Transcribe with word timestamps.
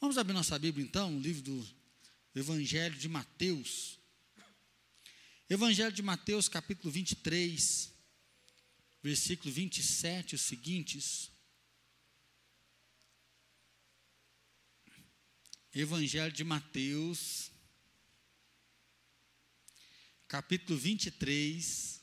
Vamos 0.00 0.16
abrir 0.16 0.32
nossa 0.32 0.56
Bíblia 0.56 0.86
então, 0.86 1.16
o 1.16 1.20
livro 1.20 1.42
do 1.42 1.68
Evangelho 2.32 2.96
de 2.96 3.08
Mateus. 3.08 3.98
Evangelho 5.50 5.90
de 5.90 6.02
Mateus, 6.02 6.48
capítulo 6.48 6.92
23, 6.92 7.92
versículo 9.02 9.52
27, 9.52 10.36
os 10.36 10.42
seguintes. 10.42 11.32
Evangelho 15.74 16.32
de 16.32 16.44
Mateus, 16.44 17.50
capítulo 20.28 20.78
23. 20.78 21.97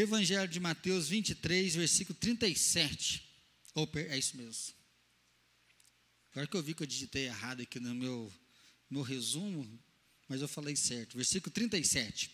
Evangelho 0.00 0.48
de 0.48 0.58
Mateus 0.58 1.08
23, 1.08 1.76
versículo 1.76 2.18
37. 2.18 3.22
Oh, 3.76 3.86
é 3.94 4.18
isso 4.18 4.36
mesmo. 4.36 4.74
Agora 6.32 6.48
que 6.48 6.56
eu 6.56 6.62
vi 6.64 6.74
que 6.74 6.82
eu 6.82 6.86
digitei 6.86 7.26
errado 7.26 7.62
aqui 7.62 7.78
no 7.78 7.94
meu, 7.94 8.32
meu 8.90 9.02
resumo, 9.02 9.66
mas 10.28 10.40
eu 10.40 10.48
falei 10.48 10.74
certo. 10.74 11.16
Versículo 11.16 11.52
37. 11.52 12.28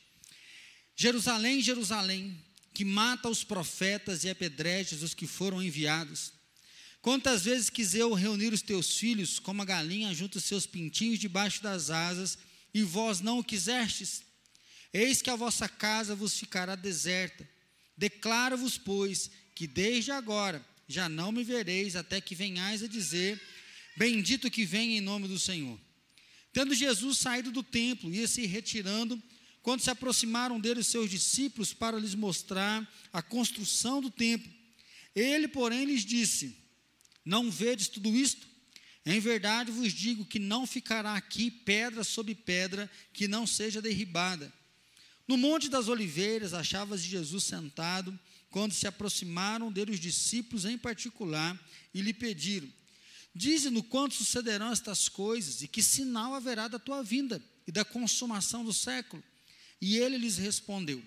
Jerusalém, 0.96 1.60
Jerusalém, 1.60 2.42
que 2.72 2.82
mata 2.82 3.28
os 3.28 3.44
profetas 3.44 4.24
e 4.24 4.30
apedrejas 4.30 5.02
os 5.02 5.12
que 5.12 5.26
foram 5.26 5.62
enviados. 5.62 6.32
Quantas 7.02 7.44
vezes 7.44 7.68
quis 7.68 7.94
eu 7.94 8.14
reunir 8.14 8.54
os 8.54 8.62
teus 8.62 8.96
filhos, 8.96 9.38
como 9.38 9.60
a 9.60 9.66
galinha 9.66 10.14
junto 10.14 10.36
os 10.36 10.44
seus 10.44 10.66
pintinhos 10.66 11.18
debaixo 11.18 11.62
das 11.62 11.90
asas, 11.90 12.38
e 12.72 12.82
vós 12.82 13.20
não 13.20 13.38
o 13.38 13.44
quisestes? 13.44 14.22
Eis 14.92 15.22
que 15.22 15.30
a 15.30 15.36
vossa 15.36 15.68
casa 15.68 16.14
vos 16.14 16.38
ficará 16.38 16.74
deserta. 16.74 17.48
Declaro-vos, 17.96 18.76
pois, 18.76 19.30
que 19.54 19.66
desde 19.66 20.10
agora 20.10 20.64
já 20.88 21.08
não 21.08 21.30
me 21.30 21.44
vereis, 21.44 21.94
até 21.94 22.20
que 22.20 22.34
venhais 22.34 22.82
a 22.82 22.88
dizer: 22.88 23.40
Bendito 23.96 24.50
que 24.50 24.64
vem 24.64 24.96
em 24.96 25.00
nome 25.00 25.28
do 25.28 25.38
Senhor. 25.38 25.78
Tendo 26.52 26.74
Jesus 26.74 27.18
saído 27.18 27.52
do 27.52 27.62
templo, 27.62 28.12
ia 28.12 28.26
se 28.26 28.44
retirando, 28.46 29.22
quando 29.62 29.82
se 29.82 29.90
aproximaram 29.90 30.58
dele 30.58 30.80
os 30.80 30.86
seus 30.86 31.08
discípulos 31.10 31.72
para 31.72 31.98
lhes 31.98 32.14
mostrar 32.14 32.90
a 33.12 33.22
construção 33.22 34.00
do 34.00 34.10
templo. 34.10 34.50
Ele, 35.14 35.46
porém, 35.46 35.84
lhes 35.84 36.04
disse: 36.04 36.56
Não 37.24 37.50
vedes 37.50 37.88
tudo 37.88 38.16
isto? 38.16 38.48
Em 39.06 39.18
verdade 39.20 39.70
vos 39.70 39.92
digo 39.92 40.24
que 40.24 40.38
não 40.38 40.66
ficará 40.66 41.14
aqui 41.14 41.50
pedra 41.50 42.04
sobre 42.04 42.34
pedra 42.34 42.90
que 43.12 43.26
não 43.26 43.46
seja 43.46 43.80
derribada. 43.80 44.52
No 45.30 45.36
Monte 45.36 45.68
das 45.68 45.86
Oliveiras, 45.86 46.52
achava-se 46.52 47.04
Jesus 47.04 47.44
sentado, 47.44 48.18
quando 48.50 48.72
se 48.72 48.88
aproximaram 48.88 49.70
dele 49.70 49.92
os 49.92 50.00
discípulos 50.00 50.64
em 50.64 50.76
particular 50.76 51.56
e 51.94 52.00
lhe 52.02 52.12
pediram: 52.12 52.68
Dize-nos 53.32 53.84
quando 53.88 54.12
sucederão 54.12 54.72
estas 54.72 55.08
coisas 55.08 55.62
e 55.62 55.68
que 55.68 55.84
sinal 55.84 56.34
haverá 56.34 56.66
da 56.66 56.80
tua 56.80 57.00
vinda 57.04 57.40
e 57.64 57.70
da 57.70 57.84
consumação 57.84 58.64
do 58.64 58.72
século. 58.72 59.22
E 59.80 59.98
ele 59.98 60.18
lhes 60.18 60.36
respondeu: 60.36 61.00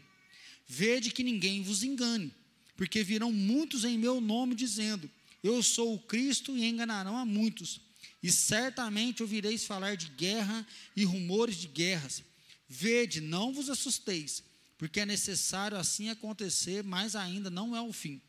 Vede 0.65 1.11
que 1.11 1.21
ninguém 1.21 1.61
vos 1.61 1.83
engane, 1.83 2.33
porque 2.77 3.03
virão 3.03 3.29
muitos 3.29 3.83
em 3.83 3.97
meu 3.97 4.21
nome 4.21 4.55
dizendo: 4.55 5.11
Eu 5.43 5.61
sou 5.61 5.95
o 5.95 5.99
Cristo, 5.99 6.57
e 6.57 6.63
enganarão 6.63 7.17
a 7.17 7.25
muitos. 7.25 7.81
E 8.23 8.31
certamente 8.31 9.21
ouvireis 9.21 9.65
falar 9.65 9.97
de 9.97 10.07
guerra 10.11 10.65
e 10.95 11.03
rumores 11.03 11.57
de 11.57 11.67
guerras. 11.67 12.23
Vede, 12.67 13.21
não 13.21 13.53
vos 13.53 13.69
assusteis, 13.69 14.43
porque 14.77 15.01
é 15.01 15.05
necessário 15.05 15.77
assim 15.77 16.09
acontecer, 16.09 16.83
mas 16.83 17.15
ainda 17.15 17.49
não 17.49 17.75
é 17.75 17.81
o 17.81 17.93
fim. 17.93 18.21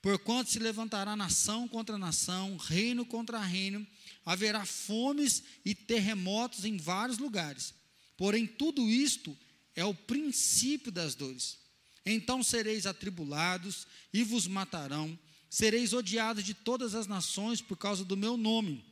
Porquanto 0.00 0.50
se 0.50 0.58
levantará 0.58 1.16
nação 1.16 1.66
contra 1.66 1.98
nação, 1.98 2.56
reino 2.56 3.04
contra 3.04 3.40
reino, 3.40 3.86
haverá 4.24 4.64
fomes 4.64 5.42
e 5.64 5.74
terremotos 5.74 6.64
em 6.64 6.76
vários 6.76 7.18
lugares. 7.18 7.74
Porém, 8.16 8.46
tudo 8.46 8.88
isto 8.88 9.36
é 9.74 9.84
o 9.84 9.94
princípio 9.94 10.92
das 10.92 11.14
dores. 11.14 11.58
Então 12.04 12.42
sereis 12.42 12.86
atribulados 12.86 13.86
e 14.12 14.22
vos 14.22 14.46
matarão, 14.46 15.18
sereis 15.50 15.92
odiados 15.92 16.44
de 16.44 16.54
todas 16.54 16.94
as 16.94 17.06
nações 17.06 17.60
por 17.60 17.76
causa 17.76 18.04
do 18.04 18.16
meu 18.16 18.36
nome. 18.36 18.84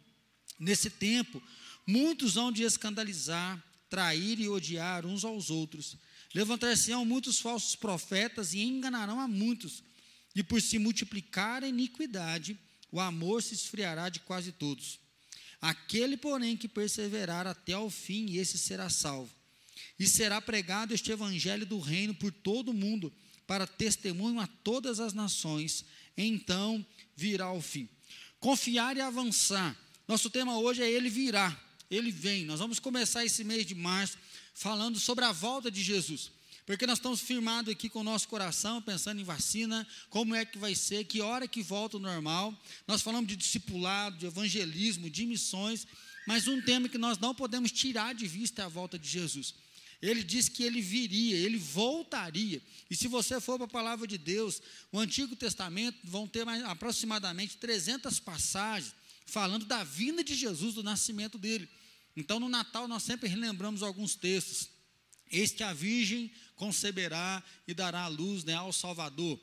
Nesse 0.58 0.90
tempo, 0.90 1.42
muitos 1.86 2.36
hão 2.36 2.52
de 2.52 2.62
escandalizar, 2.62 3.62
trair 3.88 4.40
e 4.40 4.48
odiar 4.48 5.06
uns 5.06 5.24
aos 5.24 5.50
outros. 5.50 5.96
Levantar-se-ão 6.34 7.04
muitos 7.04 7.38
falsos 7.38 7.74
profetas 7.74 8.52
e 8.52 8.60
enganarão 8.62 9.20
a 9.20 9.28
muitos. 9.28 9.82
E 10.34 10.42
por 10.42 10.60
se 10.60 10.78
multiplicar 10.78 11.64
a 11.64 11.68
iniquidade, 11.68 12.58
o 12.90 13.00
amor 13.00 13.42
se 13.42 13.54
esfriará 13.54 14.08
de 14.08 14.20
quase 14.20 14.52
todos. 14.52 14.98
Aquele, 15.60 16.16
porém, 16.16 16.56
que 16.56 16.68
perseverar 16.68 17.46
até 17.46 17.72
ao 17.72 17.88
fim, 17.88 18.36
esse 18.36 18.58
será 18.58 18.90
salvo. 18.90 19.34
E 19.98 20.06
será 20.06 20.40
pregado 20.40 20.92
este 20.92 21.10
evangelho 21.10 21.64
do 21.64 21.78
reino 21.78 22.14
por 22.14 22.30
todo 22.30 22.70
o 22.70 22.74
mundo, 22.74 23.12
para 23.46 23.66
testemunho 23.66 24.40
a 24.40 24.46
todas 24.46 25.00
as 25.00 25.14
nações. 25.14 25.84
Então 26.16 26.84
virá 27.16 27.50
o 27.52 27.62
fim. 27.62 27.88
Confiar 28.38 28.96
e 28.96 29.00
avançar. 29.00 29.76
Nosso 30.06 30.28
tema 30.28 30.58
hoje 30.58 30.82
é 30.82 30.90
Ele 30.90 31.08
virá 31.08 31.65
ele 31.90 32.10
vem. 32.10 32.44
Nós 32.44 32.58
vamos 32.58 32.78
começar 32.78 33.24
esse 33.24 33.44
mês 33.44 33.66
de 33.66 33.74
março 33.74 34.18
falando 34.54 34.98
sobre 34.98 35.24
a 35.24 35.32
volta 35.32 35.70
de 35.70 35.82
Jesus. 35.82 36.30
Porque 36.66 36.86
nós 36.86 36.98
estamos 36.98 37.20
firmados 37.20 37.70
aqui 37.70 37.88
com 37.88 38.00
o 38.00 38.04
nosso 38.04 38.26
coração, 38.26 38.82
pensando 38.82 39.20
em 39.20 39.24
vacina, 39.24 39.86
como 40.10 40.34
é 40.34 40.44
que 40.44 40.58
vai 40.58 40.74
ser, 40.74 41.04
que 41.04 41.20
hora 41.20 41.46
que 41.46 41.62
volta 41.62 41.96
o 41.96 42.00
normal. 42.00 42.52
Nós 42.88 43.02
falamos 43.02 43.28
de 43.28 43.36
discipulado, 43.36 44.18
de 44.18 44.26
evangelismo, 44.26 45.08
de 45.08 45.24
missões, 45.26 45.86
mas 46.26 46.48
um 46.48 46.60
tema 46.60 46.88
que 46.88 46.98
nós 46.98 47.18
não 47.18 47.32
podemos 47.32 47.70
tirar 47.70 48.14
de 48.14 48.26
vista 48.26 48.62
é 48.62 48.64
a 48.64 48.68
volta 48.68 48.98
de 48.98 49.08
Jesus. 49.08 49.54
Ele 50.02 50.24
disse 50.24 50.50
que 50.50 50.64
ele 50.64 50.80
viria, 50.80 51.36
ele 51.36 51.56
voltaria. 51.56 52.60
E 52.90 52.96
se 52.96 53.06
você 53.06 53.40
for 53.40 53.56
para 53.58 53.66
a 53.66 53.68
palavra 53.68 54.06
de 54.06 54.18
Deus, 54.18 54.60
o 54.90 54.98
Antigo 54.98 55.36
Testamento 55.36 55.98
vão 56.02 56.26
ter 56.26 56.44
mais, 56.44 56.64
aproximadamente 56.64 57.56
300 57.58 58.18
passagens 58.18 58.92
falando 59.26 59.66
da 59.66 59.84
vinda 59.84 60.24
de 60.24 60.34
Jesus, 60.34 60.74
do 60.74 60.82
nascimento 60.82 61.36
dele. 61.36 61.68
Então, 62.16 62.40
no 62.40 62.48
Natal, 62.48 62.88
nós 62.88 63.02
sempre 63.02 63.28
relembramos 63.28 63.82
alguns 63.82 64.14
textos. 64.14 64.70
Eis 65.30 65.50
que 65.50 65.62
a 65.62 65.72
Virgem 65.72 66.30
conceberá 66.54 67.42
e 67.66 67.74
dará 67.74 68.02
a 68.02 68.08
luz 68.08 68.44
né, 68.44 68.54
ao 68.54 68.72
Salvador. 68.72 69.38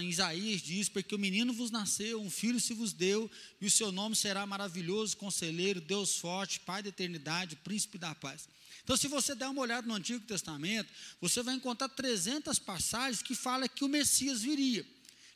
Em 0.00 0.08
Isaías 0.08 0.62
diz: 0.62 0.88
Porque 0.88 1.14
o 1.14 1.18
menino 1.18 1.52
vos 1.52 1.70
nasceu, 1.70 2.20
um 2.20 2.30
filho 2.30 2.60
se 2.60 2.72
vos 2.72 2.92
deu, 2.92 3.30
e 3.60 3.66
o 3.66 3.70
seu 3.70 3.90
nome 3.90 4.14
será 4.14 4.46
maravilhoso, 4.46 5.16
conselheiro, 5.16 5.80
Deus 5.80 6.16
forte, 6.16 6.60
Pai 6.60 6.82
da 6.82 6.88
eternidade, 6.90 7.56
príncipe 7.56 7.98
da 7.98 8.14
paz. 8.14 8.48
Então, 8.84 8.96
se 8.96 9.08
você 9.08 9.34
der 9.34 9.48
uma 9.48 9.60
olhada 9.60 9.86
no 9.86 9.94
Antigo 9.94 10.24
Testamento, 10.24 10.88
você 11.20 11.42
vai 11.42 11.54
encontrar 11.54 11.88
300 11.88 12.58
passagens 12.58 13.20
que 13.20 13.34
falam 13.34 13.68
que 13.68 13.84
o 13.84 13.88
Messias 13.88 14.42
viria, 14.42 14.86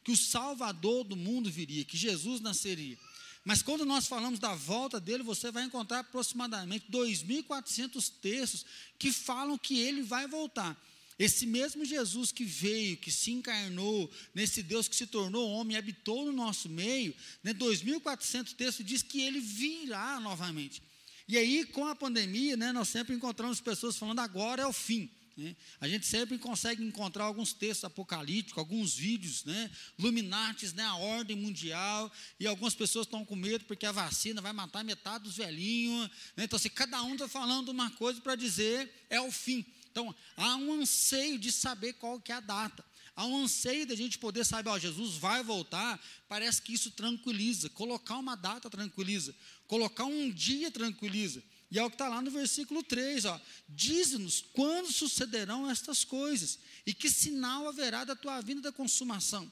que 0.05 0.13
o 0.13 0.17
Salvador 0.17 1.05
do 1.05 1.17
mundo 1.17 1.51
viria, 1.51 1.85
que 1.85 1.97
Jesus 1.97 2.41
nasceria. 2.41 2.97
Mas 3.45 3.63
quando 3.63 3.87
nós 3.87 4.07
falamos 4.07 4.39
da 4.39 4.55
volta 4.55 5.01
dele, 5.01 5.23
você 5.23 5.51
vai 5.51 5.65
encontrar 5.65 6.01
aproximadamente 6.01 6.87
2.400 6.91 8.13
textos 8.21 8.67
que 8.99 9.13
falam 9.13 9.57
que 9.57 9.79
ele 9.79 10.03
vai 10.03 10.27
voltar. 10.27 10.79
Esse 11.19 11.47
mesmo 11.47 11.85
Jesus 11.85 12.33
que 12.33 12.45
veio, 12.45 12.97
que 12.97 13.11
se 13.11 13.31
encarnou, 13.31 14.11
nesse 14.35 14.63
Deus 14.63 14.89
que 14.89 14.97
se 14.97 15.07
tornou 15.07 15.51
homem 15.51 15.75
e 15.75 15.79
habitou 15.79 16.25
no 16.25 16.33
nosso 16.33 16.69
meio, 16.69 17.15
né, 17.43 17.53
2.400 17.53 18.55
textos 18.55 18.87
diz 18.87 19.03
que 19.03 19.21
ele 19.21 19.39
virá 19.39 20.19
novamente. 20.21 20.83
E 21.29 21.37
aí, 21.37 21.65
com 21.65 21.87
a 21.87 21.95
pandemia, 21.95 22.57
né, 22.57 22.73
nós 22.73 22.89
sempre 22.89 23.15
encontramos 23.15 23.61
pessoas 23.61 23.97
falando 23.97 24.19
agora 24.21 24.63
é 24.63 24.67
o 24.67 24.73
fim. 24.73 25.11
Né? 25.41 25.57
A 25.81 25.89
gente 25.89 26.07
sempre 26.07 26.37
consegue 26.37 26.85
encontrar 26.85 27.25
alguns 27.25 27.55
textos 27.55 27.85
apocalípticos, 27.85 28.59
alguns 28.59 28.95
vídeos, 28.95 29.43
né? 29.45 29.71
Luminates, 29.99 30.75
né? 30.75 30.85
a 30.85 30.97
ordem 30.97 31.35
mundial, 31.35 32.13
e 32.39 32.47
algumas 32.47 32.75
pessoas 32.75 33.07
estão 33.07 33.25
com 33.25 33.35
medo 33.35 33.65
porque 33.65 33.87
a 33.87 33.93
vacina 33.93 34.43
vai 34.43 34.53
matar 34.53 34.85
metade 34.85 35.25
dos 35.25 35.39
velhinhos. 35.39 36.11
Né? 36.37 36.45
Então, 36.45 36.59
assim, 36.59 36.69
cada 36.69 37.03
um 37.03 37.15
está 37.15 37.27
falando 37.27 37.71
uma 37.71 37.91
coisa 37.93 38.21
para 38.21 38.35
dizer 38.35 38.93
é 39.09 39.19
o 39.19 39.33
fim. 39.33 39.65
Então, 39.91 40.15
há 40.37 40.57
um 40.57 40.75
anseio 40.75 41.39
de 41.39 41.51
saber 41.51 41.95
qual 41.95 42.21
que 42.21 42.31
é 42.31 42.35
a 42.35 42.41
data. 42.41 42.85
Há 43.17 43.25
um 43.25 43.45
anseio 43.45 43.87
da 43.87 43.95
gente 43.95 44.19
poder 44.19 44.45
saber, 44.45 44.69
ó, 44.69 44.79
Jesus 44.79 45.17
vai 45.17 45.43
voltar, 45.43 46.01
parece 46.29 46.61
que 46.61 46.73
isso 46.75 46.91
tranquiliza. 46.91 47.71
Colocar 47.71 48.19
uma 48.19 48.37
data 48.37 48.69
tranquiliza. 48.69 49.35
Colocar 49.67 50.05
um 50.05 50.31
dia 50.31 50.71
tranquiliza. 50.71 51.43
E 51.71 51.79
é 51.79 51.85
o 51.85 51.89
que 51.89 51.95
está 51.95 52.09
lá 52.09 52.21
no 52.21 52.31
versículo 52.31 52.83
3, 52.83 53.27
ó. 53.27 53.41
Diz-nos 53.69 54.45
quando 54.53 54.93
sucederão 54.93 55.71
estas 55.71 56.03
coisas 56.03 56.59
e 56.85 56.93
que 56.93 57.09
sinal 57.09 57.69
haverá 57.69 58.05
da 58.05 58.17
tua 58.17 58.41
vinda 58.41 58.63
da 58.63 58.73
consumação. 58.73 59.51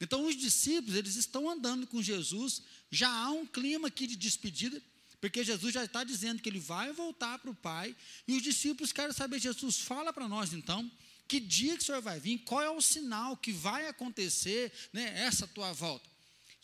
Então, 0.00 0.24
os 0.24 0.34
discípulos, 0.34 0.96
eles 0.96 1.16
estão 1.16 1.50
andando 1.50 1.86
com 1.86 2.02
Jesus, 2.02 2.62
já 2.90 3.10
há 3.10 3.30
um 3.30 3.44
clima 3.44 3.88
aqui 3.88 4.06
de 4.06 4.16
despedida, 4.16 4.82
porque 5.20 5.44
Jesus 5.44 5.74
já 5.74 5.84
está 5.84 6.02
dizendo 6.02 6.40
que 6.40 6.48
ele 6.48 6.58
vai 6.58 6.90
voltar 6.92 7.38
para 7.38 7.50
o 7.50 7.54
Pai, 7.54 7.94
e 8.26 8.34
os 8.34 8.42
discípulos 8.42 8.92
querem 8.92 9.12
saber, 9.12 9.38
Jesus, 9.38 9.76
fala 9.78 10.10
para 10.10 10.26
nós 10.26 10.54
então, 10.54 10.90
que 11.28 11.38
dia 11.38 11.76
que 11.76 11.82
o 11.82 11.86
Senhor 11.86 12.00
vai 12.00 12.18
vir, 12.18 12.38
qual 12.38 12.62
é 12.62 12.70
o 12.70 12.80
sinal 12.80 13.36
que 13.36 13.52
vai 13.52 13.86
acontecer, 13.86 14.72
né, 14.92 15.20
essa 15.20 15.46
tua 15.46 15.72
volta. 15.74 16.08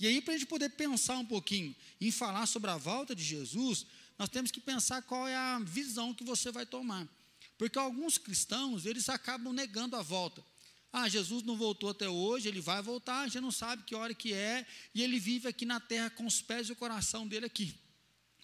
E 0.00 0.06
aí, 0.06 0.20
para 0.20 0.34
a 0.34 0.38
gente 0.38 0.48
poder 0.48 0.70
pensar 0.70 1.18
um 1.18 1.24
pouquinho 1.24 1.74
em 2.00 2.10
falar 2.10 2.46
sobre 2.46 2.70
a 2.70 2.76
volta 2.76 3.14
de 3.14 3.22
Jesus, 3.22 3.86
nós 4.18 4.28
temos 4.28 4.50
que 4.50 4.60
pensar 4.60 5.02
qual 5.02 5.26
é 5.28 5.36
a 5.36 5.58
visão 5.58 6.14
que 6.14 6.24
você 6.24 6.50
vai 6.50 6.64
tomar. 6.64 7.06
Porque 7.58 7.78
alguns 7.78 8.18
cristãos, 8.18 8.86
eles 8.86 9.08
acabam 9.08 9.52
negando 9.52 9.96
a 9.96 10.02
volta. 10.02 10.44
Ah, 10.92 11.08
Jesus 11.08 11.42
não 11.42 11.56
voltou 11.56 11.90
até 11.90 12.08
hoje, 12.08 12.48
ele 12.48 12.60
vai 12.60 12.80
voltar, 12.80 13.20
a 13.20 13.28
gente 13.28 13.40
não 13.40 13.50
sabe 13.50 13.82
que 13.82 13.94
hora 13.94 14.14
que 14.14 14.32
é, 14.32 14.66
e 14.94 15.02
ele 15.02 15.18
vive 15.18 15.48
aqui 15.48 15.66
na 15.66 15.78
terra 15.78 16.08
com 16.08 16.24
os 16.24 16.40
pés 16.40 16.68
e 16.68 16.72
o 16.72 16.76
coração 16.76 17.26
dele 17.26 17.46
aqui. 17.46 17.74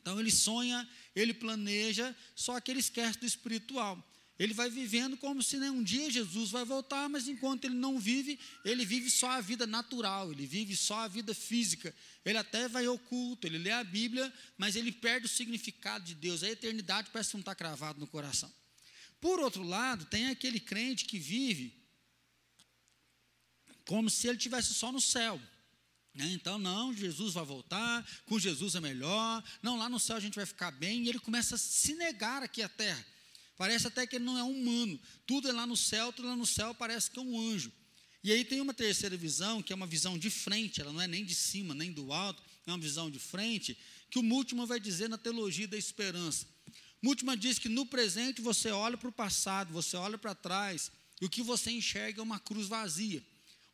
Então 0.00 0.19
ele 0.19 0.30
sonha, 0.30 0.86
ele 1.14 1.32
planeja, 1.32 2.14
só 2.34 2.60
que 2.60 2.70
ele 2.70 2.80
esquece 2.80 3.18
do 3.20 3.26
espiritual. 3.26 4.02
Ele 4.42 4.52
vai 4.52 4.68
vivendo 4.68 5.16
como 5.16 5.40
se 5.40 5.56
né, 5.56 5.70
um 5.70 5.84
dia 5.84 6.10
Jesus 6.10 6.50
vai 6.50 6.64
voltar, 6.64 7.08
mas 7.08 7.28
enquanto 7.28 7.64
ele 7.64 7.76
não 7.76 8.00
vive, 8.00 8.40
ele 8.64 8.84
vive 8.84 9.08
só 9.08 9.30
a 9.30 9.40
vida 9.40 9.68
natural, 9.68 10.32
ele 10.32 10.44
vive 10.46 10.76
só 10.76 10.98
a 10.98 11.06
vida 11.06 11.32
física. 11.32 11.94
Ele 12.24 12.36
até 12.36 12.66
vai 12.66 12.88
oculto, 12.88 13.46
ele 13.46 13.56
lê 13.56 13.70
a 13.70 13.84
Bíblia, 13.84 14.32
mas 14.58 14.74
ele 14.74 14.90
perde 14.90 15.26
o 15.26 15.28
significado 15.28 16.04
de 16.04 16.16
Deus. 16.16 16.42
A 16.42 16.50
eternidade 16.50 17.10
parece 17.12 17.30
que 17.30 17.36
não 17.36 17.42
está 17.42 17.54
cravado 17.54 18.00
no 18.00 18.06
coração. 18.08 18.52
Por 19.20 19.38
outro 19.38 19.62
lado, 19.62 20.06
tem 20.06 20.26
aquele 20.26 20.58
crente 20.58 21.04
que 21.04 21.20
vive 21.20 21.80
como 23.86 24.10
se 24.10 24.26
ele 24.26 24.38
tivesse 24.38 24.74
só 24.74 24.90
no 24.90 25.00
céu. 25.00 25.40
Né? 26.12 26.26
Então, 26.32 26.58
não, 26.58 26.92
Jesus 26.92 27.34
vai 27.34 27.44
voltar, 27.44 28.04
com 28.26 28.40
Jesus 28.40 28.74
é 28.74 28.80
melhor, 28.80 29.40
não, 29.62 29.76
lá 29.76 29.88
no 29.88 30.00
céu 30.00 30.16
a 30.16 30.20
gente 30.20 30.34
vai 30.34 30.46
ficar 30.46 30.72
bem, 30.72 31.04
e 31.04 31.08
ele 31.08 31.20
começa 31.20 31.54
a 31.54 31.58
se 31.58 31.94
negar 31.94 32.42
aqui 32.42 32.60
à 32.60 32.68
terra. 32.68 33.12
Parece 33.56 33.87
até 33.87 34.06
que 34.06 34.16
ele 34.16 34.25
não 34.25 34.38
é 34.38 34.43
humano. 34.43 34.99
Tudo 35.26 35.49
é 35.49 35.52
lá 35.52 35.66
no 35.66 35.76
céu, 35.76 36.12
tudo 36.12 36.28
lá 36.28 36.37
no 36.37 36.46
céu 36.46 36.75
parece 36.75 37.10
que 37.10 37.19
é 37.19 37.22
um 37.22 37.38
anjo. 37.38 37.72
E 38.25 38.32
aí 38.32 38.44
tem 38.44 38.60
uma 38.60 38.72
terceira 38.72 39.16
visão, 39.16 39.62
que 39.62 39.72
é 39.72 39.76
uma 39.76 39.87
visão 39.87 40.16
de 40.16 40.31
frente, 40.31 40.81
ela 40.81 40.93
não 40.93 41.00
é 41.00 41.08
nem 41.08 41.25
de 41.25 41.34
cima, 41.34 41.75
nem 41.75 41.93
do 41.93 42.12
alto, 42.12 42.43
é 42.66 42.70
uma 42.70 42.78
visão 42.78 43.10
de 43.10 43.19
frente, 43.19 43.76
que 44.10 44.19
o 44.19 44.22
Múltimo 44.22 44.64
vai 44.66 44.78
dizer 44.78 45.08
na 45.08 45.19
teologia 45.19 45.66
da 45.66 45.76
esperança. 45.76 46.46
Múltimo 47.02 47.37
diz 47.37 47.58
que 47.58 47.69
no 47.69 47.84
presente 47.84 48.40
você 48.40 48.70
olha 48.70 48.96
para 48.96 49.08
o 49.08 49.12
passado, 49.12 49.72
você 49.72 49.96
olha 49.96 50.16
para 50.16 50.37
trás, 50.37 50.93
e 51.20 51.25
o 51.25 51.28
que 51.28 51.43
você 51.43 51.72
enxerga 51.72 52.20
é 52.20 52.22
uma 52.22 52.38
cruz 52.38 52.69
vazia. 52.69 53.22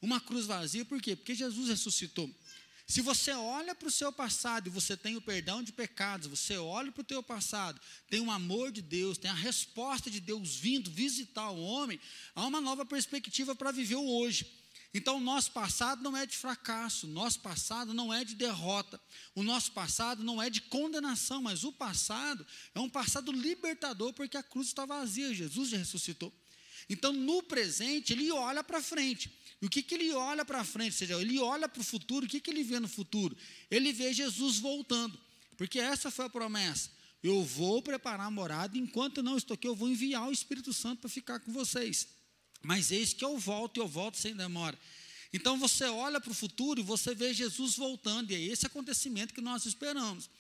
Uma 0.00 0.20
cruz 0.20 0.46
vazia, 0.46 0.84
por 0.84 1.00
quê? 1.02 1.14
Porque 1.14 1.34
Jesus 1.34 1.68
ressuscitou. 1.68 2.30
Se 2.88 3.02
você 3.02 3.32
olha 3.32 3.74
para 3.74 3.86
o 3.86 3.90
seu 3.90 4.10
passado 4.10 4.66
e 4.66 4.70
você 4.70 4.96
tem 4.96 5.14
o 5.14 5.20
perdão 5.20 5.62
de 5.62 5.72
pecados, 5.72 6.26
você 6.26 6.56
olha 6.56 6.90
para 6.90 7.02
o 7.02 7.04
teu 7.04 7.22
passado, 7.22 7.78
tem 8.08 8.18
o 8.18 8.30
amor 8.30 8.72
de 8.72 8.80
Deus, 8.80 9.18
tem 9.18 9.30
a 9.30 9.34
resposta 9.34 10.10
de 10.10 10.20
Deus 10.20 10.56
vindo 10.56 10.90
visitar 10.90 11.50
o 11.50 11.60
homem, 11.60 12.00
há 12.34 12.46
uma 12.46 12.62
nova 12.62 12.86
perspectiva 12.86 13.54
para 13.54 13.70
viver 13.70 13.96
o 13.96 14.08
hoje. 14.08 14.50
Então, 14.94 15.18
o 15.18 15.20
nosso 15.20 15.52
passado 15.52 16.02
não 16.02 16.16
é 16.16 16.24
de 16.24 16.34
fracasso, 16.34 17.06
o 17.06 17.10
nosso 17.10 17.40
passado 17.40 17.92
não 17.92 18.12
é 18.12 18.24
de 18.24 18.34
derrota, 18.34 18.98
o 19.34 19.42
nosso 19.42 19.70
passado 19.72 20.24
não 20.24 20.42
é 20.42 20.48
de 20.48 20.62
condenação, 20.62 21.42
mas 21.42 21.64
o 21.64 21.72
passado 21.72 22.46
é 22.74 22.80
um 22.80 22.88
passado 22.88 23.30
libertador, 23.30 24.14
porque 24.14 24.38
a 24.38 24.42
cruz 24.42 24.68
está 24.68 24.86
vazia, 24.86 25.34
Jesus 25.34 25.68
já 25.68 25.76
ressuscitou. 25.76 26.32
Então, 26.88 27.12
no 27.12 27.42
presente, 27.42 28.14
ele 28.14 28.30
olha 28.30 28.64
para 28.64 28.80
frente. 28.80 29.30
E 29.60 29.66
o 29.66 29.68
que, 29.68 29.82
que 29.82 29.94
ele 29.94 30.12
olha 30.12 30.44
para 30.44 30.64
frente? 30.64 30.92
Ou 30.92 30.98
seja, 30.98 31.20
ele 31.20 31.38
olha 31.38 31.68
para 31.68 31.80
o 31.80 31.84
futuro, 31.84 32.26
o 32.26 32.28
que, 32.28 32.40
que 32.40 32.50
ele 32.50 32.62
vê 32.62 32.78
no 32.78 32.88
futuro? 32.88 33.36
Ele 33.70 33.92
vê 33.92 34.12
Jesus 34.12 34.58
voltando, 34.58 35.18
porque 35.56 35.78
essa 35.78 36.10
foi 36.10 36.26
a 36.26 36.30
promessa. 36.30 36.90
Eu 37.22 37.42
vou 37.42 37.82
preparar 37.82 38.26
a 38.26 38.30
morada, 38.30 38.78
enquanto 38.78 39.22
não 39.22 39.36
estou 39.36 39.54
aqui, 39.54 39.66
eu 39.66 39.74
vou 39.74 39.88
enviar 39.88 40.28
o 40.28 40.32
Espírito 40.32 40.72
Santo 40.72 41.00
para 41.00 41.10
ficar 41.10 41.40
com 41.40 41.52
vocês. 41.52 42.06
Mas 42.62 42.92
eis 42.92 43.12
que 43.12 43.24
eu 43.24 43.36
volto, 43.36 43.78
e 43.78 43.80
eu 43.80 43.88
volto 43.88 44.16
sem 44.16 44.34
demora. 44.34 44.78
Então 45.32 45.58
você 45.58 45.84
olha 45.84 46.20
para 46.20 46.30
o 46.30 46.34
futuro 46.34 46.80
e 46.80 46.82
você 46.82 47.14
vê 47.14 47.34
Jesus 47.34 47.76
voltando, 47.76 48.30
e 48.30 48.34
é 48.34 48.40
esse 48.40 48.66
acontecimento 48.66 49.34
que 49.34 49.40
nós 49.40 49.66
esperamos. 49.66 50.30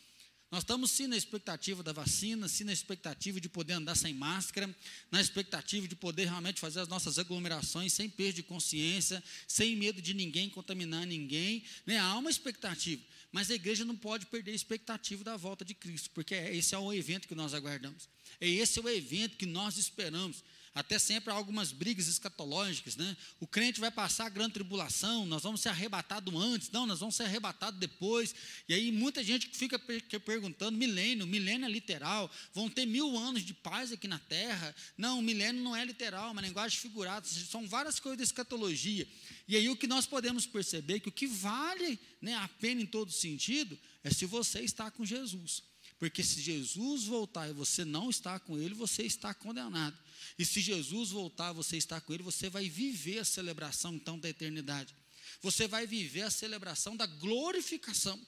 Nós 0.50 0.62
estamos 0.62 0.90
sim 0.90 1.06
na 1.06 1.16
expectativa 1.16 1.82
da 1.82 1.92
vacina, 1.92 2.48
sim 2.48 2.64
na 2.64 2.72
expectativa 2.72 3.38
de 3.38 3.50
poder 3.50 3.74
andar 3.74 3.94
sem 3.94 4.14
máscara, 4.14 4.74
na 5.10 5.20
expectativa 5.20 5.86
de 5.86 5.94
poder 5.94 6.24
realmente 6.24 6.58
fazer 6.58 6.80
as 6.80 6.88
nossas 6.88 7.18
aglomerações 7.18 7.92
sem 7.92 8.08
perda 8.08 8.34
de 8.34 8.42
consciência, 8.42 9.22
sem 9.46 9.76
medo 9.76 10.00
de 10.00 10.14
ninguém 10.14 10.48
contaminar 10.48 11.04
ninguém. 11.04 11.62
Né? 11.84 11.98
Há 11.98 12.16
uma 12.16 12.30
expectativa, 12.30 13.02
mas 13.30 13.50
a 13.50 13.54
igreja 13.54 13.84
não 13.84 13.94
pode 13.94 14.24
perder 14.24 14.52
a 14.52 14.54
expectativa 14.54 15.22
da 15.22 15.36
volta 15.36 15.66
de 15.66 15.74
Cristo, 15.74 16.10
porque 16.14 16.34
esse 16.34 16.74
é 16.74 16.78
o 16.78 16.94
evento 16.94 17.28
que 17.28 17.34
nós 17.34 17.52
aguardamos. 17.52 18.08
É 18.40 18.48
esse 18.48 18.78
é 18.78 18.82
o 18.82 18.88
evento 18.88 19.36
que 19.36 19.46
nós 19.46 19.76
esperamos. 19.76 20.42
Até 20.74 20.98
sempre 20.98 21.32
há 21.32 21.36
algumas 21.36 21.72
brigas 21.72 22.08
escatológicas, 22.08 22.96
né? 22.96 23.16
O 23.40 23.46
crente 23.46 23.80
vai 23.80 23.90
passar 23.90 24.26
a 24.26 24.28
grande 24.28 24.54
tribulação, 24.54 25.26
nós 25.26 25.42
vamos 25.42 25.60
ser 25.60 25.70
arrebatados 25.70 26.34
antes, 26.34 26.70
não, 26.70 26.86
nós 26.86 27.00
vamos 27.00 27.16
ser 27.16 27.24
arrebatados 27.24 27.80
depois. 27.80 28.34
E 28.68 28.74
aí 28.74 28.92
muita 28.92 29.22
gente 29.24 29.48
fica 29.52 29.78
perguntando, 30.20 30.76
milênio, 30.78 31.26
milênio 31.26 31.66
é 31.66 31.70
literal, 31.70 32.30
vão 32.52 32.68
ter 32.68 32.86
mil 32.86 33.16
anos 33.16 33.42
de 33.44 33.54
paz 33.54 33.92
aqui 33.92 34.06
na 34.06 34.18
terra. 34.18 34.74
Não, 34.96 35.20
milênio 35.22 35.62
não 35.62 35.74
é 35.74 35.84
literal, 35.84 36.28
é 36.28 36.32
uma 36.32 36.42
linguagem 36.42 36.78
figurada, 36.78 37.26
são 37.26 37.66
várias 37.66 37.98
coisas 37.98 38.18
da 38.18 38.24
escatologia. 38.24 39.06
E 39.46 39.56
aí 39.56 39.68
o 39.68 39.76
que 39.76 39.86
nós 39.86 40.06
podemos 40.06 40.46
perceber 40.46 40.96
é 40.96 41.00
que 41.00 41.08
o 41.08 41.12
que 41.12 41.26
vale 41.26 41.98
né, 42.20 42.34
a 42.34 42.48
pena 42.48 42.82
em 42.82 42.86
todo 42.86 43.10
sentido 43.10 43.78
é 44.04 44.10
se 44.10 44.26
você 44.26 44.60
está 44.60 44.90
com 44.90 45.04
Jesus. 45.04 45.62
Porque 45.98 46.22
se 46.22 46.40
Jesus 46.40 47.04
voltar 47.04 47.48
e 47.48 47.52
você 47.52 47.84
não 47.84 48.08
está 48.08 48.38
com 48.38 48.56
ele, 48.56 48.74
você 48.74 49.02
está 49.02 49.34
condenado. 49.34 49.98
E 50.38 50.44
se 50.44 50.60
Jesus 50.60 51.10
voltar, 51.10 51.52
você 51.52 51.76
está 51.76 52.00
com 52.00 52.14
ele, 52.14 52.22
você 52.22 52.48
vai 52.48 52.68
viver 52.68 53.18
a 53.18 53.24
celebração 53.24 53.94
então 53.94 54.18
da 54.18 54.28
eternidade. 54.28 54.94
Você 55.42 55.66
vai 55.66 55.86
viver 55.86 56.22
a 56.22 56.30
celebração 56.30 56.96
da 56.96 57.06
glorificação. 57.06 58.18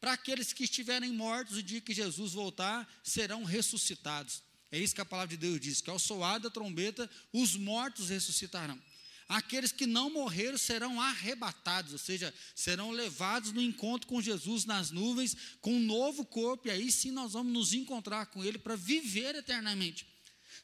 Para 0.00 0.12
aqueles 0.12 0.52
que 0.52 0.64
estiverem 0.64 1.12
mortos, 1.12 1.56
o 1.56 1.62
dia 1.62 1.80
que 1.80 1.94
Jesus 1.94 2.32
voltar, 2.32 2.86
serão 3.02 3.44
ressuscitados. 3.44 4.42
É 4.70 4.78
isso 4.78 4.94
que 4.94 5.00
a 5.00 5.06
palavra 5.06 5.36
de 5.36 5.38
Deus 5.38 5.58
diz: 5.58 5.80
que 5.80 5.88
ao 5.88 5.98
soar 5.98 6.38
da 6.38 6.50
trombeta, 6.50 7.08
os 7.32 7.56
mortos 7.56 8.10
ressuscitarão. 8.10 8.78
Aqueles 9.26 9.72
que 9.72 9.86
não 9.86 10.10
morreram 10.10 10.58
serão 10.58 11.00
arrebatados, 11.00 11.92
ou 11.92 11.98
seja, 11.98 12.32
serão 12.54 12.90
levados 12.90 13.52
no 13.52 13.62
encontro 13.62 14.06
com 14.06 14.20
Jesus 14.20 14.66
nas 14.66 14.90
nuvens, 14.90 15.34
com 15.62 15.74
um 15.74 15.80
novo 15.80 16.26
corpo, 16.26 16.68
e 16.68 16.70
aí 16.70 16.92
sim 16.92 17.10
nós 17.10 17.32
vamos 17.32 17.50
nos 17.50 17.72
encontrar 17.72 18.26
com 18.26 18.44
Ele 18.44 18.58
para 18.58 18.76
viver 18.76 19.34
eternamente. 19.34 20.06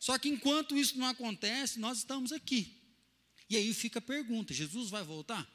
Só 0.00 0.19
que 0.19 0.31
enquanto 0.31 0.76
isso 0.76 0.99
não 0.99 1.06
acontece, 1.06 1.79
nós 1.79 1.99
estamos 1.99 2.32
aqui. 2.32 2.75
E 3.50 3.56
aí 3.56 3.73
fica 3.75 3.99
a 3.99 4.02
pergunta: 4.02 4.55
Jesus 4.55 4.88
vai 4.88 5.05
voltar? 5.05 5.47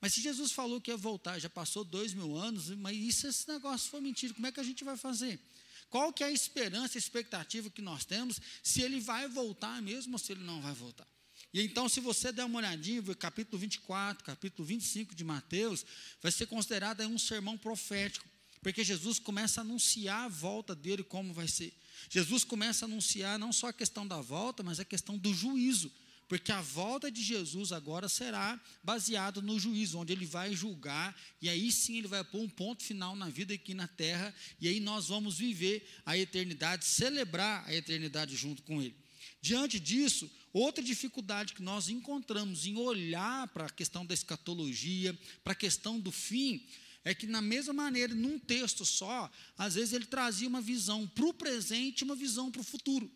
Mas 0.00 0.12
se 0.12 0.20
Jesus 0.20 0.50
falou 0.50 0.80
que 0.80 0.90
ia 0.90 0.96
voltar, 0.96 1.38
já 1.38 1.48
passou 1.48 1.84
dois 1.84 2.12
mil 2.12 2.36
anos, 2.36 2.68
mas 2.70 2.96
e 2.96 3.12
se 3.12 3.28
esse 3.28 3.48
negócio 3.48 3.88
for 3.88 4.02
mentira, 4.02 4.34
como 4.34 4.46
é 4.46 4.52
que 4.52 4.60
a 4.60 4.64
gente 4.64 4.82
vai 4.84 4.96
fazer? 4.96 5.40
Qual 5.88 6.12
que 6.12 6.24
é 6.24 6.26
a 6.26 6.32
esperança, 6.32 6.98
a 6.98 7.00
expectativa 7.00 7.70
que 7.70 7.80
nós 7.80 8.04
temos, 8.04 8.40
se 8.62 8.82
ele 8.82 9.00
vai 9.00 9.28
voltar 9.28 9.80
mesmo 9.80 10.14
ou 10.14 10.18
se 10.18 10.32
ele 10.32 10.42
não 10.42 10.60
vai 10.60 10.74
voltar? 10.74 11.06
E 11.54 11.62
então, 11.62 11.88
se 11.88 12.00
você 12.00 12.32
der 12.32 12.44
uma 12.44 12.58
olhadinha, 12.58 13.02
capítulo 13.14 13.58
24, 13.58 14.24
capítulo 14.24 14.66
25 14.66 15.14
de 15.14 15.22
Mateus, 15.22 15.86
vai 16.20 16.32
ser 16.32 16.46
considerado 16.46 17.00
um 17.06 17.18
sermão 17.18 17.56
profético, 17.56 18.28
porque 18.66 18.82
Jesus 18.82 19.20
começa 19.20 19.60
a 19.60 19.62
anunciar 19.62 20.24
a 20.24 20.28
volta 20.28 20.74
dele, 20.74 21.04
como 21.04 21.32
vai 21.32 21.46
ser. 21.46 21.72
Jesus 22.10 22.42
começa 22.42 22.84
a 22.84 22.88
anunciar 22.88 23.38
não 23.38 23.52
só 23.52 23.68
a 23.68 23.72
questão 23.72 24.04
da 24.04 24.20
volta, 24.20 24.60
mas 24.60 24.80
a 24.80 24.84
questão 24.84 25.16
do 25.16 25.32
juízo, 25.32 25.88
porque 26.26 26.50
a 26.50 26.60
volta 26.60 27.08
de 27.08 27.22
Jesus 27.22 27.70
agora 27.70 28.08
será 28.08 28.60
baseada 28.82 29.40
no 29.40 29.56
juízo, 29.56 29.98
onde 29.98 30.12
ele 30.12 30.26
vai 30.26 30.52
julgar, 30.52 31.16
e 31.40 31.48
aí 31.48 31.70
sim 31.70 31.98
ele 31.98 32.08
vai 32.08 32.24
pôr 32.24 32.40
um 32.40 32.48
ponto 32.48 32.82
final 32.82 33.14
na 33.14 33.28
vida 33.28 33.54
aqui 33.54 33.72
na 33.72 33.86
terra, 33.86 34.34
e 34.60 34.66
aí 34.66 34.80
nós 34.80 35.06
vamos 35.06 35.38
viver 35.38 35.88
a 36.04 36.18
eternidade, 36.18 36.86
celebrar 36.86 37.64
a 37.68 37.72
eternidade 37.72 38.34
junto 38.34 38.64
com 38.64 38.82
ele. 38.82 38.96
Diante 39.40 39.78
disso, 39.78 40.28
outra 40.52 40.82
dificuldade 40.82 41.54
que 41.54 41.62
nós 41.62 41.88
encontramos 41.88 42.66
em 42.66 42.76
olhar 42.76 43.46
para 43.46 43.66
a 43.66 43.70
questão 43.70 44.04
da 44.04 44.12
escatologia, 44.12 45.16
para 45.44 45.52
a 45.52 45.56
questão 45.56 46.00
do 46.00 46.10
fim, 46.10 46.66
é 47.06 47.14
que, 47.14 47.24
na 47.24 47.40
mesma 47.40 47.72
maneira, 47.72 48.12
num 48.16 48.36
texto 48.36 48.84
só, 48.84 49.30
às 49.56 49.76
vezes 49.76 49.92
ele 49.92 50.06
trazia 50.06 50.48
uma 50.48 50.60
visão 50.60 51.06
para 51.06 51.24
o 51.24 51.32
presente 51.32 52.00
e 52.00 52.04
uma 52.04 52.16
visão 52.16 52.50
para 52.50 52.60
o 52.60 52.64
futuro. 52.64 53.08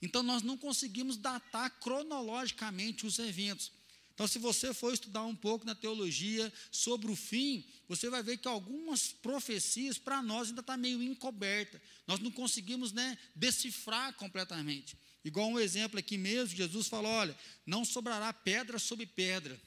Então, 0.00 0.22
nós 0.22 0.42
não 0.42 0.56
conseguimos 0.56 1.18
datar 1.18 1.68
cronologicamente 1.78 3.04
os 3.04 3.18
eventos. 3.18 3.70
Então, 4.14 4.26
se 4.26 4.38
você 4.38 4.72
for 4.72 4.94
estudar 4.94 5.24
um 5.24 5.36
pouco 5.36 5.66
na 5.66 5.74
teologia 5.74 6.50
sobre 6.72 7.12
o 7.12 7.14
fim, 7.14 7.66
você 7.86 8.08
vai 8.08 8.22
ver 8.22 8.38
que 8.38 8.48
algumas 8.48 9.12
profecias, 9.12 9.98
para 9.98 10.22
nós, 10.22 10.48
ainda 10.48 10.62
está 10.62 10.74
meio 10.74 11.02
encoberta. 11.02 11.82
Nós 12.06 12.20
não 12.20 12.30
conseguimos 12.30 12.92
né, 12.92 13.18
decifrar 13.36 14.14
completamente. 14.14 14.96
Igual 15.22 15.50
um 15.50 15.60
exemplo 15.60 15.98
aqui 15.98 16.16
mesmo, 16.16 16.56
Jesus 16.56 16.86
falou: 16.86 17.12
olha, 17.12 17.36
não 17.66 17.84
sobrará 17.84 18.32
pedra 18.32 18.78
sobre 18.78 19.04
pedra. 19.04 19.60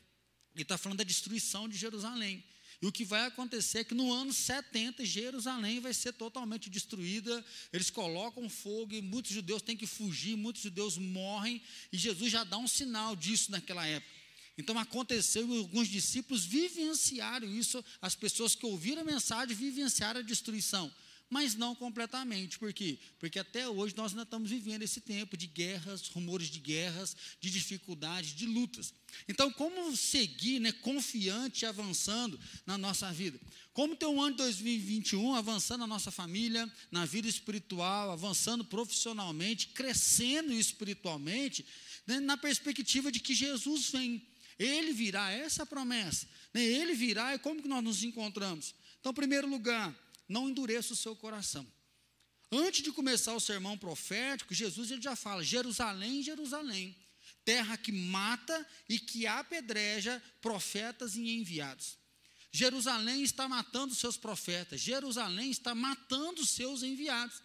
Ele 0.56 0.64
está 0.64 0.80
falando 0.80 0.98
da 0.98 1.04
destruição 1.04 1.70
de 1.70 1.78
Jerusalém. 1.78 2.44
E 2.82 2.86
o 2.86 2.92
que 2.92 3.04
vai 3.04 3.26
acontecer 3.26 3.80
é 3.80 3.84
que 3.84 3.96
no 3.96 4.14
ano 4.14 4.32
70, 4.32 5.04
Jerusalém 5.04 5.80
vai 5.80 5.94
ser 5.94 6.14
totalmente 6.14 6.70
destruída. 6.70 7.44
Eles 7.74 7.90
colocam 7.90 8.48
fogo 8.48 8.94
e 8.94 9.02
muitos 9.02 9.32
judeus 9.32 9.64
têm 9.64 9.76
que 9.76 9.88
fugir, 9.88 10.38
muitos 10.38 10.62
judeus 10.62 10.98
morrem. 10.98 11.62
E 11.92 11.98
Jesus 11.98 12.32
já 12.32 12.44
dá 12.44 12.58
um 12.58 12.68
sinal 12.68 13.16
disso 13.16 13.52
naquela 13.52 13.86
época. 13.86 14.16
Então 14.58 14.78
aconteceu 14.78 15.48
e 15.48 15.58
alguns 15.58 15.88
discípulos 15.88 16.46
vivenciaram 16.46 17.48
isso, 17.48 17.84
as 18.02 18.16
pessoas 18.16 18.56
que 18.56 18.66
ouviram 18.66 19.02
a 19.02 19.06
mensagem 19.06 19.56
vivenciaram 19.56 20.20
a 20.20 20.24
destruição 20.24 20.92
mas 21.30 21.56
não 21.56 21.76
completamente. 21.76 22.58
Por 22.58 22.72
quê? 22.72 22.98
Porque 23.20 23.40
até 23.40 23.68
hoje 23.68 23.96
nós 23.96 24.12
ainda 24.12 24.24
estamos 24.24 24.50
vivendo 24.50 24.84
esse 24.84 25.02
tempo 25.02 25.36
de 25.36 25.48
guerras, 25.48 26.08
rumores 26.08 26.50
de 26.50 26.60
guerras, 26.60 27.16
de 27.40 27.50
dificuldades, 27.50 28.36
de 28.36 28.46
lutas. 28.46 28.94
Então, 29.28 29.52
como 29.52 29.96
seguir 29.96 30.60
né, 30.60 30.72
confiante 30.72 31.66
avançando 31.66 32.40
na 32.66 32.78
nossa 32.78 33.12
vida? 33.12 33.40
Como 33.74 33.96
ter 33.96 34.06
um 34.06 34.22
ano 34.22 34.32
de 34.32 34.44
2021 34.44 35.36
avançando 35.36 35.82
na 35.82 35.88
nossa 35.88 36.12
família, 36.12 36.72
na 36.90 37.06
vida 37.06 37.28
espiritual, 37.28 38.12
avançando 38.12 38.64
profissionalmente, 38.64 39.68
crescendo 39.68 40.54
espiritualmente, 40.54 41.66
né, 42.06 42.20
na 42.20 42.38
perspectiva 42.38 43.12
de 43.12 43.20
que 43.20 43.36
Jesus 43.36 43.90
vem. 43.90 44.26
Ele 44.58 44.94
virá, 44.94 45.30
essa 45.32 45.62
é 45.62 45.64
a 45.64 45.68
promessa. 45.68 46.28
Né, 46.54 46.64
ele 46.64 46.94
virá 46.94 47.36
e 47.36 47.40
como 47.40 47.62
que 47.62 47.68
nós 47.68 47.84
nos 47.84 48.04
encontramos? 48.04 48.74
Então, 49.00 49.12
em 49.12 49.16
primeiro 49.16 49.48
lugar, 49.48 49.96
não 50.28 50.50
endureça 50.50 50.94
o 50.94 50.98
seu 50.98 51.16
coração. 51.16 51.66
Antes 52.52 52.82
de 52.82 52.92
começar 52.92 53.34
o 53.34 53.40
sermão 53.40 53.78
profético, 53.78 54.54
Jesus 54.54 54.92
ele 54.92 55.02
já 55.02 55.16
fala: 55.16 55.44
Jerusalém, 55.44 56.24
Jerusalém, 56.24 56.96
terra 57.44 57.78
que 57.78 57.92
mata 57.92 58.66
e 58.88 59.00
que 59.00 59.28
apedreja 59.28 60.22
profetas 60.42 61.16
e 61.16 61.30
enviados. 61.30 61.98
Jerusalém 62.52 63.22
está 63.22 63.48
matando 63.48 63.94
seus 63.94 64.18
profetas, 64.18 64.80
Jerusalém 64.80 65.52
está 65.52 65.76
matando 65.76 66.46
seus 66.46 66.84
enviados. 66.84 67.42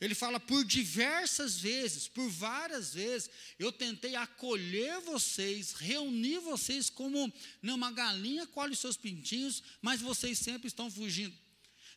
Ele 0.00 0.14
fala 0.14 0.38
por 0.38 0.64
diversas 0.64 1.56
vezes, 1.56 2.06
por 2.06 2.28
várias 2.28 2.92
vezes, 2.92 3.30
eu 3.58 3.72
tentei 3.72 4.14
acolher 4.14 5.00
vocês, 5.00 5.72
reunir 5.72 6.38
vocês 6.40 6.90
como 6.90 7.32
uma 7.62 7.90
galinha 7.90 8.46
colhe 8.46 8.76
seus 8.76 8.96
pintinhos, 8.96 9.62
mas 9.80 10.00
vocês 10.00 10.38
sempre 10.38 10.68
estão 10.68 10.90
fugindo. 10.90 11.34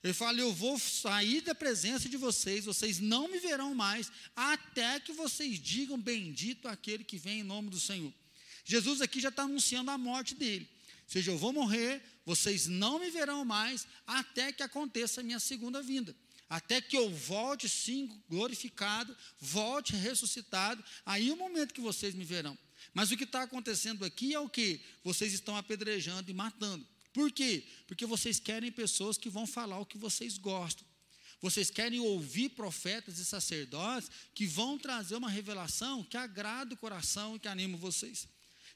Ele 0.03 0.13
fala: 0.13 0.39
Eu 0.39 0.53
vou 0.53 0.79
sair 0.79 1.41
da 1.41 1.53
presença 1.53 2.07
de 2.07 2.17
vocês, 2.17 2.65
vocês 2.65 2.99
não 2.99 3.27
me 3.27 3.39
verão 3.39 3.75
mais, 3.75 4.11
até 4.35 4.99
que 4.99 5.11
vocês 5.11 5.59
digam: 5.59 5.99
Bendito 5.99 6.67
aquele 6.67 7.03
que 7.03 7.17
vem 7.17 7.41
em 7.41 7.43
nome 7.43 7.69
do 7.69 7.79
Senhor. 7.79 8.13
Jesus 8.63 9.01
aqui 9.01 9.19
já 9.19 9.29
está 9.29 9.43
anunciando 9.43 9.91
a 9.91 9.97
morte 9.97 10.35
dele. 10.35 10.67
Ou 11.03 11.11
seja, 11.11 11.31
eu 11.31 11.37
vou 11.37 11.51
morrer, 11.51 12.01
vocês 12.25 12.67
não 12.67 12.99
me 12.99 13.09
verão 13.09 13.43
mais, 13.43 13.87
até 14.05 14.53
que 14.53 14.61
aconteça 14.61 15.21
a 15.21 15.23
minha 15.23 15.39
segunda 15.39 15.81
vinda. 15.81 16.15
Até 16.47 16.79
que 16.81 16.97
eu 16.97 17.09
volte, 17.11 17.67
sim, 17.67 18.21
glorificado, 18.29 19.15
volte 19.39 19.95
ressuscitado, 19.95 20.83
aí 21.05 21.29
é 21.29 21.33
o 21.33 21.37
momento 21.37 21.73
que 21.73 21.81
vocês 21.81 22.15
me 22.15 22.23
verão. 22.23 22.57
Mas 22.93 23.11
o 23.11 23.17
que 23.17 23.23
está 23.23 23.43
acontecendo 23.43 24.05
aqui 24.05 24.33
é 24.33 24.39
o 24.39 24.49
que? 24.49 24.81
Vocês 25.03 25.33
estão 25.33 25.57
apedrejando 25.57 26.29
e 26.29 26.33
matando. 26.33 26.87
Por 27.13 27.31
quê? 27.31 27.63
Porque 27.87 28.05
vocês 28.05 28.39
querem 28.39 28.71
pessoas 28.71 29.17
que 29.17 29.29
vão 29.29 29.47
falar 29.47 29.79
o 29.79 29.85
que 29.85 29.97
vocês 29.97 30.37
gostam. 30.37 30.85
Vocês 31.41 31.69
querem 31.69 31.99
ouvir 31.99 32.49
profetas 32.49 33.17
e 33.17 33.25
sacerdotes 33.25 34.11
que 34.33 34.45
vão 34.45 34.77
trazer 34.77 35.15
uma 35.15 35.29
revelação 35.29 36.03
que 36.03 36.17
agrada 36.17 36.73
o 36.73 36.77
coração 36.77 37.35
e 37.35 37.39
que 37.39 37.47
anima 37.47 37.77
vocês. 37.77 38.27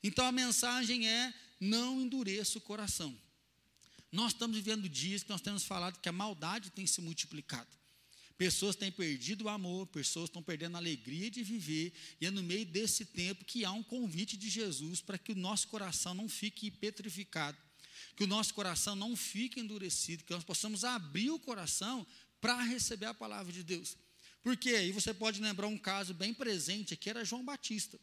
Então 0.02 0.26
a 0.26 0.32
mensagem 0.32 1.08
é: 1.08 1.34
não 1.60 2.02
endureça 2.02 2.58
o 2.58 2.62
coração. 2.62 3.16
Nós 4.12 4.32
estamos 4.32 4.56
vivendo 4.56 4.88
dias 4.88 5.24
que 5.24 5.30
nós 5.30 5.42
temos 5.42 5.64
falado 5.64 6.00
que 6.00 6.08
a 6.08 6.14
maldade 6.14 6.70
tem 6.70 6.88
se 6.88 7.02
multiplicado. 7.02 7.70
Pessoas 8.38 8.76
têm 8.76 8.92
perdido 8.92 9.46
o 9.46 9.50
amor, 9.50 9.88
pessoas 9.88 10.30
estão 10.30 10.42
perdendo 10.42 10.76
a 10.76 10.80
alegria 10.80 11.30
de 11.30 11.44
viver, 11.44 11.94
e 12.20 12.26
é 12.26 12.32
no 12.32 12.42
meio 12.44 12.66
desse 12.66 13.06
tempo 13.06 13.46
que 13.46 13.64
há 13.64 13.72
um 13.72 13.84
convite 13.84 14.36
de 14.36 14.50
Jesus 14.50 15.02
para 15.02 15.18
que 15.18 15.32
o 15.32 15.36
nosso 15.36 15.68
coração 15.68 16.14
não 16.14 16.28
fique 16.28 16.72
petrificado 16.72 17.58
que 18.16 18.24
o 18.24 18.28
nosso 18.28 18.54
coração 18.54 18.96
não 18.96 19.16
fique 19.16 19.60
endurecido, 19.60 20.24
que 20.24 20.34
nós 20.34 20.44
possamos 20.44 20.84
abrir 20.84 21.32
o 21.32 21.40
coração 21.40 22.06
para 22.40 22.62
receber 22.62 23.08
a 23.08 23.14
palavra 23.14 23.52
de 23.52 23.64
Deus. 23.64 23.98
Porque 24.42 24.72
aí 24.72 24.92
você 24.92 25.14
pode 25.14 25.42
lembrar 25.42 25.68
um 25.68 25.78
caso 25.78 26.14
bem 26.14 26.34
presente 26.34 26.94
aqui, 26.94 27.10
era 27.10 27.24
João 27.24 27.44
Batista. 27.44 28.00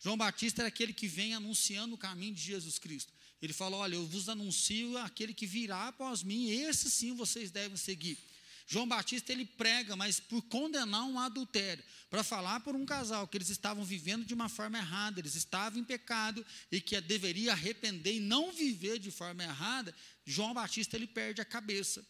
João 0.00 0.16
Batista 0.16 0.62
era 0.62 0.68
aquele 0.68 0.92
que 0.92 1.06
vem 1.06 1.34
anunciando 1.34 1.94
o 1.94 1.98
caminho 1.98 2.34
de 2.34 2.42
Jesus 2.42 2.78
Cristo. 2.78 3.12
Ele 3.40 3.52
falou: 3.52 3.80
Olha, 3.80 3.94
eu 3.94 4.06
vos 4.06 4.28
anuncio 4.28 4.98
aquele 4.98 5.32
que 5.32 5.46
virá 5.46 5.88
após 5.88 6.22
mim, 6.22 6.50
esse 6.50 6.90
sim 6.90 7.14
vocês 7.14 7.50
devem 7.50 7.76
seguir. 7.76 8.18
João 8.66 8.86
Batista 8.86 9.32
ele 9.32 9.44
prega, 9.44 9.94
mas 9.94 10.18
por 10.18 10.42
condenar 10.42 11.04
um 11.04 11.20
adultério, 11.20 11.84
para 12.10 12.24
falar 12.24 12.60
por 12.60 12.74
um 12.74 12.84
casal 12.84 13.28
que 13.28 13.36
eles 13.36 13.48
estavam 13.48 13.84
vivendo 13.84 14.24
de 14.24 14.34
uma 14.34 14.48
forma 14.48 14.76
errada, 14.76 15.20
eles 15.20 15.36
estavam 15.36 15.78
em 15.78 15.84
pecado 15.84 16.44
e 16.70 16.80
que 16.80 17.00
deveria 17.00 17.52
arrepender 17.52 18.16
e 18.16 18.20
não 18.20 18.52
viver 18.52 18.98
de 18.98 19.10
forma 19.12 19.44
errada, 19.44 19.94
João 20.24 20.52
Batista 20.52 20.96
ele 20.96 21.06
perde 21.06 21.40
a 21.40 21.44
cabeça. 21.44 22.04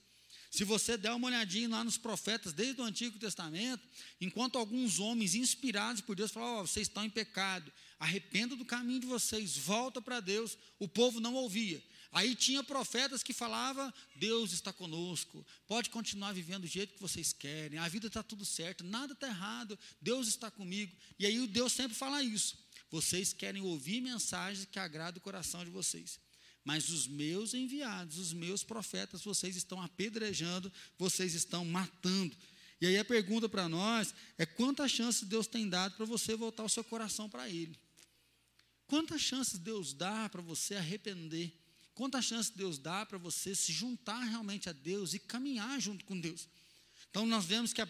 Se 0.50 0.64
você 0.64 0.96
der 0.96 1.12
uma 1.12 1.26
olhadinha 1.26 1.68
lá 1.68 1.84
nos 1.84 1.98
profetas, 1.98 2.54
desde 2.54 2.80
o 2.80 2.84
Antigo 2.84 3.18
Testamento, 3.18 3.86
enquanto 4.18 4.56
alguns 4.56 4.98
homens 4.98 5.34
inspirados 5.34 6.00
por 6.00 6.16
Deus 6.16 6.30
falavam: 6.30 6.62
oh, 6.62 6.66
vocês 6.66 6.88
estão 6.88 7.04
em 7.04 7.10
pecado, 7.10 7.70
arrependa 7.98 8.56
do 8.56 8.64
caminho 8.64 9.00
de 9.00 9.06
vocês, 9.06 9.58
volta 9.58 10.00
para 10.00 10.20
Deus, 10.20 10.56
o 10.78 10.88
povo 10.88 11.20
não 11.20 11.34
ouvia. 11.34 11.82
Aí 12.16 12.34
tinha 12.34 12.64
profetas 12.64 13.22
que 13.22 13.34
falavam: 13.34 13.92
Deus 14.14 14.50
está 14.54 14.72
conosco, 14.72 15.46
pode 15.66 15.90
continuar 15.90 16.32
vivendo 16.32 16.62
do 16.62 16.66
jeito 16.66 16.94
que 16.94 17.02
vocês 17.02 17.30
querem, 17.30 17.78
a 17.78 17.86
vida 17.88 18.06
está 18.06 18.22
tudo 18.22 18.42
certo, 18.42 18.82
nada 18.82 19.12
está 19.12 19.26
errado, 19.26 19.78
Deus 20.00 20.26
está 20.26 20.50
comigo. 20.50 20.96
E 21.18 21.26
aí 21.26 21.38
o 21.38 21.46
Deus 21.46 21.74
sempre 21.74 21.94
fala 21.94 22.22
isso. 22.22 22.56
Vocês 22.90 23.34
querem 23.34 23.60
ouvir 23.60 24.00
mensagens 24.00 24.64
que 24.64 24.78
agradam 24.78 25.18
o 25.18 25.20
coração 25.20 25.62
de 25.62 25.70
vocês. 25.70 26.18
Mas 26.64 26.88
os 26.88 27.06
meus 27.06 27.52
enviados, 27.52 28.16
os 28.16 28.32
meus 28.32 28.64
profetas, 28.64 29.22
vocês 29.22 29.54
estão 29.54 29.82
apedrejando, 29.82 30.72
vocês 30.96 31.34
estão 31.34 31.66
matando. 31.66 32.34
E 32.80 32.86
aí 32.86 32.96
a 32.96 33.04
pergunta 33.04 33.46
para 33.46 33.68
nós 33.68 34.14
é: 34.38 34.46
quantas 34.46 34.90
chances 34.90 35.28
Deus 35.28 35.46
tem 35.46 35.68
dado 35.68 35.94
para 35.98 36.06
você 36.06 36.34
voltar 36.34 36.64
o 36.64 36.68
seu 36.70 36.82
coração 36.82 37.28
para 37.28 37.46
Ele? 37.46 37.78
Quantas 38.86 39.20
chances 39.20 39.58
Deus 39.58 39.92
dá 39.92 40.30
para 40.30 40.40
você 40.40 40.76
arrepender? 40.76 41.65
Quantas 41.96 42.26
chances 42.26 42.50
Deus 42.50 42.78
dá 42.78 43.06
para 43.06 43.16
você 43.16 43.54
se 43.54 43.72
juntar 43.72 44.20
realmente 44.20 44.68
a 44.68 44.72
Deus 44.72 45.14
e 45.14 45.18
caminhar 45.18 45.80
junto 45.80 46.04
com 46.04 46.20
Deus? 46.20 46.46
Então 47.10 47.24
nós 47.24 47.46
vemos 47.46 47.72
que 47.72 47.80
a 47.80 47.86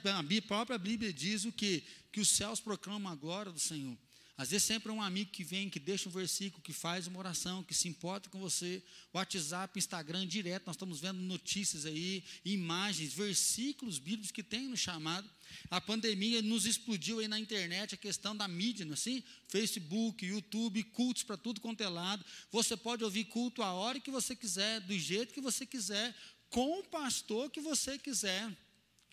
própria 0.47 0.79
Bíblia 0.79 1.13
diz 1.13 1.45
o 1.45 1.51
que? 1.51 1.85
Que 2.13 2.21
os 2.21 2.29
céus 2.29 2.61
proclamam 2.61 3.13
a 3.13 3.17
glória 3.17 3.51
do 3.51 3.59
Senhor. 3.59 3.99
Às 4.38 4.50
vezes 4.50 4.64
sempre 4.64 4.90
é 4.90 4.93
um 4.93 5.00
amigo 5.00 5.31
que 5.31 5.43
vem, 5.43 5.71
que 5.71 5.81
deixa 5.81 6.11
um 6.11 6.12
versículo, 6.12 6.62
que 6.62 6.73
faz 6.73 7.07
uma 7.07 7.19
oração, 7.19 7.64
que 7.64 7.73
se 7.75 7.88
importa 7.88 8.28
com 8.28 8.38
você. 8.38 8.83
WhatsApp, 9.14 9.78
Instagram, 9.78 10.26
direto, 10.26 10.66
nós 10.66 10.76
estamos 10.76 11.00
vendo 11.00 11.19
notícias 11.21 11.87
aí, 11.87 12.23
imagens, 12.45 13.14
versículos 13.14 13.99
bíblicos 13.99 14.31
que 14.31 14.43
tem 14.43 14.69
no 14.69 14.76
chamado. 14.76 15.26
A 15.71 15.81
pandemia 15.81 16.43
nos 16.43 16.66
explodiu 16.66 17.21
aí 17.21 17.28
na 17.28 17.40
internet 17.40 17.95
a 17.95 17.99
questão 17.99 18.37
da 18.37 18.47
mídia, 18.47 18.85
não 18.85 18.93
é 18.93 18.95
assim? 18.95 19.25
Facebook, 19.49 20.26
YouTube, 20.26 20.83
cultos 20.85 21.23
para 21.23 21.38
tudo 21.38 21.59
quanto 21.62 21.81
é 21.83 21.88
lado. 21.88 22.23
Você 22.52 22.76
pode 22.76 23.02
ouvir 23.02 23.25
culto 23.25 23.62
a 23.62 23.73
hora 23.73 23.99
que 23.99 24.11
você 24.11 24.37
quiser, 24.37 24.81
do 24.81 24.99
jeito 24.99 25.33
que 25.33 25.40
você 25.40 25.64
quiser, 25.64 26.14
com 26.50 26.81
o 26.81 26.85
pastor 26.85 27.49
que 27.49 27.61
você 27.62 27.99
quiser, 27.99 28.55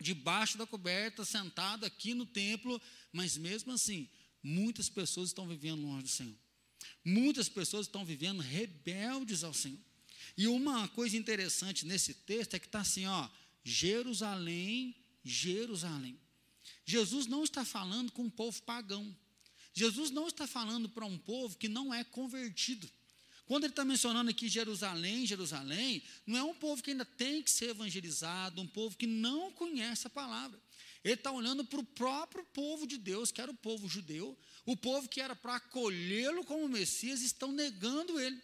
debaixo 0.01 0.57
da 0.57 0.67
coberta, 0.67 1.23
sentado 1.23 1.85
aqui 1.85 2.13
no 2.13 2.25
templo, 2.25 2.81
mas 3.13 3.37
mesmo 3.37 3.71
assim, 3.71 4.09
Muitas 4.43 4.89
pessoas 4.89 5.29
estão 5.29 5.47
vivendo 5.47 5.81
longe 5.81 6.03
do 6.03 6.09
Senhor. 6.09 6.35
Muitas 7.03 7.47
pessoas 7.47 7.87
estão 7.87 8.03
vivendo 8.03 8.41
rebeldes 8.41 9.43
ao 9.43 9.53
Senhor. 9.53 9.79
E 10.37 10.47
uma 10.47 10.87
coisa 10.89 11.15
interessante 11.15 11.85
nesse 11.85 12.13
texto 12.13 12.55
é 12.55 12.59
que 12.59 12.65
está 12.65 12.81
assim, 12.81 13.05
ó, 13.05 13.29
Jerusalém, 13.63 14.95
Jerusalém. 15.23 16.19
Jesus 16.85 17.27
não 17.27 17.43
está 17.43 17.63
falando 17.63 18.11
com 18.11 18.23
um 18.23 18.29
povo 18.29 18.61
pagão. 18.63 19.15
Jesus 19.73 20.11
não 20.11 20.27
está 20.27 20.45
falando 20.45 20.89
para 20.89 21.05
um 21.05 21.17
povo 21.17 21.57
que 21.57 21.67
não 21.67 21.93
é 21.93 22.03
convertido. 22.03 22.89
Quando 23.45 23.65
ele 23.65 23.73
está 23.73 23.83
mencionando 23.83 24.29
aqui 24.29 24.47
Jerusalém, 24.47 25.25
Jerusalém, 25.25 26.01
não 26.25 26.37
é 26.37 26.43
um 26.43 26.55
povo 26.55 26.81
que 26.81 26.91
ainda 26.91 27.05
tem 27.05 27.41
que 27.41 27.51
ser 27.51 27.69
evangelizado, 27.69 28.61
um 28.61 28.67
povo 28.67 28.95
que 28.95 29.07
não 29.07 29.51
conhece 29.51 30.07
a 30.07 30.09
palavra. 30.09 30.59
Ele 31.03 31.15
está 31.15 31.31
olhando 31.31 31.65
para 31.65 31.79
o 31.79 31.83
próprio 31.83 32.45
povo 32.45 32.87
de 32.87 32.97
Deus, 32.97 33.31
que 33.31 33.41
era 33.41 33.51
o 33.51 33.55
povo 33.55 33.89
judeu, 33.89 34.37
o 34.65 34.77
povo 34.77 35.09
que 35.09 35.19
era 35.19 35.35
para 35.35 35.57
acolhê-lo 35.57 36.45
como 36.45 36.67
Messias, 36.69 37.21
estão 37.21 37.51
negando 37.51 38.19
ele. 38.19 38.41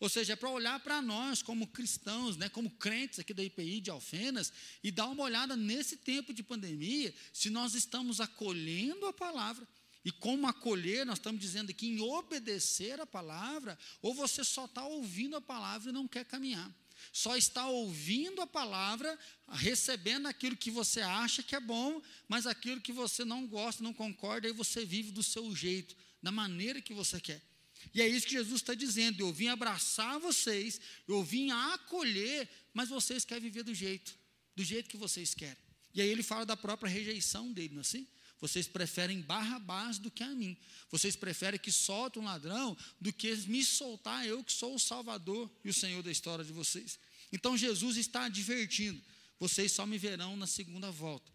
Ou 0.00 0.08
seja, 0.08 0.32
é 0.32 0.36
para 0.36 0.50
olhar 0.50 0.80
para 0.80 1.00
nós 1.00 1.42
como 1.42 1.66
cristãos, 1.68 2.36
né, 2.36 2.48
como 2.48 2.70
crentes 2.70 3.18
aqui 3.18 3.32
da 3.32 3.44
IPI 3.44 3.80
de 3.80 3.90
Alfenas, 3.90 4.52
e 4.82 4.90
dar 4.90 5.06
uma 5.06 5.22
olhada 5.22 5.54
nesse 5.54 5.98
tempo 5.98 6.32
de 6.32 6.42
pandemia, 6.42 7.14
se 7.32 7.48
nós 7.50 7.74
estamos 7.74 8.18
acolhendo 8.18 9.06
a 9.06 9.12
palavra. 9.12 9.68
E 10.04 10.10
como 10.10 10.48
acolher, 10.48 11.04
nós 11.04 11.18
estamos 11.18 11.40
dizendo 11.40 11.70
aqui 11.70 11.86
em 11.86 12.00
obedecer 12.00 12.98
a 12.98 13.06
palavra, 13.06 13.78
ou 14.00 14.14
você 14.14 14.42
só 14.42 14.64
está 14.64 14.84
ouvindo 14.84 15.36
a 15.36 15.40
palavra 15.40 15.90
e 15.90 15.92
não 15.92 16.08
quer 16.08 16.24
caminhar 16.24 16.74
só 17.12 17.36
está 17.36 17.66
ouvindo 17.66 18.40
a 18.40 18.46
palavra, 18.46 19.18
recebendo 19.48 20.26
aquilo 20.26 20.56
que 20.56 20.70
você 20.70 21.00
acha 21.00 21.42
que 21.42 21.54
é 21.54 21.60
bom, 21.60 22.00
mas 22.28 22.46
aquilo 22.46 22.80
que 22.80 22.92
você 22.92 23.24
não 23.24 23.46
gosta, 23.46 23.82
não 23.82 23.92
concorda, 23.92 24.46
aí 24.46 24.52
você 24.52 24.84
vive 24.84 25.10
do 25.10 25.22
seu 25.22 25.54
jeito, 25.54 25.96
da 26.22 26.30
maneira 26.30 26.80
que 26.80 26.94
você 26.94 27.20
quer. 27.20 27.42
E 27.94 28.02
é 28.02 28.08
isso 28.08 28.26
que 28.26 28.32
Jesus 28.32 28.60
está 28.60 28.74
dizendo: 28.74 29.20
eu 29.20 29.32
vim 29.32 29.48
abraçar 29.48 30.18
vocês, 30.18 30.80
eu 31.08 31.22
vim 31.22 31.50
acolher, 31.50 32.48
mas 32.74 32.88
vocês 32.88 33.24
querem 33.24 33.42
viver 33.42 33.62
do 33.62 33.74
jeito, 33.74 34.14
do 34.54 34.62
jeito 34.62 34.88
que 34.88 34.96
vocês 34.96 35.34
querem. 35.34 35.56
E 35.94 36.00
aí 36.00 36.08
ele 36.08 36.22
fala 36.22 36.46
da 36.46 36.56
própria 36.56 36.90
rejeição 36.90 37.52
dele, 37.52 37.74
não 37.74 37.80
é 37.80 37.80
assim? 37.80 38.06
Vocês 38.40 38.66
preferem 38.66 39.20
Barrabás 39.20 39.98
do 39.98 40.10
que 40.10 40.22
a 40.22 40.28
mim. 40.28 40.56
Vocês 40.90 41.14
preferem 41.14 41.60
que 41.60 41.70
solte 41.70 42.18
um 42.18 42.24
ladrão 42.24 42.76
do 43.00 43.12
que 43.12 43.34
me 43.48 43.62
soltar 43.62 44.26
eu 44.26 44.42
que 44.42 44.52
sou 44.52 44.74
o 44.74 44.80
Salvador 44.80 45.50
e 45.64 45.68
o 45.68 45.74
Senhor 45.74 46.02
da 46.02 46.10
história 46.10 46.44
de 46.44 46.52
vocês. 46.52 46.98
Então 47.32 47.56
Jesus 47.56 47.96
está 47.96 48.24
advertindo: 48.24 49.00
vocês 49.38 49.72
só 49.72 49.84
me 49.84 49.98
verão 49.98 50.36
na 50.36 50.46
segunda 50.46 50.90
volta. 50.90 51.30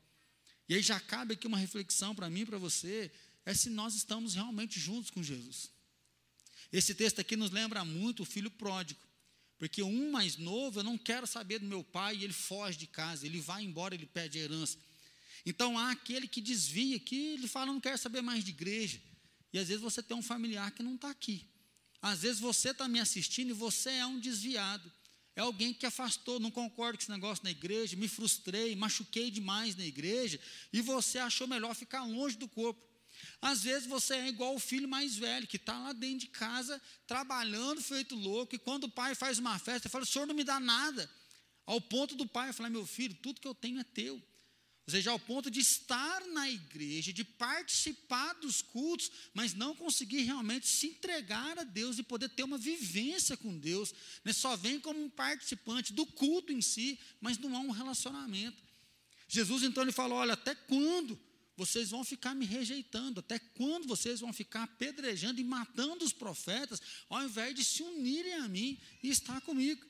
E 0.67 0.73
aí 0.73 0.81
já 0.81 0.99
cabe 0.99 1.35
aqui 1.35 1.45
uma 1.45 1.57
reflexão 1.57 2.15
para 2.15 2.29
mim 2.29 2.41
e 2.41 2.45
para 2.45 2.57
você: 2.57 3.11
é 3.45 3.53
se 3.53 3.69
nós 3.69 3.93
estamos 3.93 4.33
realmente 4.33 4.79
juntos 4.79 5.11
com 5.11 5.21
Jesus. 5.21 5.69
Esse 6.73 6.95
texto 6.95 7.19
aqui 7.19 7.35
nos 7.35 7.51
lembra 7.51 7.85
muito 7.85 8.23
o 8.23 8.25
filho 8.25 8.49
pródigo. 8.49 8.99
Porque 9.57 9.81
um 9.81 10.11
mais 10.11 10.35
novo, 10.35 10.79
eu 10.79 10.83
não 10.83 10.97
quero 10.97 11.25
saber 11.25 11.59
do 11.59 11.65
meu 11.65 11.83
pai, 11.83 12.17
e 12.17 12.23
ele 12.23 12.33
foge 12.33 12.77
de 12.77 12.87
casa, 12.87 13.25
ele 13.25 13.39
vai 13.39 13.63
embora, 13.63 13.95
ele 13.95 14.05
pede 14.05 14.37
herança. 14.37 14.77
Então 15.45 15.77
há 15.77 15.91
aquele 15.91 16.27
que 16.27 16.41
desvia, 16.41 16.99
que 16.99 17.33
ele 17.33 17.47
fala, 17.47 17.67
não 17.67 17.79
quero 17.79 17.97
saber 17.97 18.21
mais 18.21 18.43
de 18.43 18.51
igreja. 18.51 18.99
E 19.53 19.59
às 19.59 19.67
vezes 19.67 19.81
você 19.81 20.01
tem 20.01 20.17
um 20.17 20.21
familiar 20.21 20.71
que 20.71 20.81
não 20.81 20.95
está 20.95 21.09
aqui. 21.09 21.47
Às 22.01 22.21
vezes 22.21 22.39
você 22.39 22.69
está 22.69 22.87
me 22.87 22.99
assistindo 22.99 23.49
e 23.51 23.53
você 23.53 23.89
é 23.89 24.05
um 24.05 24.19
desviado. 24.19 24.91
É 25.35 25.41
alguém 25.41 25.73
que 25.73 25.85
afastou, 25.85 26.39
não 26.39 26.49
concordo 26.49 26.97
com 26.97 27.03
esse 27.03 27.11
negócio 27.11 27.43
na 27.43 27.51
igreja, 27.51 27.95
me 27.95 28.07
frustrei, 28.07 28.75
machuquei 28.75 29.29
demais 29.29 29.75
na 29.75 29.85
igreja, 29.85 30.39
e 30.71 30.81
você 30.81 31.19
achou 31.19 31.45
melhor 31.45 31.75
ficar 31.75 32.05
longe 32.05 32.37
do 32.37 32.47
corpo. 32.47 32.81
Às 33.41 33.63
vezes 33.63 33.87
você 33.87 34.15
é 34.15 34.27
igual 34.27 34.55
o 34.55 34.59
filho 34.59 34.87
mais 34.87 35.15
velho, 35.15 35.45
que 35.45 35.57
está 35.57 35.77
lá 35.77 35.93
dentro 35.93 36.19
de 36.19 36.27
casa, 36.27 36.81
trabalhando, 37.05 37.81
feito 37.81 38.15
louco, 38.15 38.55
e 38.55 38.59
quando 38.59 38.85
o 38.85 38.91
pai 38.91 39.13
faz 39.13 39.37
uma 39.37 39.59
festa, 39.59 39.87
ele 39.87 39.91
fala: 39.91 40.03
o 40.03 40.07
senhor 40.07 40.25
não 40.25 40.35
me 40.35 40.43
dá 40.43 40.59
nada. 40.59 41.09
Ao 41.65 41.81
ponto 41.81 42.15
do 42.15 42.25
pai 42.25 42.53
falar: 42.53 42.69
meu 42.69 42.85
filho, 42.85 43.15
tudo 43.15 43.41
que 43.41 43.47
eu 43.47 43.55
tenho 43.55 43.79
é 43.79 43.83
teu. 43.83 44.21
Ou 44.87 44.91
seja, 44.91 45.09
ao 45.09 45.17
ponto 45.17 45.49
de 45.49 45.59
estar 45.59 46.23
na 46.27 46.47
igreja, 46.49 47.11
de 47.11 47.23
participar 47.23 48.33
dos 48.33 48.61
cultos, 48.61 49.11
mas 49.33 49.55
não 49.55 49.75
conseguir 49.75 50.21
realmente 50.21 50.67
se 50.67 50.87
entregar 50.87 51.57
a 51.57 51.63
Deus 51.63 51.97
e 51.97 52.03
poder 52.03 52.29
ter 52.29 52.43
uma 52.43 52.57
vivência 52.57 53.35
com 53.35 53.57
Deus. 53.57 53.93
Né? 54.23 54.31
Só 54.31 54.55
vem 54.55 54.79
como 54.79 55.03
um 55.03 55.09
participante 55.09 55.91
do 55.91 56.05
culto 56.05 56.53
em 56.53 56.61
si, 56.61 56.99
mas 57.19 57.39
não 57.39 57.55
há 57.55 57.59
um 57.59 57.71
relacionamento. 57.71 58.61
Jesus 59.27 59.63
então 59.63 59.81
ele 59.81 59.91
falou: 59.91 60.19
olha, 60.19 60.33
até 60.33 60.53
quando 60.53 61.19
vocês 61.57 61.89
vão 61.89 62.03
ficar 62.03 62.35
me 62.35 62.45
rejeitando? 62.45 63.21
Até 63.21 63.39
quando 63.39 63.87
vocês 63.87 64.19
vão 64.19 64.31
ficar 64.31 64.63
apedrejando 64.63 65.41
e 65.41 65.43
matando 65.43 66.05
os 66.05 66.13
profetas, 66.13 66.79
ao 67.09 67.23
invés 67.23 67.55
de 67.55 67.63
se 67.63 67.81
unirem 67.81 68.35
a 68.35 68.47
mim 68.47 68.77
e 69.01 69.09
estar 69.09 69.41
comigo? 69.41 69.83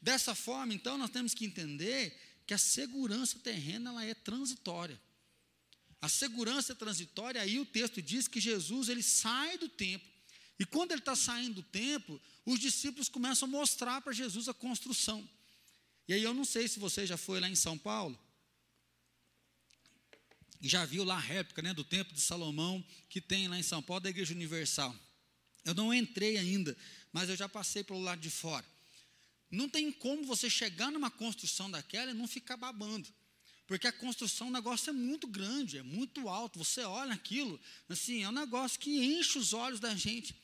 Dessa 0.00 0.34
forma, 0.34 0.72
então, 0.72 0.96
nós 0.96 1.10
temos 1.10 1.34
que 1.34 1.44
entender 1.44 2.16
que 2.50 2.54
a 2.54 2.58
segurança 2.58 3.38
terrena 3.38 3.90
ela 3.90 4.04
é 4.04 4.12
transitória. 4.12 5.00
A 6.00 6.08
segurança 6.08 6.72
é 6.72 6.74
transitória, 6.74 7.40
aí 7.40 7.60
o 7.60 7.64
texto 7.64 8.02
diz 8.02 8.26
que 8.26 8.40
Jesus 8.40 8.88
ele 8.88 9.04
sai 9.04 9.56
do 9.56 9.68
templo. 9.68 10.10
E 10.58 10.66
quando 10.66 10.90
ele 10.90 10.98
está 10.98 11.14
saindo 11.14 11.54
do 11.54 11.62
templo, 11.62 12.20
os 12.44 12.58
discípulos 12.58 13.08
começam 13.08 13.46
a 13.46 13.52
mostrar 13.52 14.00
para 14.00 14.12
Jesus 14.12 14.48
a 14.48 14.52
construção. 14.52 15.30
E 16.08 16.12
aí 16.12 16.24
eu 16.24 16.34
não 16.34 16.44
sei 16.44 16.66
se 16.66 16.80
você 16.80 17.06
já 17.06 17.16
foi 17.16 17.38
lá 17.38 17.48
em 17.48 17.54
São 17.54 17.78
Paulo, 17.78 18.18
e 20.60 20.68
já 20.68 20.84
viu 20.84 21.04
lá 21.04 21.14
a 21.14 21.20
réplica 21.20 21.62
né, 21.62 21.72
do 21.72 21.84
Templo 21.84 22.12
de 22.12 22.20
Salomão, 22.20 22.84
que 23.08 23.20
tem 23.20 23.46
lá 23.46 23.60
em 23.60 23.62
São 23.62 23.80
Paulo, 23.80 24.00
da 24.00 24.10
Igreja 24.10 24.34
Universal. 24.34 24.92
Eu 25.64 25.74
não 25.74 25.94
entrei 25.94 26.36
ainda, 26.36 26.76
mas 27.12 27.28
eu 27.28 27.36
já 27.36 27.48
passei 27.48 27.84
pelo 27.84 28.00
lado 28.00 28.20
de 28.20 28.28
fora. 28.28 28.66
Não 29.50 29.68
tem 29.68 29.90
como 29.90 30.24
você 30.24 30.48
chegar 30.48 30.92
numa 30.92 31.10
construção 31.10 31.70
daquela 31.70 32.10
e 32.10 32.14
não 32.14 32.28
ficar 32.28 32.56
babando. 32.56 33.08
Porque 33.66 33.86
a 33.86 33.92
construção, 33.92 34.48
o 34.48 34.52
negócio 34.52 34.90
é 34.90 34.92
muito 34.92 35.26
grande, 35.26 35.78
é 35.78 35.82
muito 35.82 36.28
alto. 36.28 36.58
Você 36.58 36.82
olha 36.82 37.12
aquilo, 37.12 37.58
assim, 37.88 38.22
é 38.22 38.28
um 38.28 38.32
negócio 38.32 38.78
que 38.78 38.98
enche 38.98 39.38
os 39.38 39.52
olhos 39.52 39.80
da 39.80 39.94
gente. 39.94 40.34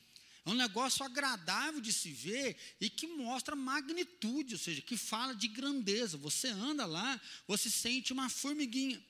É 0.45 0.49
um 0.49 0.53
negócio 0.53 1.03
agradável 1.03 1.81
de 1.81 1.91
se 1.91 2.09
ver 2.09 2.55
e 2.79 2.89
que 2.89 3.05
mostra 3.05 3.53
magnitude, 3.53 4.53
ou 4.53 4.59
seja, 4.59 4.81
que 4.81 4.95
fala 4.95 5.35
de 5.35 5.49
grandeza. 5.49 6.17
Você 6.17 6.47
anda 6.47 6.85
lá, 6.85 7.19
você 7.45 7.69
sente 7.69 8.13
uma 8.13 8.29
formiguinha. 8.29 9.03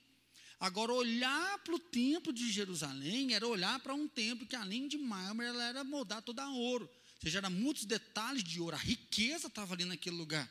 Agora, 0.58 0.92
olhar 0.92 1.58
para 1.60 1.76
o 1.76 1.78
templo 1.78 2.32
de 2.32 2.50
Jerusalém 2.50 3.34
era 3.34 3.46
olhar 3.46 3.78
para 3.78 3.94
um 3.94 4.08
templo 4.08 4.46
que, 4.46 4.56
além 4.56 4.88
de 4.88 4.98
mármore, 4.98 5.48
ela 5.48 5.62
era 5.62 5.84
moldada 5.84 6.22
toda 6.22 6.42
a 6.42 6.50
ouro. 6.50 6.90
Seja, 7.22 7.38
eram 7.38 7.50
muitos 7.50 7.84
detalhes 7.84 8.44
de 8.44 8.60
ouro, 8.60 8.76
a 8.76 8.78
riqueza 8.78 9.48
estava 9.48 9.74
ali 9.74 9.84
naquele 9.84 10.16
lugar. 10.16 10.48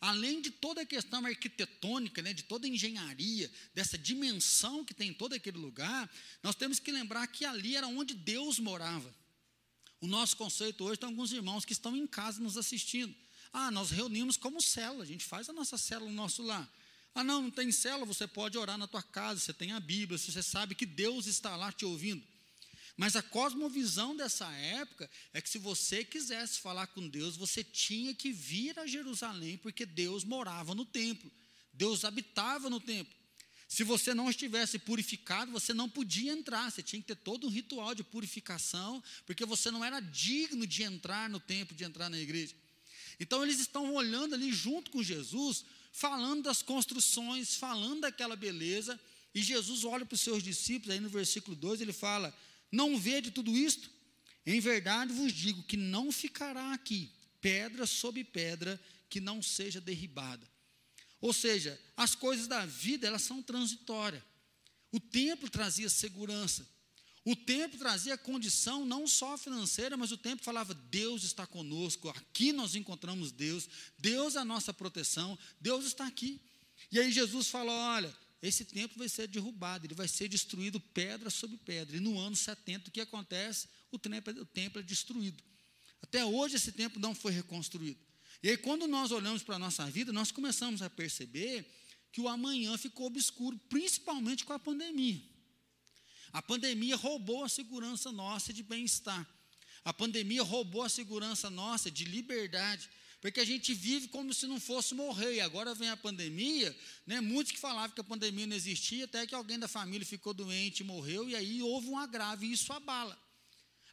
Além 0.00 0.42
de 0.42 0.50
toda 0.50 0.82
a 0.82 0.86
questão 0.86 1.24
arquitetônica, 1.24 2.20
né, 2.20 2.34
de 2.34 2.42
toda 2.42 2.66
a 2.66 2.70
engenharia, 2.70 3.50
dessa 3.74 3.96
dimensão 3.96 4.84
que 4.84 4.92
tem 4.92 5.10
em 5.10 5.14
todo 5.14 5.32
aquele 5.32 5.56
lugar, 5.56 6.10
nós 6.42 6.54
temos 6.54 6.78
que 6.78 6.92
lembrar 6.92 7.26
que 7.26 7.44
ali 7.44 7.76
era 7.76 7.86
onde 7.86 8.12
Deus 8.12 8.58
morava. 8.58 9.14
O 10.00 10.06
nosso 10.06 10.36
conceito 10.36 10.84
hoje 10.84 10.98
tem 10.98 11.08
alguns 11.08 11.32
irmãos 11.32 11.64
que 11.64 11.72
estão 11.72 11.96
em 11.96 12.06
casa 12.06 12.38
nos 12.38 12.58
assistindo. 12.58 13.14
Ah, 13.50 13.70
nós 13.70 13.90
reunimos 13.90 14.36
como 14.36 14.60
célula, 14.60 15.04
a 15.04 15.06
gente 15.06 15.24
faz 15.24 15.48
a 15.48 15.52
nossa 15.52 15.78
célula 15.78 16.10
no 16.10 16.16
nosso 16.16 16.42
lar. 16.42 16.70
Ah, 17.14 17.24
não, 17.24 17.42
não 17.42 17.50
tem 17.50 17.72
célula, 17.72 18.04
você 18.04 18.26
pode 18.26 18.58
orar 18.58 18.76
na 18.76 18.86
tua 18.86 19.02
casa, 19.02 19.40
você 19.40 19.54
tem 19.54 19.72
a 19.72 19.80
Bíblia, 19.80 20.18
você 20.18 20.42
sabe 20.42 20.74
que 20.74 20.84
Deus 20.84 21.26
está 21.26 21.56
lá 21.56 21.72
te 21.72 21.86
ouvindo. 21.86 22.22
Mas 22.96 23.16
a 23.16 23.22
cosmovisão 23.22 24.16
dessa 24.16 24.46
época 24.52 25.10
é 25.32 25.40
que 25.40 25.50
se 25.50 25.58
você 25.58 26.04
quisesse 26.04 26.60
falar 26.60 26.86
com 26.88 27.08
Deus, 27.08 27.36
você 27.36 27.64
tinha 27.64 28.14
que 28.14 28.30
vir 28.30 28.78
a 28.78 28.86
Jerusalém, 28.86 29.56
porque 29.58 29.84
Deus 29.84 30.22
morava 30.22 30.74
no 30.74 30.84
templo, 30.84 31.30
Deus 31.72 32.04
habitava 32.04 32.70
no 32.70 32.78
templo. 32.78 33.12
Se 33.66 33.82
você 33.82 34.14
não 34.14 34.30
estivesse 34.30 34.78
purificado, 34.78 35.50
você 35.50 35.74
não 35.74 35.88
podia 35.88 36.30
entrar, 36.30 36.70
você 36.70 36.82
tinha 36.82 37.02
que 37.02 37.08
ter 37.08 37.16
todo 37.16 37.48
um 37.48 37.50
ritual 37.50 37.94
de 37.94 38.04
purificação, 38.04 39.02
porque 39.26 39.44
você 39.44 39.70
não 39.70 39.84
era 39.84 39.98
digno 39.98 40.64
de 40.64 40.84
entrar 40.84 41.28
no 41.28 41.40
templo, 41.40 41.74
de 41.74 41.82
entrar 41.82 42.08
na 42.08 42.18
igreja. 42.18 42.54
Então 43.18 43.42
eles 43.42 43.58
estão 43.58 43.92
olhando 43.94 44.34
ali 44.34 44.52
junto 44.52 44.92
com 44.92 45.02
Jesus, 45.02 45.64
falando 45.92 46.44
das 46.44 46.62
construções, 46.62 47.56
falando 47.56 48.02
daquela 48.02 48.36
beleza, 48.36 49.00
e 49.34 49.42
Jesus 49.42 49.84
olha 49.84 50.06
para 50.06 50.14
os 50.14 50.20
seus 50.20 50.42
discípulos, 50.42 50.94
aí 50.94 51.00
no 51.00 51.08
versículo 51.08 51.56
2 51.56 51.80
ele 51.80 51.92
fala: 51.92 52.32
não 52.74 52.98
vede 52.98 53.30
tudo 53.30 53.56
isto? 53.56 53.90
Em 54.44 54.60
verdade 54.60 55.12
vos 55.12 55.32
digo 55.32 55.62
que 55.62 55.76
não 55.76 56.12
ficará 56.12 56.72
aqui 56.74 57.10
pedra 57.44 57.84
sobre 57.84 58.24
pedra 58.24 58.80
que 59.10 59.20
não 59.20 59.42
seja 59.42 59.78
derribada. 59.78 60.50
Ou 61.20 61.30
seja, 61.30 61.78
as 61.94 62.14
coisas 62.14 62.46
da 62.46 62.64
vida, 62.64 63.06
elas 63.06 63.20
são 63.20 63.42
transitórias. 63.42 64.22
O 64.90 64.98
templo 64.98 65.50
trazia 65.50 65.90
segurança. 65.90 66.66
O 67.22 67.36
templo 67.36 67.78
trazia 67.78 68.16
condição 68.16 68.86
não 68.86 69.06
só 69.06 69.36
financeira, 69.36 69.94
mas 69.94 70.10
o 70.10 70.16
templo 70.16 70.42
falava: 70.44 70.72
Deus 70.72 71.22
está 71.22 71.46
conosco, 71.46 72.08
aqui 72.08 72.52
nós 72.52 72.74
encontramos 72.74 73.30
Deus, 73.30 73.68
Deus 73.98 74.36
é 74.36 74.38
a 74.38 74.44
nossa 74.44 74.72
proteção, 74.72 75.38
Deus 75.60 75.84
está 75.84 76.06
aqui. 76.06 76.40
E 76.90 76.98
aí 76.98 77.12
Jesus 77.12 77.48
fala: 77.48 77.72
olha, 77.72 78.16
esse 78.46 78.64
templo 78.64 78.98
vai 78.98 79.08
ser 79.08 79.26
derrubado, 79.26 79.86
ele 79.86 79.94
vai 79.94 80.06
ser 80.06 80.28
destruído 80.28 80.78
pedra 80.78 81.30
sobre 81.30 81.56
pedra. 81.56 81.96
E 81.96 82.00
no 82.00 82.18
ano 82.18 82.36
70, 82.36 82.88
o 82.88 82.92
que 82.92 83.00
acontece? 83.00 83.68
O 83.90 83.98
templo, 83.98 84.42
o 84.42 84.44
templo 84.44 84.80
é 84.80 84.82
destruído. 84.82 85.42
Até 86.02 86.24
hoje 86.24 86.56
esse 86.56 86.70
templo 86.72 87.00
não 87.00 87.14
foi 87.14 87.32
reconstruído. 87.32 87.98
E 88.42 88.50
aí, 88.50 88.56
quando 88.58 88.86
nós 88.86 89.10
olhamos 89.10 89.42
para 89.42 89.56
a 89.56 89.58
nossa 89.58 89.90
vida, 89.90 90.12
nós 90.12 90.30
começamos 90.30 90.82
a 90.82 90.90
perceber 90.90 91.64
que 92.12 92.20
o 92.20 92.28
amanhã 92.28 92.76
ficou 92.76 93.06
obscuro, 93.06 93.58
principalmente 93.70 94.44
com 94.44 94.52
a 94.52 94.58
pandemia. 94.58 95.22
A 96.30 96.42
pandemia 96.42 96.96
roubou 96.96 97.44
a 97.44 97.48
segurança 97.48 98.12
nossa 98.12 98.52
de 98.52 98.62
bem-estar. 98.62 99.26
A 99.84 99.92
pandemia 99.94 100.42
roubou 100.42 100.82
a 100.82 100.88
segurança 100.90 101.48
nossa 101.48 101.90
de 101.90 102.04
liberdade 102.04 102.90
porque 103.24 103.40
a 103.40 103.44
gente 103.46 103.72
vive 103.72 104.08
como 104.08 104.34
se 104.34 104.46
não 104.46 104.60
fosse 104.60 104.94
morrer, 104.94 105.36
e 105.36 105.40
agora 105.40 105.74
vem 105.74 105.88
a 105.88 105.96
pandemia, 105.96 106.76
né? 107.06 107.22
muitos 107.22 107.52
que 107.52 107.58
falavam 107.58 107.94
que 107.94 108.00
a 108.02 108.04
pandemia 108.04 108.46
não 108.46 108.54
existia, 108.54 109.06
até 109.06 109.26
que 109.26 109.34
alguém 109.34 109.58
da 109.58 109.66
família 109.66 110.04
ficou 110.04 110.34
doente 110.34 110.80
e 110.80 110.84
morreu, 110.84 111.26
e 111.26 111.34
aí 111.34 111.62
houve 111.62 111.88
um 111.88 111.96
agravo, 111.96 112.44
e 112.44 112.52
isso 112.52 112.70
abala. 112.70 113.18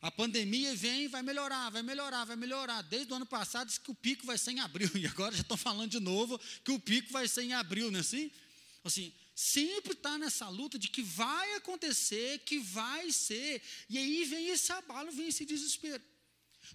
A 0.01 0.11
pandemia 0.11 0.75
vem 0.75 1.07
vai 1.07 1.23
melhorar, 1.23 1.69
vai 1.69 1.81
melhorar, 1.81 2.25
vai 2.25 2.35
melhorar. 2.35 2.81
Desde 2.81 3.13
o 3.13 3.15
ano 3.15 3.25
passado 3.25 3.67
disse 3.67 3.79
que 3.79 3.89
o 3.89 3.95
pico 3.95 4.25
vai 4.25 4.37
ser 4.37 4.51
em 4.51 4.59
abril, 4.59 4.91
e 4.99 5.07
agora 5.07 5.33
já 5.33 5.43
estão 5.43 5.55
falando 5.55 5.91
de 5.91 6.01
novo 6.01 6.37
que 6.65 6.71
o 6.73 6.79
pico 6.79 7.13
vai 7.13 7.25
ser 7.25 7.43
em 7.43 7.53
abril, 7.53 7.89
não 7.89 7.99
é 7.99 8.01
assim? 8.01 8.29
Assim, 8.83 9.13
sempre 9.33 9.93
está 9.93 10.17
nessa 10.17 10.49
luta 10.49 10.77
de 10.77 10.89
que 10.89 11.01
vai 11.01 11.53
acontecer, 11.53 12.39
que 12.39 12.59
vai 12.59 13.09
ser, 13.13 13.61
e 13.89 13.97
aí 13.97 14.25
vem 14.25 14.49
esse 14.49 14.73
abalo, 14.73 15.09
vem 15.09 15.29
esse 15.29 15.45
desespero. 15.45 16.03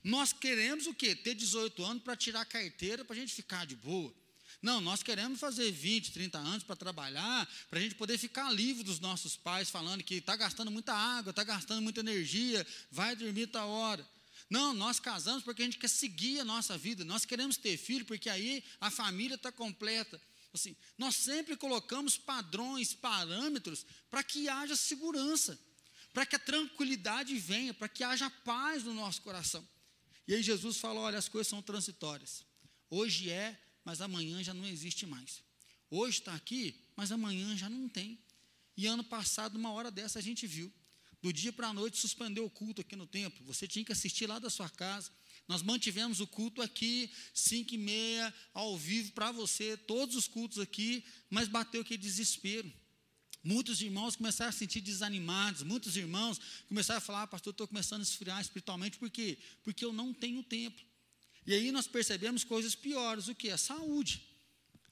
Nós 0.03 0.33
queremos 0.33 0.87
o 0.87 0.95
quê? 0.95 1.15
Ter 1.15 1.35
18 1.35 1.85
anos 1.85 2.03
para 2.03 2.17
tirar 2.17 2.45
carteira 2.45 3.05
para 3.05 3.15
a 3.15 3.19
gente 3.19 3.35
ficar 3.35 3.67
de 3.67 3.77
boa. 3.77 4.15
Não, 4.63 4.81
nós 4.81 5.03
queremos 5.03 5.39
fazer 5.39 5.71
20, 5.71 6.13
30 6.13 6.39
anos 6.39 6.63
para 6.63 6.75
trabalhar, 6.75 7.49
para 7.69 7.79
a 7.79 7.83
gente 7.83 7.95
poder 7.95 8.19
ficar 8.19 8.51
livre 8.51 8.83
dos 8.83 9.01
nossos 9.01 9.37
pais 9.37 9.71
falando 9.71 10.03
que 10.03 10.17
está 10.17 10.35
gastando 10.35 10.71
muita 10.71 10.95
água, 10.95 11.31
está 11.31 11.45
gastando 11.45 11.83
muita 11.83 12.01
energia, 12.01 12.67
vai 12.91 13.15
dormir 13.15 13.49
tal 13.49 13.69
hora. 13.69 14.07
Não, 14.49 14.73
nós 14.73 14.99
casamos 14.99 15.43
porque 15.43 15.63
a 15.63 15.65
gente 15.65 15.79
quer 15.79 15.89
seguir 15.89 16.41
a 16.41 16.45
nossa 16.45 16.79
vida, 16.79 17.05
nós 17.05 17.25
queremos 17.25 17.57
ter 17.57 17.77
filho 17.77 18.05
porque 18.05 18.31
aí 18.31 18.65
a 18.81 18.91
família 18.91 19.35
está 19.35 19.53
completa. 19.53 20.21
Assim, 20.55 20.75
nós 20.97 21.15
sempre 21.17 21.57
colocamos 21.57 22.17
padrões, 22.17 22.95
parâmetros 22.95 23.85
para 24.11 24.23
que 24.23 24.49
haja 24.49 24.75
segurança, 24.75 25.59
para 26.15 26.25
que 26.25 26.35
a 26.35 26.39
tranquilidade 26.39 27.37
venha, 27.39 27.75
para 27.75 27.89
que 27.89 28.03
haja 28.03 28.31
paz 28.31 28.83
no 28.83 28.95
nosso 28.95 29.21
coração. 29.21 29.67
E 30.27 30.35
aí 30.35 30.43
Jesus 30.43 30.79
fala: 30.79 31.01
olha, 31.01 31.19
as 31.19 31.29
coisas 31.29 31.49
são 31.49 31.63
transitórias. 31.63 32.45
Hoje 32.91 33.31
é, 33.31 33.59
mas 33.85 34.01
amanhã 34.01 34.43
já 34.43 34.53
não 34.53 34.67
existe 34.67 35.07
mais. 35.07 35.43
Hoje 35.91 36.19
está 36.19 36.35
aqui, 36.35 36.85
mas 36.97 37.13
amanhã 37.13 37.57
já 37.57 37.69
não 37.69 37.89
tem. 37.89 38.19
E 38.77 38.87
ano 38.87 39.05
passado, 39.05 39.57
uma 39.57 39.73
hora 39.73 39.91
dessa, 39.91 40.19
a 40.19 40.23
gente 40.23 40.47
viu. 40.47 40.73
Do 41.23 41.33
dia 41.33 41.53
para 41.53 41.69
a 41.69 41.73
noite, 41.73 41.99
suspendeu 41.99 42.45
o 42.45 42.51
culto 42.51 42.81
aqui 42.81 42.95
no 42.95 43.07
templo. 43.07 43.45
Você 43.47 43.67
tinha 43.67 43.85
que 43.85 43.93
assistir 43.93 44.27
lá 44.27 44.39
da 44.39 44.51
sua 44.51 44.69
casa. 44.69 45.11
Nós 45.49 45.63
mantivemos 45.63 46.21
o 46.21 46.27
culto 46.27 46.61
aqui, 46.61 47.11
cinco 47.33 47.75
e 47.75 47.79
meia, 47.79 48.35
ao 48.53 48.77
vivo 48.77 49.13
para 49.13 49.33
você, 49.33 49.77
todos 49.77 50.17
os 50.17 50.27
cultos 50.27 50.59
aqui, 50.59 51.05
mas 51.31 51.49
bateu 51.49 51.81
aquele 51.81 52.03
desespero. 52.03 52.73
Muitos 53.47 53.81
irmãos 53.81 54.17
começaram 54.17 54.49
a 54.49 54.53
se 54.53 54.59
sentir 54.59 54.81
desanimados, 54.81 55.63
muitos 55.63 55.97
irmãos 55.97 56.41
começaram 56.69 56.99
a 56.99 57.01
falar, 57.01 57.23
ah, 57.23 57.27
pastor, 57.29 57.53
estou 57.53 57.69
começando 57.69 58.01
a 58.01 58.03
esfriar 58.03 58.41
espiritualmente, 58.41 58.99
por 58.99 59.09
quê? 59.09 59.39
Porque 59.63 59.85
eu 59.85 59.93
não 59.93 60.13
tenho 60.13 60.43
tempo. 60.43 60.83
E 61.47 61.55
aí 61.55 61.71
nós 61.71 61.87
percebemos 61.87 62.43
coisas 62.43 62.75
piores, 62.75 63.29
o 63.29 63.37
que? 63.37 63.49
A 63.51 63.57
saúde. 63.57 64.21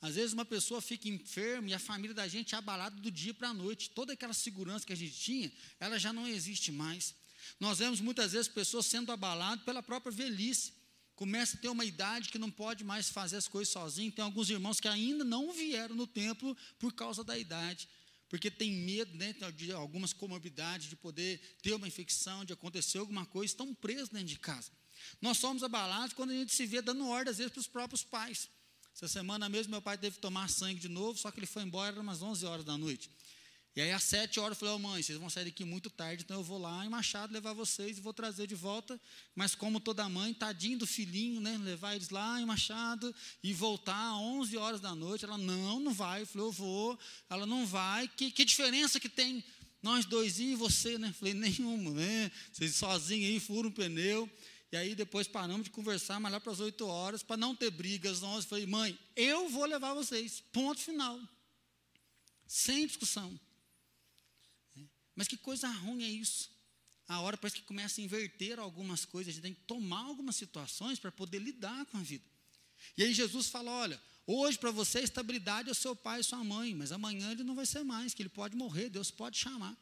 Às 0.00 0.14
vezes 0.14 0.34
uma 0.34 0.44
pessoa 0.44 0.80
fica 0.80 1.08
enferma 1.08 1.70
e 1.70 1.74
a 1.74 1.80
família 1.80 2.14
da 2.14 2.28
gente 2.28 2.54
é 2.54 2.58
abalada 2.58 2.94
do 3.00 3.10
dia 3.10 3.34
para 3.34 3.48
a 3.48 3.52
noite. 3.52 3.90
Toda 3.90 4.12
aquela 4.12 4.32
segurança 4.32 4.86
que 4.86 4.92
a 4.92 4.96
gente 4.96 5.18
tinha, 5.18 5.50
ela 5.80 5.98
já 5.98 6.12
não 6.12 6.28
existe 6.28 6.70
mais. 6.70 7.12
Nós 7.58 7.80
vemos 7.80 8.00
muitas 8.00 8.30
vezes 8.30 8.46
pessoas 8.46 8.86
sendo 8.86 9.10
abaladas 9.10 9.64
pela 9.64 9.82
própria 9.82 10.12
velhice. 10.12 10.72
Começa 11.16 11.56
a 11.56 11.60
ter 11.60 11.70
uma 11.70 11.84
idade 11.84 12.28
que 12.28 12.38
não 12.38 12.52
pode 12.52 12.84
mais 12.84 13.08
fazer 13.08 13.36
as 13.36 13.48
coisas 13.48 13.72
sozinho. 13.72 14.12
Tem 14.12 14.24
alguns 14.24 14.48
irmãos 14.48 14.78
que 14.78 14.86
ainda 14.86 15.24
não 15.24 15.52
vieram 15.52 15.96
no 15.96 16.06
templo 16.06 16.56
por 16.78 16.92
causa 16.92 17.24
da 17.24 17.36
idade 17.36 17.88
porque 18.34 18.50
tem 18.50 18.72
medo 18.72 19.16
né, 19.16 19.32
de 19.54 19.70
algumas 19.70 20.12
comorbidades, 20.12 20.88
de 20.88 20.96
poder 20.96 21.40
ter 21.62 21.72
uma 21.72 21.86
infecção, 21.86 22.44
de 22.44 22.52
acontecer 22.52 22.98
alguma 22.98 23.24
coisa, 23.24 23.52
estão 23.52 23.72
presos 23.72 24.08
dentro 24.08 24.26
de 24.26 24.40
casa. 24.40 24.72
Nós 25.22 25.38
somos 25.38 25.62
abalados 25.62 26.12
quando 26.14 26.30
a 26.30 26.34
gente 26.34 26.52
se 26.52 26.66
vê 26.66 26.82
dando 26.82 27.06
ordem, 27.06 27.30
às 27.30 27.38
vezes, 27.38 27.52
para 27.52 27.60
os 27.60 27.68
próprios 27.68 28.02
pais. 28.02 28.50
Essa 28.92 29.06
semana 29.06 29.48
mesmo, 29.48 29.70
meu 29.70 29.80
pai 29.80 29.96
teve 29.96 30.16
que 30.16 30.20
tomar 30.20 30.50
sangue 30.50 30.80
de 30.80 30.88
novo, 30.88 31.16
só 31.16 31.30
que 31.30 31.38
ele 31.38 31.46
foi 31.46 31.62
embora, 31.62 31.92
era 31.92 32.00
umas 32.00 32.22
11 32.22 32.44
horas 32.44 32.64
da 32.64 32.76
noite. 32.76 33.08
E 33.76 33.80
aí, 33.80 33.90
às 33.90 34.04
sete 34.04 34.38
horas, 34.38 34.56
eu 34.56 34.60
falei, 34.60 34.74
oh, 34.74 34.78
mãe, 34.78 35.02
vocês 35.02 35.18
vão 35.18 35.28
sair 35.28 35.46
daqui 35.46 35.64
muito 35.64 35.90
tarde, 35.90 36.22
então 36.22 36.36
eu 36.36 36.44
vou 36.44 36.58
lá 36.58 36.86
em 36.86 36.88
Machado 36.88 37.32
levar 37.32 37.52
vocês 37.54 37.98
e 37.98 38.00
vou 38.00 38.14
trazer 38.14 38.46
de 38.46 38.54
volta. 38.54 39.00
Mas 39.34 39.56
como 39.56 39.80
toda 39.80 40.08
mãe, 40.08 40.32
tadinho 40.32 40.78
do 40.78 40.86
filhinho, 40.86 41.40
né? 41.40 41.58
Levar 41.58 41.96
eles 41.96 42.10
lá 42.10 42.40
em 42.40 42.46
Machado 42.46 43.12
e 43.42 43.52
voltar 43.52 44.12
às 44.12 44.20
11 44.20 44.56
horas 44.56 44.80
da 44.80 44.94
noite. 44.94 45.24
Ela, 45.24 45.36
não, 45.36 45.80
não 45.80 45.92
vai. 45.92 46.22
Eu 46.22 46.26
falei, 46.26 46.46
eu 46.46 46.52
vou. 46.52 46.96
Ela, 47.28 47.46
não 47.46 47.66
vai. 47.66 48.06
Que, 48.06 48.30
que 48.30 48.44
diferença 48.44 49.00
que 49.00 49.08
tem 49.08 49.42
nós 49.82 50.04
dois 50.04 50.38
e 50.38 50.54
você, 50.54 50.96
né? 50.96 51.08
Eu 51.08 51.14
falei, 51.14 51.34
nenhuma, 51.34 51.90
né? 51.90 52.30
Vocês 52.52 52.76
sozinhos 52.76 53.28
aí, 53.28 53.40
furam 53.40 53.70
o 53.70 53.72
pneu. 53.72 54.30
E 54.70 54.76
aí 54.76 54.94
depois 54.94 55.26
paramos 55.26 55.64
de 55.64 55.70
conversar, 55.70 56.20
mas 56.20 56.30
lá 56.30 56.38
para 56.38 56.52
as 56.52 56.60
8 56.60 56.86
horas, 56.86 57.24
para 57.24 57.36
não 57.36 57.56
ter 57.56 57.70
brigas, 57.70 58.20
nós 58.20 58.44
falei, 58.44 58.66
mãe, 58.66 58.96
eu 59.16 59.48
vou 59.48 59.64
levar 59.64 59.94
vocês. 59.94 60.42
Ponto 60.52 60.80
final. 60.80 61.20
Sem 62.46 62.86
discussão. 62.86 63.38
Mas 65.14 65.28
que 65.28 65.36
coisa 65.36 65.68
ruim 65.68 66.02
é 66.02 66.08
isso. 66.08 66.50
A 67.06 67.20
hora 67.20 67.36
parece 67.36 67.56
que 67.56 67.62
começa 67.62 68.00
a 68.00 68.04
inverter 68.04 68.58
algumas 68.58 69.04
coisas, 69.04 69.30
a 69.30 69.34
gente 69.34 69.42
tem 69.42 69.54
que 69.54 69.60
tomar 69.62 70.00
algumas 70.00 70.36
situações 70.36 70.98
para 70.98 71.12
poder 71.12 71.38
lidar 71.38 71.84
com 71.86 71.98
a 71.98 72.02
vida. 72.02 72.24
E 72.96 73.04
aí 73.04 73.12
Jesus 73.12 73.48
fala: 73.48 73.70
olha, 73.70 74.00
hoje 74.26 74.58
para 74.58 74.70
você 74.70 74.98
a 74.98 75.02
estabilidade 75.02 75.68
é 75.68 75.72
o 75.72 75.74
seu 75.74 75.94
pai 75.94 76.20
e 76.20 76.24
sua 76.24 76.42
mãe, 76.42 76.74
mas 76.74 76.92
amanhã 76.92 77.32
ele 77.32 77.44
não 77.44 77.54
vai 77.54 77.66
ser 77.66 77.84
mais, 77.84 78.14
que 78.14 78.22
ele 78.22 78.28
pode 78.30 78.56
morrer, 78.56 78.88
Deus 78.88 79.10
pode 79.10 79.38
chamar. 79.38 79.76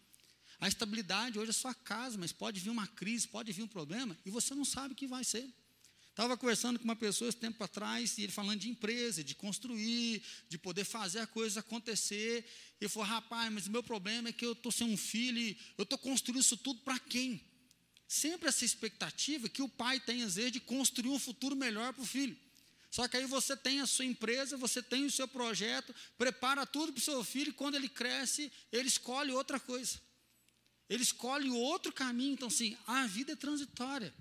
A 0.60 0.68
estabilidade 0.68 1.38
hoje 1.38 1.50
é 1.50 1.52
sua 1.52 1.74
casa, 1.74 2.16
mas 2.18 2.32
pode 2.32 2.60
vir 2.60 2.70
uma 2.70 2.86
crise, 2.86 3.26
pode 3.26 3.52
vir 3.52 3.62
um 3.62 3.68
problema, 3.68 4.16
e 4.24 4.30
você 4.30 4.54
não 4.54 4.64
sabe 4.64 4.94
o 4.94 4.96
que 4.96 5.06
vai 5.06 5.24
ser. 5.24 5.52
Estava 6.12 6.36
conversando 6.36 6.78
com 6.78 6.84
uma 6.84 6.94
pessoa 6.94 7.30
esse 7.30 7.38
tempo 7.38 7.64
atrás, 7.64 8.18
e 8.18 8.22
ele 8.22 8.32
falando 8.32 8.60
de 8.60 8.68
empresa, 8.68 9.24
de 9.24 9.34
construir, 9.34 10.22
de 10.46 10.58
poder 10.58 10.84
fazer 10.84 11.20
a 11.20 11.26
coisa 11.26 11.60
acontecer. 11.60 12.44
Ele 12.78 12.88
falou, 12.90 13.08
rapaz, 13.08 13.50
mas 13.50 13.66
o 13.66 13.70
meu 13.70 13.82
problema 13.82 14.28
é 14.28 14.32
que 14.32 14.44
eu 14.44 14.52
estou 14.52 14.70
sem 14.70 14.86
um 14.86 14.96
filho 14.96 15.56
eu 15.78 15.84
estou 15.84 15.98
construindo 15.98 16.42
isso 16.42 16.56
tudo 16.58 16.80
para 16.80 16.98
quem? 16.98 17.42
Sempre 18.06 18.46
essa 18.46 18.62
expectativa 18.62 19.48
que 19.48 19.62
o 19.62 19.68
pai 19.70 19.98
tem, 20.00 20.22
às 20.22 20.34
vezes, 20.34 20.52
de 20.52 20.60
construir 20.60 21.08
um 21.08 21.18
futuro 21.18 21.56
melhor 21.56 21.94
para 21.94 22.02
o 22.02 22.06
filho. 22.06 22.36
Só 22.90 23.08
que 23.08 23.16
aí 23.16 23.24
você 23.24 23.56
tem 23.56 23.80
a 23.80 23.86
sua 23.86 24.04
empresa, 24.04 24.54
você 24.58 24.82
tem 24.82 25.06
o 25.06 25.10
seu 25.10 25.26
projeto, 25.26 25.94
prepara 26.18 26.66
tudo 26.66 26.92
para 26.92 27.00
o 27.00 27.02
seu 27.02 27.24
filho, 27.24 27.48
e 27.48 27.54
quando 27.54 27.74
ele 27.74 27.88
cresce, 27.88 28.52
ele 28.70 28.86
escolhe 28.86 29.32
outra 29.32 29.58
coisa. 29.58 29.98
Ele 30.90 31.02
escolhe 31.02 31.48
outro 31.48 31.90
caminho. 31.90 32.34
Então, 32.34 32.48
assim, 32.48 32.76
a 32.86 33.06
vida 33.06 33.32
é 33.32 33.36
transitória. 33.36 34.12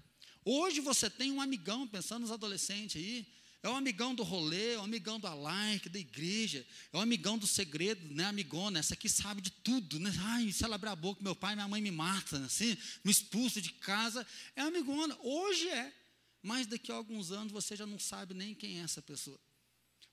Hoje 0.43 0.80
você 0.82 1.10
tem 1.10 1.32
um 1.32 1.41
amigão, 1.41 1.88
pensando 1.88 2.21
nos 2.21 2.32
adolescentes 2.32 3.01
aí, 3.01 3.27
é 3.63 3.69
um 3.69 3.75
amigão 3.75 4.15
do 4.15 4.23
rolê, 4.23 4.73
é 4.73 4.80
um 4.80 4.86
amigão 4.86 5.19
da 5.19 5.36
like, 5.36 5.88
da 5.88 5.99
igreja, 5.99 6.65
é 6.91 6.97
um 6.97 7.01
amigão 7.01 7.38
do 7.38 7.45
segredo, 7.45 8.12
né, 8.13 8.25
amigona, 8.25 8.80
essa 8.80 8.95
aqui 8.95 9.08
sabe 9.08 9.39
de 9.39 9.51
tudo, 9.51 9.99
né? 9.99 10.12
Ai, 10.19 10.51
se 10.51 10.63
ela 10.63 10.75
abrir 10.75 10.89
a 10.89 10.95
boca, 10.95 11.21
meu 11.21 11.36
pai 11.36 11.54
e 11.54 11.56
minha 11.56 11.67
mãe 11.67 11.80
me 11.80 11.91
matam, 11.91 12.43
assim, 12.43 12.75
me 13.04 13.12
expulsa 13.12 13.62
de 13.62 13.71
casa. 13.73 14.25
É 14.56 14.62
amigona, 14.62 15.15
hoje 15.21 15.69
é, 15.69 15.93
mas 16.41 16.65
daqui 16.65 16.91
a 16.91 16.95
alguns 16.95 17.32
anos 17.32 17.51
você 17.51 17.75
já 17.75 17.86
não 17.86 17.99
sabe 17.99 18.34
nem 18.34 18.56
quem 18.56 18.80
é 18.80 18.84
essa 18.84 19.01
pessoa. 19.01 19.39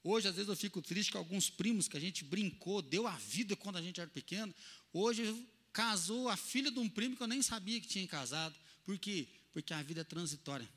Hoje, 0.04 0.28
às 0.28 0.34
vezes, 0.34 0.48
eu 0.48 0.56
fico 0.56 0.80
triste 0.80 1.12
com 1.12 1.18
alguns 1.18 1.50
primos 1.50 1.88
que 1.88 1.96
a 1.96 2.00
gente 2.00 2.24
brincou, 2.24 2.80
deu 2.80 3.06
a 3.06 3.16
vida 3.16 3.56
quando 3.56 3.76
a 3.76 3.82
gente 3.82 4.00
era 4.00 4.08
pequeno. 4.08 4.54
Hoje 4.92 5.46
casou 5.72 6.28
a 6.28 6.36
filha 6.36 6.70
de 6.70 6.78
um 6.78 6.88
primo 6.88 7.16
que 7.16 7.22
eu 7.22 7.26
nem 7.26 7.42
sabia 7.42 7.80
que 7.80 7.88
tinha 7.88 8.06
casado. 8.06 8.54
Por 8.84 8.98
quê? 8.98 9.28
Porque 9.58 9.74
a 9.74 9.82
vida 9.82 10.02
é 10.02 10.04
transitória. 10.04 10.68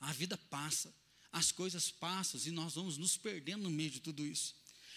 A 0.00 0.14
vida 0.14 0.38
passa, 0.48 0.90
as 1.30 1.52
coisas 1.52 1.90
passam 1.90 2.40
e 2.42 2.50
nós 2.50 2.74
vamos 2.74 2.96
nos 2.96 3.18
perdendo 3.18 3.64
no 3.64 3.70
meio 3.70 3.90
de 3.90 4.00
tudo 4.00 4.26
isso. 4.26 4.54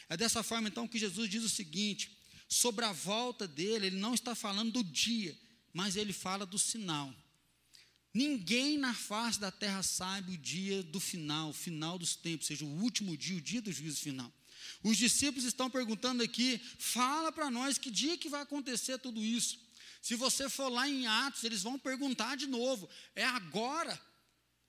É 0.07 0.15
dessa 0.15 0.41
forma 0.41 0.69
então 0.69 0.87
que 0.87 0.97
Jesus 0.97 1.29
diz 1.29 1.43
o 1.43 1.49
seguinte: 1.49 2.17
sobre 2.47 2.85
a 2.85 2.93
volta 2.93 3.49
dele, 3.49 3.87
ele 3.87 3.97
não 3.97 4.13
está 4.13 4.33
falando 4.33 4.71
do 4.71 4.81
dia, 4.81 5.37
mas 5.73 5.97
ele 5.97 6.13
fala 6.13 6.45
do 6.45 6.57
sinal. 6.57 7.13
Ninguém 8.13 8.77
na 8.77 8.93
face 8.93 9.41
da 9.41 9.51
terra 9.51 9.83
sabe 9.83 10.31
o 10.31 10.37
dia 10.37 10.81
do 10.81 11.01
final, 11.01 11.49
o 11.49 11.53
final 11.53 11.99
dos 11.99 12.15
tempos, 12.15 12.47
seja, 12.47 12.63
o 12.63 12.81
último 12.81 13.17
dia, 13.17 13.35
o 13.35 13.41
dia 13.41 13.61
do 13.61 13.73
juízo 13.73 13.99
final. 13.99 14.33
Os 14.81 14.95
discípulos 14.95 15.43
estão 15.43 15.69
perguntando 15.69 16.23
aqui: 16.23 16.61
fala 16.79 17.29
para 17.29 17.51
nós 17.51 17.77
que 17.77 17.91
dia 17.91 18.17
que 18.17 18.29
vai 18.29 18.43
acontecer 18.43 18.97
tudo 18.99 19.21
isso. 19.21 19.64
Se 20.05 20.13
você 20.13 20.47
for 20.47 20.69
lá 20.69 20.87
em 20.87 21.07
Atos, 21.07 21.43
eles 21.43 21.63
vão 21.63 21.79
perguntar 21.79 22.37
de 22.37 22.45
novo: 22.45 22.87
é 23.15 23.25
agora? 23.25 23.99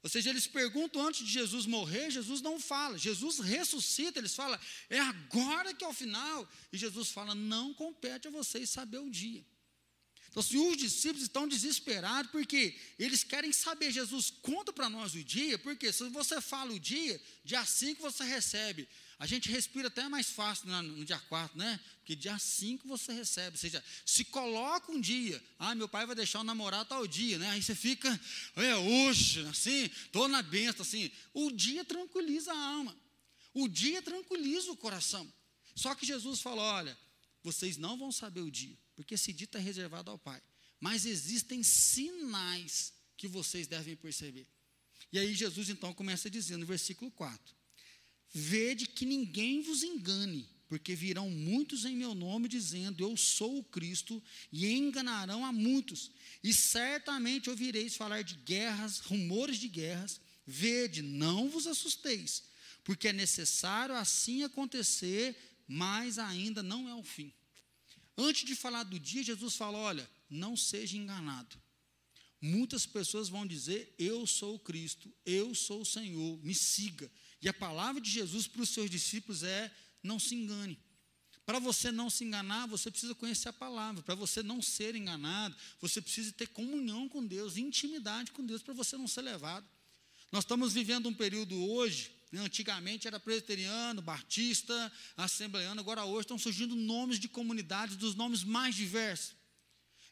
Ou 0.03 0.09
seja, 0.09 0.31
eles 0.31 0.47
perguntam 0.47 1.07
antes 1.07 1.27
de 1.27 1.31
Jesus 1.31 1.67
morrer, 1.67 2.11
Jesus 2.11 2.41
não 2.41 2.59
fala. 2.59 2.97
Jesus 2.97 3.39
ressuscita, 3.41 4.19
eles 4.19 4.35
falam: 4.35 4.59
é 4.89 4.99
agora 4.99 5.75
que 5.75 5.85
é 5.85 5.89
o 5.89 5.93
final. 5.93 6.49
E 6.73 6.79
Jesus 6.79 7.11
fala: 7.11 7.35
não 7.35 7.75
compete 7.75 8.29
a 8.29 8.31
vocês 8.31 8.71
saber 8.71 8.97
o 8.97 9.11
dia. 9.11 9.45
Então, 10.31 10.43
se 10.43 10.57
os 10.57 10.75
discípulos 10.75 11.25
estão 11.25 11.47
desesperados, 11.47 12.31
porque 12.31 12.75
eles 12.99 13.23
querem 13.23 13.53
saber, 13.53 13.93
Jesus, 13.93 14.31
conta 14.41 14.73
para 14.73 14.89
nós 14.89 15.15
o 15.15 15.23
dia, 15.23 15.59
porque 15.59 15.93
se 15.93 16.09
você 16.09 16.41
fala 16.41 16.73
o 16.73 16.81
dia, 16.81 17.21
dia 17.45 17.63
5 17.63 18.01
você 18.01 18.25
recebe. 18.25 18.89
A 19.19 19.27
gente 19.27 19.51
respira 19.51 19.89
até 19.89 20.07
mais 20.09 20.29
fácil 20.29 20.69
no 20.69 21.05
dia 21.05 21.19
4, 21.19 21.57
né? 21.57 21.81
Porque 21.99 22.15
dia 22.15 22.39
5 22.39 22.87
você 22.87 23.13
recebe. 23.15 23.57
Ou 23.57 23.59
seja, 23.59 23.83
se 24.05 24.25
coloca 24.27 24.93
um 24.93 25.01
dia, 25.01 25.43
ah, 25.59 25.75
meu 25.75 25.89
pai 25.89 26.05
vai 26.05 26.15
deixar 26.15 26.41
o 26.41 26.45
namorado 26.45 26.89
tal 26.89 27.07
dia, 27.07 27.39
né? 27.39 27.49
Aí 27.51 27.63
você 27.63 27.75
fica, 27.75 28.09
é 28.57 28.77
hoje, 28.77 29.41
assim, 29.47 29.85
estou 29.85 30.29
na 30.29 30.43
benção, 30.43 30.83
assim. 30.83 31.11
O 31.33 31.51
dia 31.51 31.83
tranquiliza 31.83 32.53
a 32.53 32.59
alma. 32.59 32.95
O 33.55 33.67
dia 33.67 34.03
tranquiliza 34.03 34.71
o 34.71 34.77
coração. 34.77 35.33
Só 35.75 35.95
que 35.95 36.05
Jesus 36.05 36.41
falou: 36.41 36.65
olha, 36.65 36.97
vocês 37.43 37.79
não 37.79 37.97
vão 37.97 38.13
saber 38.13 38.43
o 38.43 38.51
dia, 38.51 38.77
porque 38.95 39.15
esse 39.15 39.33
dia 39.33 39.47
está 39.47 39.59
reservado 39.59 40.11
ao 40.11 40.19
Pai. 40.19 40.43
Mas 40.79 41.07
existem 41.07 41.63
sinais 41.63 42.93
que 43.17 43.27
vocês 43.27 43.67
devem 43.67 43.97
perceber. 43.97 44.47
E 45.11 45.19
aí 45.19 45.35
Jesus 45.35 45.71
então 45.71 45.95
começa 45.95 46.29
dizendo 46.29 46.61
no 46.61 46.67
versículo 46.67 47.11
4: 47.13 47.56
Vede 48.39 48.85
que 48.85 49.07
ninguém 49.07 49.63
vos 49.63 49.83
engane, 49.83 50.47
porque 50.69 50.95
virão 50.95 51.31
muitos 51.31 51.87
em 51.87 51.97
meu 51.97 52.15
nome 52.15 52.49
dizendo: 52.49 53.03
Eu 53.03 53.17
sou 53.17 53.61
o 53.61 53.65
Cristo, 53.65 54.23
e 54.53 54.71
enganarão 54.71 55.43
a 55.43 55.51
muitos. 55.51 56.11
E 56.45 56.53
certamente 56.53 57.49
ouvireis 57.49 57.97
falar 57.97 58.21
de 58.21 58.35
guerras, 58.35 58.99
rumores 58.99 59.57
de 59.57 59.69
guerras. 59.69 60.21
Vede, 60.47 61.01
não 61.01 61.49
vos 61.49 61.67
assusteis, 61.67 62.43
porque 62.85 63.09
é 63.09 63.13
necessário 63.15 63.95
assim 63.95 64.43
acontecer, 64.43 65.35
mas 65.67 66.19
ainda 66.19 66.63
não 66.63 66.87
é 66.91 66.95
o 66.95 67.03
fim. 67.03 67.33
Antes 68.19 68.45
de 68.45 68.55
falar 68.55 68.83
do 68.83 69.01
dia, 69.01 69.23
Jesus 69.23 69.57
fala: 69.57 69.79
Olha, 69.79 70.07
não 70.29 70.55
seja 70.59 70.95
enganado. 70.95 71.57
muitas 72.39 72.85
pessoas 72.85 73.31
vão 73.31 73.47
dizer: 73.47 73.95
Eu 73.99 74.27
sou 74.27 74.57
o 74.57 74.59
Cristo, 74.59 75.11
eu 75.25 75.55
sou 75.55 75.81
o 75.81 75.87
Senhor, 75.87 76.39
me 76.45 76.55
siga. 76.55 77.11
E 77.41 77.49
a 77.49 77.55
palavra 77.55 78.01
de 78.01 78.11
Jesus 78.11 78.47
para 78.47 78.63
os 78.63 78.71
seus 78.71 78.91
discípulos 78.91 79.43
é: 79.43 79.71
Não 80.03 80.19
se 80.19 80.35
engane. 80.35 80.79
Para 81.47 81.61
você 81.61 81.93
não 81.93 82.11
se 82.11 82.25
enganar, 82.25 82.67
você 82.67 82.91
precisa 82.91 83.15
conhecer 83.15 83.49
a 83.49 83.53
palavra. 83.53 84.03
Para 84.03 84.17
você 84.17 84.43
não 84.43 84.61
ser 84.61 84.97
enganado, 84.97 85.55
você 85.81 86.03
precisa 86.03 86.33
ter 86.33 86.49
comunhão 86.49 87.09
com 87.09 87.25
Deus, 87.25 87.57
intimidade 87.57 88.33
com 88.33 88.45
Deus, 88.45 88.63
para 88.63 88.75
você 88.75 88.97
não 88.97 89.07
ser 89.07 89.23
levado. 89.23 89.65
Nós 90.33 90.43
estamos 90.43 90.73
vivendo 90.73 91.09
um 91.09 91.15
período 91.15 91.55
hoje, 91.71 92.11
né, 92.33 92.41
antigamente 92.41 93.07
era 93.07 93.21
presbiteriano, 93.21 94.03
batista, 94.03 94.93
assembleano, 95.17 95.81
agora 95.81 96.05
hoje 96.05 96.23
estão 96.23 96.37
surgindo 96.37 96.75
nomes 96.75 97.21
de 97.21 97.29
comunidades 97.29 97.97
dos 97.97 98.17
nomes 98.17 98.43
mais 98.43 98.75
diversos. 98.75 99.37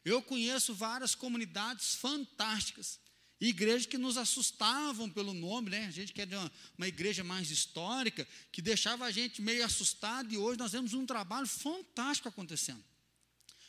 Eu 0.05 0.21
conheço 0.21 0.73
várias 0.73 1.15
comunidades 1.15 1.95
fantásticas, 1.95 2.97
igrejas 3.39 3.85
que 3.85 3.97
nos 3.97 4.17
assustavam 4.17 5.09
pelo 5.09 5.33
nome, 5.33 5.69
né? 5.69 5.85
A 5.85 5.91
gente 5.91 6.13
que 6.13 6.21
é 6.21 6.25
uma, 6.25 6.51
uma 6.77 6.87
igreja 6.87 7.23
mais 7.23 7.51
histórica, 7.51 8.27
que 8.51 8.61
deixava 8.61 9.05
a 9.05 9.11
gente 9.11 9.41
meio 9.41 9.65
assustado, 9.65 10.33
e 10.33 10.37
hoje 10.37 10.59
nós 10.59 10.71
vemos 10.71 10.93
um 10.93 11.05
trabalho 11.05 11.47
fantástico 11.47 12.29
acontecendo. 12.29 12.83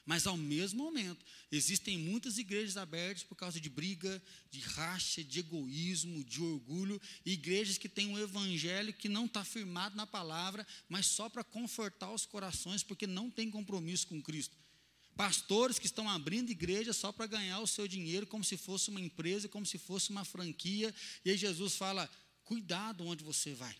Mas, 0.06 0.24
ao 0.24 0.36
mesmo 0.36 0.84
momento, 0.84 1.26
existem 1.50 1.98
muitas 1.98 2.38
igrejas 2.38 2.76
abertas 2.76 3.24
por 3.24 3.34
causa 3.34 3.60
de 3.60 3.68
briga, 3.68 4.22
de 4.52 4.60
racha, 4.60 5.24
de 5.24 5.40
egoísmo, 5.40 6.22
de 6.22 6.40
orgulho, 6.40 7.02
igrejas 7.24 7.76
que 7.76 7.88
têm 7.88 8.06
um 8.06 8.18
evangelho 8.18 8.92
que 8.92 9.08
não 9.08 9.26
está 9.26 9.44
firmado 9.44 9.96
na 9.96 10.06
palavra, 10.06 10.64
mas 10.88 11.06
só 11.06 11.28
para 11.28 11.42
confortar 11.42 12.12
os 12.12 12.24
corações, 12.24 12.84
porque 12.84 13.04
não 13.04 13.28
tem 13.28 13.50
compromisso 13.50 14.06
com 14.06 14.22
Cristo. 14.22 14.56
Pastores 15.16 15.78
que 15.78 15.86
estão 15.86 16.08
abrindo 16.10 16.50
igreja 16.50 16.92
só 16.92 17.10
para 17.10 17.26
ganhar 17.26 17.60
o 17.60 17.66
seu 17.66 17.88
dinheiro, 17.88 18.26
como 18.26 18.44
se 18.44 18.56
fosse 18.56 18.90
uma 18.90 19.00
empresa, 19.00 19.48
como 19.48 19.64
se 19.64 19.78
fosse 19.78 20.10
uma 20.10 20.24
franquia, 20.24 20.94
e 21.24 21.30
aí 21.30 21.36
Jesus 21.36 21.74
fala: 21.74 22.08
cuidado 22.44 23.06
onde 23.06 23.24
você 23.24 23.54
vai. 23.54 23.74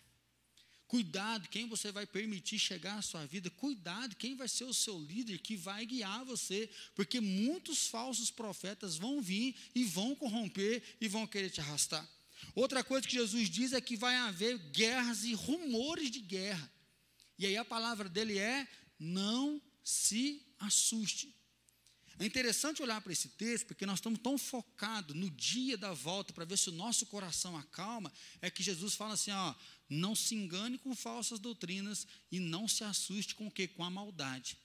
Cuidado 0.87 1.49
quem 1.49 1.67
você 1.67 1.91
vai 1.91 2.07
permitir 2.07 2.57
chegar 2.57 2.97
à 2.97 3.01
sua 3.01 3.25
vida. 3.25 3.49
Cuidado 3.49 4.15
quem 4.15 4.35
vai 4.35 4.47
ser 4.47 4.63
o 4.63 4.73
seu 4.73 4.97
líder 4.97 5.39
que 5.39 5.57
vai 5.57 5.85
guiar 5.85 6.23
você. 6.23 6.69
Porque 6.95 7.19
muitos 7.19 7.87
falsos 7.87 8.31
profetas 8.31 8.95
vão 8.95 9.21
vir 9.21 9.53
e 9.75 9.83
vão 9.83 10.15
corromper 10.15 10.81
e 11.01 11.09
vão 11.09 11.27
querer 11.27 11.49
te 11.49 11.59
arrastar. 11.59 12.07
Outra 12.55 12.85
coisa 12.85 13.05
que 13.05 13.15
Jesus 13.15 13.49
diz 13.49 13.73
é 13.73 13.81
que 13.81 13.97
vai 13.97 14.15
haver 14.15 14.57
guerras 14.71 15.25
e 15.25 15.33
rumores 15.33 16.09
de 16.09 16.21
guerra. 16.21 16.71
E 17.37 17.45
aí 17.45 17.57
a 17.57 17.65
palavra 17.65 18.07
dele 18.07 18.37
é: 18.39 18.65
não 18.97 19.61
se 19.83 20.46
assuste. 20.59 21.35
É 22.19 22.25
interessante 22.25 22.81
olhar 22.81 22.99
para 22.99 23.13
esse 23.13 23.29
texto, 23.29 23.67
porque 23.67 23.85
nós 23.85 23.99
estamos 23.99 24.19
tão 24.19 24.37
focados 24.37 25.15
no 25.15 25.29
dia 25.29 25.77
da 25.77 25.93
volta 25.93 26.33
para 26.33 26.45
ver 26.45 26.57
se 26.57 26.69
o 26.69 26.73
nosso 26.73 27.05
coração 27.05 27.55
acalma, 27.55 28.11
é 28.41 28.49
que 28.49 28.63
Jesus 28.63 28.95
fala 28.95 29.13
assim, 29.13 29.31
ó, 29.31 29.53
não 29.87 30.15
se 30.15 30.33
engane 30.33 30.79
com 30.79 30.95
falsas 30.95 31.39
doutrinas 31.39 32.07
e 32.31 32.39
não 32.39 32.67
se 32.67 32.83
assuste 32.83 33.35
com 33.35 33.47
o 33.47 33.51
quê? 33.51 33.67
Com 33.67 33.83
a 33.83 33.89
maldade. 33.89 34.57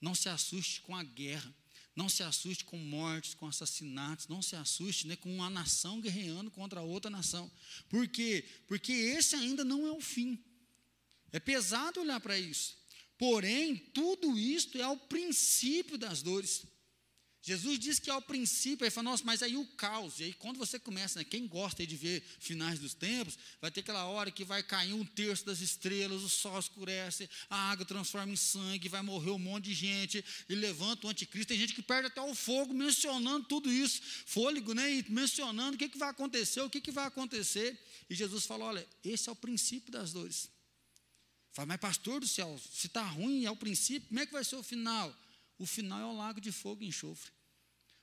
Não 0.00 0.14
se 0.14 0.28
assuste 0.28 0.80
com 0.82 0.94
a 0.94 1.02
guerra. 1.02 1.52
Não 1.96 2.10
se 2.10 2.22
assuste 2.22 2.62
com 2.62 2.76
mortes, 2.76 3.32
com 3.32 3.46
assassinatos, 3.46 4.28
não 4.28 4.42
se 4.42 4.54
assuste 4.54 5.06
né, 5.06 5.16
com 5.16 5.34
uma 5.34 5.48
nação 5.48 5.98
guerreando 5.98 6.50
contra 6.50 6.82
outra 6.82 7.10
nação. 7.10 7.50
Por 7.88 8.06
quê? 8.06 8.46
Porque 8.68 8.92
esse 8.92 9.34
ainda 9.34 9.64
não 9.64 9.86
é 9.86 9.92
o 9.92 10.00
fim. 10.00 10.38
É 11.32 11.40
pesado 11.40 12.00
olhar 12.00 12.20
para 12.20 12.38
isso. 12.38 12.76
Porém, 13.18 13.76
tudo 13.94 14.38
isto 14.38 14.78
é 14.78 14.88
o 14.88 14.96
princípio 14.96 15.96
das 15.96 16.22
dores. 16.22 16.64
Jesus 17.46 17.78
diz 17.78 18.00
que 18.00 18.10
ao 18.10 18.20
princípio, 18.20 18.84
ele 18.84 18.90
fala, 18.90 19.10
nossa, 19.10 19.22
mas 19.24 19.40
aí 19.40 19.56
o 19.56 19.64
caos, 19.64 20.18
e 20.18 20.24
aí 20.24 20.32
quando 20.32 20.56
você 20.56 20.80
começa, 20.80 21.20
né, 21.20 21.24
quem 21.24 21.46
gosta 21.46 21.86
de 21.86 21.94
ver 21.94 22.20
finais 22.40 22.80
dos 22.80 22.92
tempos, 22.92 23.38
vai 23.60 23.70
ter 23.70 23.82
aquela 23.82 24.04
hora 24.06 24.32
que 24.32 24.44
vai 24.44 24.64
cair 24.64 24.92
um 24.92 25.04
terço 25.04 25.46
das 25.46 25.60
estrelas, 25.60 26.24
o 26.24 26.28
sol 26.28 26.58
escurece, 26.58 27.30
a 27.48 27.70
água 27.70 27.86
transforma 27.86 28.32
em 28.32 28.36
sangue, 28.36 28.88
vai 28.88 29.00
morrer 29.00 29.30
um 29.30 29.38
monte 29.38 29.66
de 29.66 29.74
gente, 29.74 30.24
e 30.48 30.54
levanta 30.56 31.06
o 31.06 31.10
anticristo, 31.10 31.46
tem 31.46 31.58
gente 31.58 31.72
que 31.72 31.82
perde 31.82 32.08
até 32.08 32.20
o 32.20 32.34
fogo 32.34 32.74
mencionando 32.74 33.46
tudo 33.46 33.72
isso, 33.72 34.02
fôlego, 34.26 34.74
né, 34.74 34.92
e 34.92 35.08
mencionando 35.08 35.76
o 35.76 35.78
que, 35.78 35.88
que 35.88 35.98
vai 35.98 36.10
acontecer, 36.10 36.62
o 36.62 36.68
que, 36.68 36.80
que 36.80 36.90
vai 36.90 37.06
acontecer, 37.06 37.80
e 38.10 38.14
Jesus 38.16 38.44
fala, 38.44 38.64
olha, 38.64 38.88
esse 39.04 39.28
é 39.28 39.32
o 39.32 39.36
princípio 39.36 39.92
das 39.92 40.12
dores. 40.12 40.55
Fala, 41.56 41.68
mas 41.68 41.80
pastor 41.80 42.20
do 42.20 42.28
céu, 42.28 42.60
se 42.70 42.86
está 42.86 43.02
ruim, 43.02 43.46
é 43.46 43.50
o 43.50 43.56
princípio, 43.56 44.08
como 44.08 44.20
é 44.20 44.26
que 44.26 44.32
vai 44.34 44.44
ser 44.44 44.56
o 44.56 44.62
final? 44.62 45.10
O 45.58 45.64
final 45.64 45.98
é 45.98 46.04
o 46.04 46.14
lago 46.14 46.38
de 46.38 46.52
fogo 46.52 46.82
e 46.82 46.86
enxofre. 46.86 47.32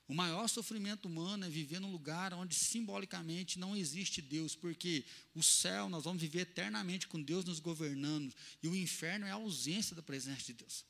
O 0.08 0.14
maior 0.14 0.48
sofrimento 0.48 1.06
humano 1.06 1.44
é 1.44 1.48
viver 1.48 1.78
num 1.78 1.92
lugar 1.92 2.34
onde 2.34 2.52
simbolicamente 2.52 3.60
não 3.60 3.76
existe 3.76 4.20
Deus, 4.20 4.56
porque 4.56 5.04
o 5.36 5.40
céu 5.40 5.88
nós 5.88 6.02
vamos 6.02 6.20
viver 6.20 6.40
eternamente 6.40 7.06
com 7.06 7.22
Deus 7.22 7.44
nos 7.44 7.60
governando, 7.60 8.34
e 8.60 8.66
o 8.66 8.74
inferno 8.74 9.24
é 9.24 9.30
a 9.30 9.34
ausência 9.34 9.94
da 9.94 10.02
presença 10.02 10.42
de 10.42 10.54
Deus. 10.54 10.84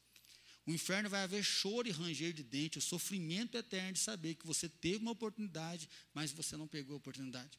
O 0.67 0.71
inferno 0.71 1.11
vai 1.11 1.23
haver 1.23 1.45
choro 1.45 1.87
e 1.87 1.91
ranger 1.91 2.33
de 2.33 2.43
dente, 2.43 2.79
o 2.79 2.81
sofrimento 2.81 3.59
eterno 3.59 3.93
de 3.93 3.99
saber 3.99 4.37
que 4.37 4.47
você 4.47 4.71
teve 4.71 5.03
uma 5.03 5.11
oportunidade, 5.11 5.87
mas 6.15 6.33
você 6.33 6.57
não 6.57 6.67
pegou 6.67 6.95
a 6.95 6.97
oportunidade. 6.97 7.59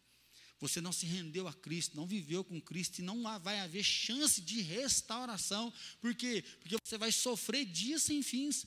Você 0.59 0.79
não 0.79 0.91
se 0.91 1.05
rendeu 1.05 1.47
a 1.47 1.53
Cristo, 1.53 1.97
não 1.97 2.05
viveu 2.05 2.43
com 2.43 2.61
Cristo, 2.61 2.99
e 2.99 3.03
não 3.03 3.23
vai 3.39 3.59
haver 3.59 3.83
chance 3.83 4.41
de 4.41 4.61
restauração. 4.61 5.71
Por 5.99 6.15
quê? 6.15 6.43
Porque 6.59 6.77
você 6.83 6.97
vai 6.97 7.11
sofrer 7.11 7.65
dias 7.65 8.03
sem 8.03 8.23
fins. 8.23 8.65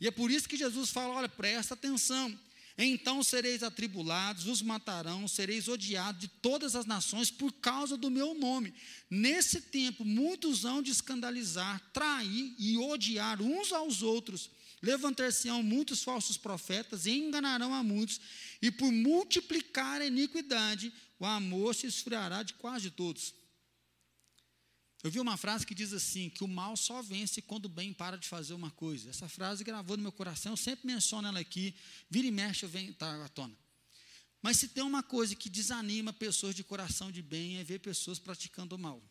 E 0.00 0.06
é 0.06 0.10
por 0.10 0.30
isso 0.30 0.48
que 0.48 0.56
Jesus 0.56 0.90
fala: 0.90 1.14
olha, 1.14 1.28
presta 1.28 1.74
atenção. 1.74 2.38
Então 2.78 3.22
sereis 3.22 3.62
atribulados, 3.62 4.46
os 4.46 4.60
matarão, 4.60 5.26
sereis 5.26 5.66
odiados 5.66 6.20
de 6.20 6.28
todas 6.28 6.76
as 6.76 6.84
nações 6.84 7.30
por 7.30 7.50
causa 7.52 7.96
do 7.96 8.10
meu 8.10 8.34
nome. 8.34 8.74
Nesse 9.08 9.62
tempo, 9.62 10.04
muitos 10.04 10.66
hão 10.66 10.82
de 10.82 10.90
escandalizar, 10.90 11.80
trair 11.94 12.54
e 12.58 12.76
odiar 12.76 13.40
uns 13.40 13.72
aos 13.72 14.02
outros. 14.02 14.50
Levantar-se-ão 14.82 15.62
muitos 15.62 16.04
falsos 16.04 16.36
profetas 16.36 17.06
e 17.06 17.12
enganarão 17.12 17.72
a 17.72 17.82
muitos. 17.82 18.20
E 18.60 18.70
por 18.70 18.92
multiplicar 18.92 20.02
a 20.02 20.06
iniquidade, 20.06 20.92
o 21.18 21.24
amor 21.24 21.74
se 21.74 21.86
esfriará 21.86 22.42
de 22.42 22.54
quase 22.54 22.90
todos. 22.90 23.34
Eu 25.02 25.10
vi 25.10 25.20
uma 25.20 25.36
frase 25.36 25.66
que 25.66 25.74
diz 25.74 25.92
assim: 25.92 26.28
que 26.28 26.42
o 26.42 26.48
mal 26.48 26.76
só 26.76 27.00
vence 27.02 27.40
quando 27.40 27.66
o 27.66 27.68
bem 27.68 27.92
para 27.92 28.16
de 28.16 28.26
fazer 28.26 28.54
uma 28.54 28.70
coisa. 28.70 29.10
Essa 29.10 29.28
frase 29.28 29.62
gravou 29.62 29.96
no 29.96 30.02
meu 30.02 30.12
coração, 30.12 30.52
eu 30.52 30.56
sempre 30.56 30.86
menciono 30.86 31.28
ela 31.28 31.38
aqui, 31.38 31.74
vira 32.10 32.26
e 32.26 32.30
mexe, 32.30 32.64
eu 32.64 32.68
venho 32.68 32.92
tá, 32.94 33.24
à 33.24 33.28
tona. 33.28 33.56
Mas 34.42 34.58
se 34.58 34.68
tem 34.68 34.82
uma 34.82 35.02
coisa 35.02 35.34
que 35.34 35.48
desanima 35.48 36.12
pessoas 36.12 36.54
de 36.54 36.62
coração 36.62 37.10
de 37.10 37.22
bem, 37.22 37.58
é 37.58 37.64
ver 37.64 37.80
pessoas 37.80 38.18
praticando 38.18 38.76
o 38.76 38.78
mal. 38.78 39.02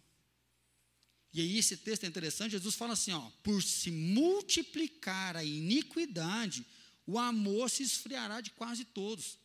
E 1.33 1.41
aí 1.41 1.57
esse 1.57 1.75
texto 1.75 2.05
é 2.05 2.07
interessante, 2.07 2.51
Jesus 2.51 2.75
fala 2.75 2.93
assim, 2.93 3.11
ó, 3.11 3.29
por 3.43 3.61
se 3.61 3.91
multiplicar 3.91 5.35
a 5.35 5.43
iniquidade, 5.43 6.65
o 7.05 7.19
amor 7.19 7.69
se 7.69 7.83
esfriará 7.83 8.39
de 8.39 8.51
quase 8.51 8.85
todos. 8.85 9.37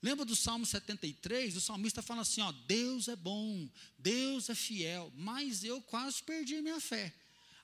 Lembra 0.00 0.24
do 0.24 0.36
Salmo 0.36 0.64
73? 0.64 1.56
O 1.56 1.60
salmista 1.60 2.00
fala 2.00 2.22
assim: 2.22 2.40
ó, 2.40 2.52
Deus 2.52 3.08
é 3.08 3.16
bom, 3.16 3.68
Deus 3.98 4.48
é 4.48 4.54
fiel, 4.54 5.12
mas 5.16 5.64
eu 5.64 5.82
quase 5.82 6.22
perdi 6.22 6.60
minha 6.62 6.80
fé. 6.80 7.12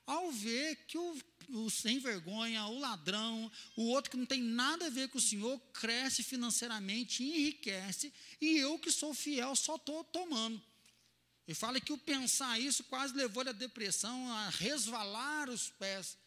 Ao 0.05 0.31
ver 0.31 0.75
que 0.85 0.97
o, 0.97 1.17
o 1.49 1.69
sem 1.69 1.97
vergonha, 1.97 2.65
o 2.67 2.77
ladrão, 2.77 3.51
o 3.75 3.87
outro 3.87 4.11
que 4.11 4.17
não 4.17 4.25
tem 4.25 4.41
nada 4.41 4.85
a 4.85 4.89
ver 4.89 5.09
com 5.09 5.17
o 5.17 5.21
Senhor, 5.21 5.57
cresce 5.73 6.21
financeiramente, 6.23 7.23
enriquece, 7.23 8.13
e 8.39 8.57
eu 8.57 8.77
que 8.77 8.91
sou 8.91 9.13
fiel 9.13 9.55
só 9.55 9.77
estou 9.77 10.03
tomando. 10.03 10.61
Ele 11.47 11.55
fala 11.55 11.79
que 11.79 11.93
o 11.93 11.97
pensar 11.97 12.59
isso 12.59 12.83
quase 12.83 13.15
levou 13.15 13.43
ele 13.43 13.51
à 13.51 13.53
depressão, 13.53 14.29
a 14.31 14.49
resvalar 14.49 15.49
os 15.49 15.69
pés. 15.69 16.17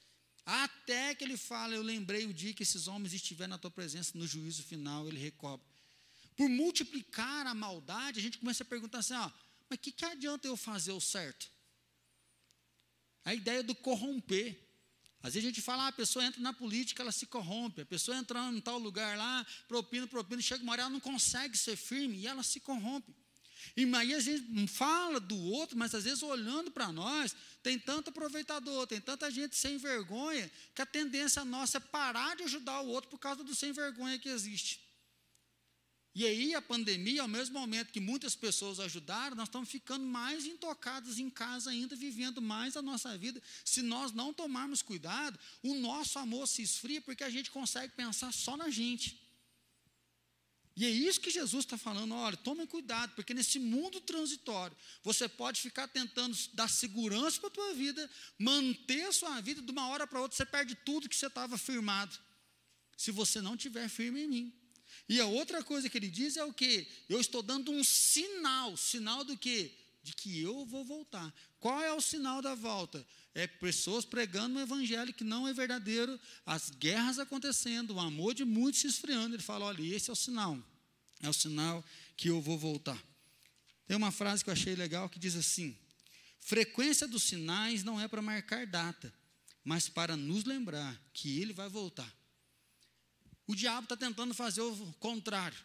Até 0.47 1.15
que 1.15 1.23
ele 1.23 1.37
fala: 1.37 1.75
Eu 1.75 1.83
lembrei 1.83 2.25
o 2.25 2.33
dia 2.33 2.55
que 2.55 2.63
esses 2.63 2.89
homens 2.89 3.13
estiverem 3.13 3.51
na 3.51 3.59
tua 3.59 3.71
presença 3.71 4.17
no 4.17 4.27
juízo 4.27 4.63
final, 4.63 5.07
ele 5.07 5.19
recobre 5.19 5.67
por 6.39 6.49
multiplicar 6.49 7.49
a 7.49 7.53
maldade, 7.53 8.21
a 8.21 8.23
gente 8.23 8.39
começa 8.39 8.63
a 8.63 8.67
perguntar 8.67 8.99
assim: 8.99 9.15
ó, 9.15 9.29
mas 9.69 9.77
o 9.77 9.83
que, 9.83 9.91
que 9.91 10.05
adianta 10.05 10.47
eu 10.47 10.57
fazer 10.57 10.93
o 10.93 11.01
certo? 11.01 11.51
A 13.25 13.35
ideia 13.35 13.61
do 13.63 13.75
corromper. 13.75 14.67
Às 15.21 15.35
vezes 15.35 15.49
a 15.49 15.51
gente 15.51 15.61
fala, 15.61 15.87
ah, 15.87 15.89
a 15.89 15.93
pessoa 15.93 16.25
entra 16.25 16.41
na 16.41 16.53
política, 16.53 17.03
ela 17.03 17.11
se 17.11 17.27
corrompe. 17.27 17.81
A 17.83 17.87
pessoa 17.87 18.17
entra 18.17 18.39
em 18.53 18.61
tal 18.61 18.79
lugar 18.79 19.19
lá, 19.19 19.45
propina, 19.67 20.07
propina, 20.07 20.41
chega 20.41 20.63
uma 20.63 20.73
hora, 20.73 20.83
ela 20.83 20.91
não 20.91 21.01
consegue 21.01 21.59
ser 21.59 21.75
firme 21.75 22.19
e 22.19 22.27
ela 22.29 22.45
se 22.45 22.61
corrompe. 22.61 23.13
E 23.77 23.85
aí 23.97 24.15
a 24.15 24.21
gente 24.21 24.69
fala 24.69 25.19
do 25.19 25.37
outro, 25.37 25.77
mas 25.77 25.93
às 25.93 26.05
vezes 26.05 26.23
olhando 26.23 26.71
para 26.71 26.93
nós, 26.93 27.35
tem 27.65 27.77
tanto 27.81 28.11
aproveitador, 28.11 28.87
tem 28.87 29.01
tanta 29.01 29.29
gente 29.29 29.57
sem 29.57 29.77
vergonha, 29.77 30.49
que 30.73 30.81
a 30.81 30.87
tendência 30.87 31.45
nossa 31.45 31.79
é 31.79 31.81
parar 31.81 32.37
de 32.37 32.45
ajudar 32.45 32.81
o 32.83 32.87
outro 32.87 33.11
por 33.11 33.19
causa 33.19 33.43
do 33.43 33.57
sem 33.57 33.73
vergonha 33.73 34.21
que 34.21 34.29
existe. 34.29 34.88
E 36.19 36.27
aí 36.27 36.53
a 36.53 36.61
pandemia, 36.61 37.23
ao 37.23 37.29
mesmo 37.29 37.61
momento 37.61 37.93
que 37.93 38.01
muitas 38.01 38.35
pessoas 38.35 38.81
ajudaram, 38.81 39.37
nós 39.37 39.47
estamos 39.47 39.69
ficando 39.69 40.05
mais 40.05 40.47
intocados 40.47 41.17
em 41.21 41.31
casa 41.31 41.71
ainda, 41.71 41.95
vivendo 41.95 42.43
mais 42.43 42.77
a 42.77 42.83
nossa 42.83 43.17
vida. 43.17 43.41
Se 43.65 43.83
nós 43.83 44.11
não 44.11 44.35
tomarmos 44.35 44.83
cuidado, 44.83 45.39
o 45.63 45.75
nosso 45.75 46.19
amor 46.19 46.49
se 46.49 46.61
esfria 46.61 47.01
porque 47.01 47.23
a 47.23 47.31
gente 47.31 47.53
consegue 47.53 47.93
pensar 47.93 48.33
só 48.33 48.57
na 48.57 48.69
gente. 48.69 49.17
E 50.75 50.85
é 50.85 50.91
isso 50.91 51.21
que 51.21 51.31
Jesus 51.31 51.65
está 51.65 51.79
falando. 51.79 52.13
Olha, 52.13 52.37
tomem 52.37 52.67
cuidado, 52.67 53.15
porque 53.15 53.33
nesse 53.33 53.61
mundo 53.61 54.01
transitório, 54.01 54.77
você 55.05 55.29
pode 55.29 55.61
ficar 55.61 55.87
tentando 55.87 56.37
dar 56.53 56.69
segurança 56.69 57.39
para 57.39 57.49
a 57.49 57.53
tua 57.53 57.75
vida, 57.75 58.11
manter 58.37 59.05
a 59.05 59.13
sua 59.13 59.41
vida, 59.41 59.63
de 59.63 59.71
uma 59.71 59.87
hora 59.87 60.05
para 60.05 60.21
outra, 60.21 60.37
você 60.37 60.45
perde 60.45 60.75
tudo 60.85 61.09
que 61.09 61.15
você 61.15 61.29
estava 61.29 61.57
firmado. 61.57 62.19
Se 62.97 63.13
você 63.13 63.41
não 63.41 63.55
estiver 63.55 63.89
firme 63.89 64.23
em 64.23 64.27
mim. 64.27 64.68
E 65.09 65.21
a 65.21 65.27
outra 65.27 65.65
coisa 65.65 65.89
que 65.89 65.97
ele 65.97 66.11
diz 66.11 66.37
é 66.37 66.45
o 66.45 66.53
que? 66.53 66.87
Eu 67.09 67.21
estou 67.21 67.43
dando 67.43 67.73
um 67.73 67.83
sinal. 67.83 68.77
Sinal 68.77 69.25
do 69.25 69.37
que? 69.37 69.73
De 70.03 70.15
que 70.15 70.41
eu 70.41 70.67
vou 70.67 70.85
voltar. 70.85 71.33
Qual 71.59 71.81
é 71.83 71.93
o 71.93 72.01
sinal 72.01 72.43
da 72.43 72.55
volta? 72.55 73.05
É 73.35 73.47
pessoas 73.47 74.05
pregando 74.05 74.59
um 74.59 74.63
evangelho 74.63 75.15
que 75.15 75.25
não 75.25 75.47
é 75.49 75.53
verdadeiro, 75.53 76.19
as 76.45 76.71
guerras 76.71 77.19
acontecendo, 77.19 77.95
o 77.95 78.01
amor 78.01 78.35
de 78.35 78.45
muitos 78.45 78.81
se 78.81 78.87
esfriando. 78.87 79.35
Ele 79.35 79.43
fala: 79.43 79.67
olha, 79.67 79.83
esse 79.83 80.11
é 80.11 80.13
o 80.13 80.17
sinal. 80.17 80.59
É 81.23 81.29
o 81.29 81.33
sinal 81.33 81.85
que 82.17 82.29
eu 82.29 82.41
vou 82.41 82.59
voltar. 82.59 83.03
Tem 83.87 83.97
uma 83.97 84.13
frase 84.13 84.45
que 84.45 84.51
eu 84.51 84.53
achei 84.53 84.75
legal 84.75 85.09
que 85.09 85.19
diz 85.19 85.37
assim: 85.37 85.77
frequência 86.39 87.09
dos 87.09 87.23
sinais 87.23 87.83
não 87.83 88.01
é 88.01 88.07
para 88.07 88.21
marcar 88.21 88.67
data, 88.67 89.13
mas 89.65 89.89
para 89.89 90.17
nos 90.17 90.45
lembrar 90.45 91.01
que 91.15 91.41
ele 91.41 91.55
vai 91.55 91.69
voltar. 91.69 92.18
O 93.49 93.57
diabo 93.57 93.85
está 93.85 93.97
tentando 93.97 94.35
fazer 94.35 94.61
o 94.61 94.95
contrário. 95.01 95.59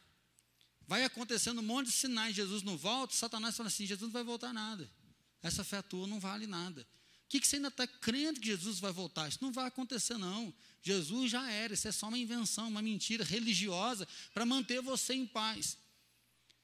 Vai 0.87 1.03
acontecendo 1.03 1.59
um 1.59 1.63
monte 1.63 1.87
de 1.87 1.91
sinais, 1.91 2.33
Jesus 2.33 2.63
não 2.63 2.77
volta, 2.77 3.13
Satanás 3.13 3.57
fala 3.57 3.67
assim: 3.67 3.85
Jesus 3.85 4.07
não 4.07 4.13
vai 4.13 4.23
voltar 4.23 4.53
nada. 4.53 4.89
Essa 5.41 5.65
fé 5.65 5.81
tua 5.81 6.07
não 6.07 6.17
vale 6.17 6.47
nada. 6.47 6.81
O 7.25 7.29
que, 7.29 7.41
que 7.41 7.47
você 7.47 7.57
ainda 7.57 7.67
está 7.67 7.85
crendo 7.85 8.39
que 8.39 8.47
Jesus 8.47 8.79
vai 8.79 8.93
voltar? 8.93 9.27
Isso 9.27 9.39
não 9.41 9.51
vai 9.51 9.67
acontecer, 9.67 10.17
não. 10.17 10.53
Jesus 10.81 11.29
já 11.29 11.49
era, 11.51 11.73
isso 11.73 11.87
é 11.87 11.91
só 11.91 12.07
uma 12.07 12.17
invenção, 12.17 12.69
uma 12.69 12.81
mentira 12.81 13.23
religiosa 13.23 14.07
para 14.33 14.45
manter 14.45 14.81
você 14.81 15.13
em 15.13 15.27
paz. 15.27 15.77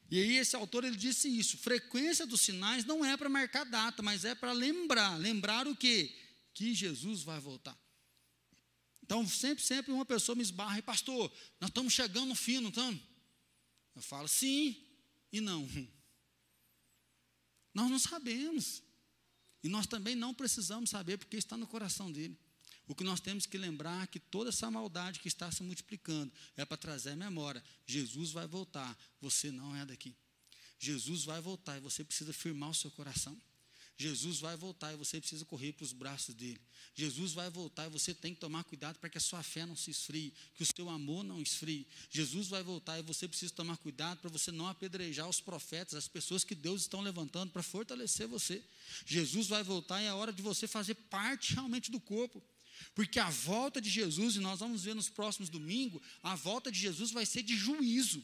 E 0.10 0.22
aí 0.22 0.38
esse 0.38 0.56
autor 0.56 0.86
ele 0.86 0.96
disse 0.96 1.28
isso: 1.28 1.58
frequência 1.58 2.26
dos 2.26 2.40
sinais 2.40 2.86
não 2.86 3.04
é 3.04 3.18
para 3.18 3.28
marcar 3.28 3.66
data, 3.66 4.02
mas 4.02 4.24
é 4.24 4.34
para 4.34 4.54
lembrar. 4.54 5.18
Lembrar 5.18 5.68
o 5.68 5.76
quê? 5.76 6.16
Que 6.54 6.74
Jesus 6.74 7.24
vai 7.24 7.42
voltar. 7.42 7.78
Então, 9.10 9.28
sempre, 9.28 9.64
sempre 9.64 9.92
uma 9.92 10.06
pessoa 10.06 10.36
me 10.36 10.44
esbarra 10.44 10.78
e, 10.78 10.84
pastor, 10.84 11.34
nós 11.60 11.72
estamos 11.72 11.92
chegando 11.92 12.28
no 12.28 12.36
fim, 12.36 12.60
não 12.60 12.70
estamos? 12.70 13.02
Eu 13.96 14.04
falo, 14.04 14.28
sim 14.28 14.86
e 15.32 15.42
não. 15.42 15.68
Nós 17.74 17.90
não 17.90 17.98
sabemos. 17.98 18.84
E 19.64 19.68
nós 19.68 19.88
também 19.88 20.16
não 20.16 20.32
precisamos 20.32 20.92
saber, 20.92 21.18
porque 21.18 21.38
está 21.38 21.58
no 21.58 21.66
coração 21.66 22.12
dele. 22.12 22.38
O 22.88 22.94
que 22.94 23.04
nós 23.04 23.20
temos 23.20 23.48
que 23.48 23.58
lembrar 23.58 24.04
é 24.04 24.08
que 24.08 24.20
toda 24.20 24.50
essa 24.50 24.70
maldade 24.70 25.20
que 25.20 25.28
está 25.28 25.52
se 25.52 25.64
multiplicando 25.64 26.32
é 26.56 26.64
para 26.64 26.78
trazer 26.78 27.16
memória. 27.16 27.64
Jesus 27.88 28.32
vai 28.32 28.48
voltar, 28.48 28.96
você 29.20 29.52
não 29.52 29.76
é 29.76 29.88
daqui. 29.88 30.16
Jesus 30.78 31.24
vai 31.24 31.42
voltar 31.42 31.78
e 31.78 31.82
você 31.82 32.04
precisa 32.04 32.32
firmar 32.32 32.70
o 32.70 32.76
seu 32.76 32.92
coração. 32.92 33.40
Jesus 34.02 34.40
vai 34.40 34.56
voltar 34.56 34.94
e 34.94 34.96
você 34.96 35.20
precisa 35.20 35.44
correr 35.44 35.74
para 35.74 35.84
os 35.84 35.92
braços 35.92 36.34
dele. 36.34 36.62
Jesus 36.96 37.34
vai 37.34 37.50
voltar 37.50 37.86
e 37.86 37.90
você 37.90 38.14
tem 38.14 38.34
que 38.34 38.40
tomar 38.40 38.64
cuidado 38.64 38.98
para 38.98 39.10
que 39.10 39.18
a 39.18 39.22
sua 39.22 39.44
fé 39.44 39.66
não 39.66 39.76
se 39.76 39.92
esfrie, 39.92 40.34
que 40.56 40.64
o 40.64 40.66
seu 40.66 40.90
amor 40.90 41.22
não 41.22 41.42
esfrie. 41.42 41.86
Jesus 42.10 42.48
vai 42.48 42.64
voltar 42.64 42.98
e 42.98 43.02
você 43.02 43.28
precisa 43.28 43.54
tomar 43.54 43.76
cuidado 43.76 44.20
para 44.20 44.30
você 44.30 44.54
não 44.54 44.68
apedrejar 44.68 45.28
os 45.28 45.42
profetas, 45.42 45.96
as 45.96 46.08
pessoas 46.08 46.46
que 46.46 46.56
Deus 46.56 46.84
está 46.84 46.98
levantando 47.02 47.52
para 47.52 47.62
fortalecer 47.62 48.26
você. 48.26 48.64
Jesus 49.06 49.48
vai 49.48 49.64
voltar 49.64 50.02
e 50.02 50.06
é 50.06 50.14
hora 50.14 50.32
de 50.32 50.42
você 50.42 50.66
fazer 50.66 50.96
parte 50.96 51.54
realmente 51.54 51.92
do 51.92 52.00
corpo. 52.00 52.42
Porque 52.96 53.20
a 53.20 53.30
volta 53.30 53.82
de 53.82 53.90
Jesus, 53.90 54.38
e 54.38 54.40
nós 54.40 54.62
vamos 54.62 54.86
ver 54.86 54.96
nos 54.96 55.10
próximos 55.10 55.50
domingos, 55.50 56.02
a 56.24 56.36
volta 56.36 56.72
de 56.72 56.80
Jesus 56.80 57.12
vai 57.12 57.26
ser 57.26 57.44
de 57.44 57.58
juízo. 57.58 58.24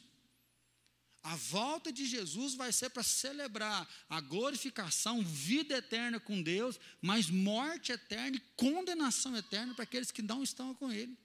A 1.25 1.35
volta 1.37 1.91
de 1.91 2.05
Jesus 2.05 2.53
vai 2.53 2.71
ser 2.71 2.91
para 2.91 3.01
celebrar 3.01 3.89
a 4.07 4.21
glorificação, 4.21 5.23
vida 5.23 5.75
eterna 5.75 6.19
com 6.19 6.39
Deus, 6.39 6.79
mas 7.01 7.31
morte 7.31 7.91
eterna 7.91 8.37
e 8.37 8.43
condenação 8.55 9.35
eterna 9.35 9.73
para 9.73 9.85
aqueles 9.85 10.11
que 10.11 10.21
não 10.21 10.43
estão 10.43 10.75
com 10.75 10.91
Ele. 10.91 11.17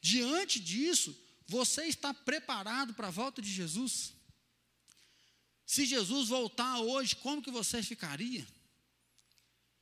Diante 0.00 0.58
disso, 0.58 1.14
você 1.46 1.84
está 1.84 2.14
preparado 2.14 2.94
para 2.94 3.08
a 3.08 3.10
volta 3.10 3.42
de 3.42 3.52
Jesus? 3.52 4.14
Se 5.66 5.84
Jesus 5.84 6.28
voltar 6.30 6.80
hoje, 6.80 7.14
como 7.14 7.42
que 7.42 7.50
você 7.50 7.82
ficaria? 7.82 8.48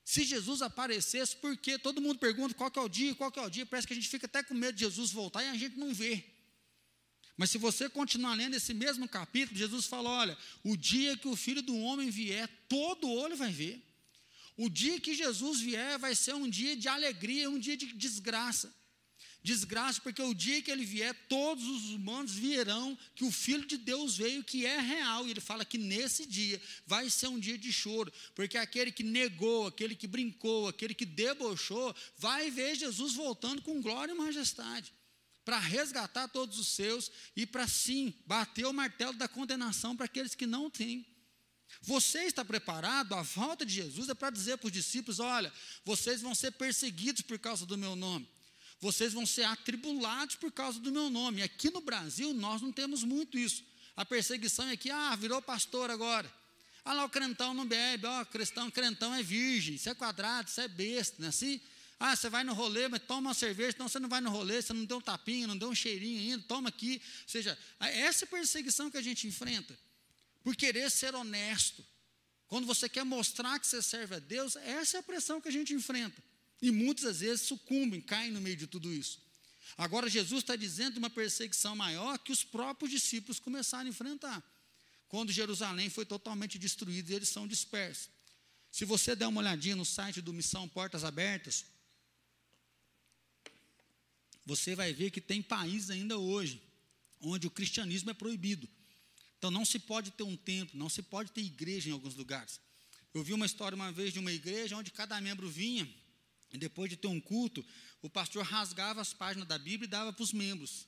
Se 0.05 0.25
Jesus 0.25 0.61
aparecesse, 0.61 1.37
porque 1.37 1.79
todo 1.79 2.03
mundo 2.03 2.19
pergunta 2.19 2.53
qual 2.53 2.69
que 2.69 2.81
é 2.81 2.83
o 2.83 2.89
dia, 2.89 3.15
qual 3.15 3.31
que 3.31 3.39
é 3.39 3.43
o 3.43 3.49
dia, 3.49 3.65
parece 3.65 3.87
que 3.87 3.93
a 3.93 3.97
gente 3.97 4.09
fica 4.09 4.27
até 4.27 4.43
com 4.43 4.55
medo 4.55 4.75
de 4.75 4.81
Jesus 4.81 5.13
voltar 5.13 5.45
e 5.45 5.49
a 5.49 5.55
gente 5.55 5.79
não 5.79 5.95
vê. 5.95 6.36
Mas 7.37 7.51
se 7.51 7.59
você 7.59 7.89
continuar 7.89 8.35
lendo 8.35 8.55
esse 8.55 8.73
mesmo 8.73 9.07
capítulo, 9.07 9.59
Jesus 9.59 9.87
fala: 9.87 10.09
olha, 10.09 10.39
o 10.65 10.77
dia 10.77 11.17
que 11.17 11.29
o 11.29 11.37
filho 11.37 11.61
do 11.61 11.77
homem 11.77 12.09
vier, 12.09 12.49
todo 12.69 13.11
olho 13.11 13.37
vai 13.37 13.53
ver. 13.53 13.83
O 14.57 14.71
dia 14.71 14.99
que 14.99 15.15
Jesus 15.15 15.61
vier 15.61 15.99
vai 15.99 16.15
ser 16.15 16.35
um 16.35 16.49
dia 16.49 16.75
de 16.75 16.89
alegria, 16.89 17.51
um 17.51 17.59
dia 17.59 17.77
de 17.77 17.93
desgraça. 17.93 18.75
Desgraça, 19.43 20.01
porque 20.01 20.21
o 20.23 20.35
dia 20.35 20.61
que 20.63 20.71
ele 20.71 20.85
vier, 20.85 21.15
todos 21.29 21.65
os 21.69 21.91
humanos 21.91 22.33
virão 22.33 22.99
que 23.15 23.23
o 23.23 23.31
Filho 23.31 23.65
de 23.67 23.77
Deus 23.77 24.17
veio, 24.17 24.43
que 24.43 24.65
é 24.65 24.81
real. 24.81 25.27
E 25.27 25.31
ele 25.31 25.41
fala 25.41 25.65
que 25.65 25.77
nesse 25.77 26.27
dia 26.27 26.61
vai 26.87 27.09
ser 27.11 27.29
um 27.29 27.39
dia 27.39 27.57
de 27.57 27.71
choro, 27.71 28.13
porque 28.35 28.57
aquele 28.57 28.91
que 28.91 29.05
negou, 29.05 29.67
aquele 29.67 29.95
que 29.95 30.07
brincou, 30.07 30.69
aquele 30.69 30.95
que 30.95 31.05
debochou, 31.05 31.95
vai 32.17 32.51
ver 32.51 32.75
Jesus 32.77 33.13
voltando 33.13 33.61
com 33.61 33.81
glória 33.81 34.13
e 34.13 34.17
majestade 34.17 34.93
para 35.47 35.61
resgatar 35.61 36.27
todos 36.27 36.59
os 36.59 36.67
seus 36.67 37.09
e 37.37 37.47
para 37.47 37.69
sim 37.69 38.13
bater 38.27 38.67
o 38.67 38.73
martelo 38.73 39.13
da 39.13 39.29
condenação 39.29 39.97
para 39.97 40.07
aqueles 40.07 40.35
que 40.35 40.45
não 40.45 40.69
têm. 40.69 41.07
Você 41.83 42.25
está 42.25 42.45
preparado? 42.45 43.15
A 43.15 43.23
volta 43.23 43.65
de 43.65 43.73
Jesus 43.73 44.09
é 44.09 44.15
para 44.15 44.31
dizer 44.31 44.59
para 44.59 44.67
os 44.67 44.73
discípulos: 44.73 45.21
olha, 45.21 45.53
vocês 45.85 46.21
vão 46.21 46.35
ser 46.35 46.51
perseguidos 46.51 47.23
por 47.23 47.39
causa 47.39 47.65
do 47.65 47.79
meu 47.79 47.95
nome, 47.95 48.29
vocês 48.81 49.13
vão 49.13 49.25
ser 49.25 49.45
atribulados 49.45 50.35
por 50.35 50.51
causa 50.51 50.81
do 50.81 50.91
meu 50.91 51.09
nome. 51.09 51.43
Aqui 51.43 51.71
no 51.71 51.81
Brasil 51.81 52.35
nós 52.35 52.61
não 52.61 52.73
temos 52.73 53.05
muito 53.05 53.39
isso. 53.39 53.65
A 53.97 54.05
perseguição 54.05 54.69
é 54.69 54.77
que, 54.77 54.91
ah, 54.91 55.15
virou 55.15 55.41
pastor 55.41 55.91
agora. 55.93 56.31
Ah 56.85 56.93
lá, 56.93 57.05
o 57.05 57.09
crentão 57.09 57.55
não 57.55 57.67
bebe, 57.67 58.05
ó, 58.07 58.25
cristão, 58.25 58.69
crentão 58.69 59.15
é 59.15 59.23
virgem, 59.23 59.77
isso 59.77 59.89
é 59.89 59.95
quadrado, 59.95 60.49
isso 60.49 60.61
é 60.61 60.67
besta, 60.67 61.17
não 61.19 61.27
é 61.27 61.29
assim? 61.29 61.61
Ah, 61.99 62.15
você 62.15 62.29
vai 62.29 62.45
no 62.45 62.53
rolê, 62.53 62.89
mas 62.89 63.03
toma 63.03 63.31
uma 63.31 63.35
cerveja, 63.35 63.71
então 63.71 63.89
você 63.89 63.99
não 63.99 64.09
vai 64.09 64.21
no 64.21 64.31
rolê, 64.31 64.61
você 64.61 64.73
não 64.73 64.85
deu 64.85 64.99
um 64.99 65.01
tapinha, 65.01 65.47
não 65.47 65.57
deu 65.57 65.71
um 65.71 65.75
cheirinho 65.75 66.21
ainda, 66.21 66.45
toma 66.47 66.69
aqui. 66.69 67.01
Ou 67.23 67.29
seja, 67.29 67.59
essa 67.81 68.27
perseguição 68.27 68.91
que 68.91 68.99
a 68.99 69.03
gente 69.03 69.27
enfrenta, 69.27 69.79
por 70.43 70.55
querer 70.55 70.91
ser 70.91 71.15
honesto, 71.15 71.85
quando 72.49 72.67
você 72.67 72.89
quer 72.89 73.05
mostrar 73.05 73.59
que 73.59 73.67
você 73.67 73.83
serve 73.83 74.17
a 74.17 74.19
Deus, 74.19 74.57
essa 74.57 74.99
é 74.99 75.01
a 75.01 75.03
pressão 75.03 75.41
que 75.41 75.49
a 75.49 75.53
gente 75.53 75.73
enfrenta. 75.73 76.23
E 76.61 76.71
muitas 76.71 77.21
vezes 77.21 77.47
sucumbem, 77.47 78.01
caem 78.01 78.31
no 78.31 78.41
meio 78.41 78.57
de 78.57 78.67
tudo 78.67 78.93
isso. 78.93 79.21
Agora, 79.77 80.09
Jesus 80.09 80.43
está 80.43 80.55
dizendo 80.55 80.99
uma 80.99 81.11
perseguição 81.11 81.75
maior 81.75 82.19
que 82.19 82.33
os 82.33 82.45
próprios 82.45 82.91
discípulos 82.91 83.39
começaram 83.39 83.87
a 83.87 83.89
enfrentar. 83.89 84.43
Quando 85.09 85.33
Jerusalém 85.33 85.91
foi 85.91 86.05
totalmente 86.05 86.59
destruída 86.59 87.13
e 87.13 87.15
eles 87.17 87.29
são 87.29 87.47
dispersos. 87.47 88.09
Se 88.71 88.85
você 88.85 89.17
der 89.17 89.27
uma 89.27 89.41
olhadinha 89.41 89.77
no 89.77 89.85
site 89.85 90.21
do 90.21 90.33
Missão 90.33 90.69
Portas 90.69 91.05
Abertas, 91.05 91.65
você 94.47 94.77
vai 94.77 94.95
ver 94.95 95.11
que 95.11 95.21
tem 95.21 95.43
países 95.43 95.91
ainda 95.91 96.17
hoje 96.17 96.63
onde 97.21 97.47
o 97.47 97.51
cristianismo 97.51 98.11
é 98.11 98.15
proibido. 98.15 98.69
Então 99.37 99.51
não 99.51 99.65
se 99.65 99.79
pode 99.79 100.13
ter 100.13 100.23
um 100.23 100.37
templo, 100.37 100.79
não 100.79 100.89
se 100.89 101.03
pode 101.03 101.33
ter 101.33 101.43
igreja 101.43 101.91
em 101.91 101.93
alguns 101.93 102.15
lugares. 102.15 102.61
Eu 103.13 103.25
vi 103.25 103.33
uma 103.33 103.45
história 103.45 103.75
uma 103.75 103.91
vez 103.91 104.13
de 104.13 104.19
uma 104.19 104.33
igreja 104.33 104.77
onde 104.77 104.91
cada 104.93 105.21
membro 105.21 105.49
vinha 105.49 105.89
e 106.53 106.59
depois 106.59 106.89
de 106.89 106.97
ter 106.97 107.09
um 107.09 107.21
culto, 107.21 107.65
o 108.01 108.09
pastor 108.09 108.45
rasgava 108.45 109.01
as 109.01 109.13
páginas 109.13 109.49
da 109.49 109.59
Bíblia 109.59 109.87
e 109.87 109.91
dava 109.91 110.13
para 110.13 110.23
os 110.23 110.33
membros. 110.33 110.87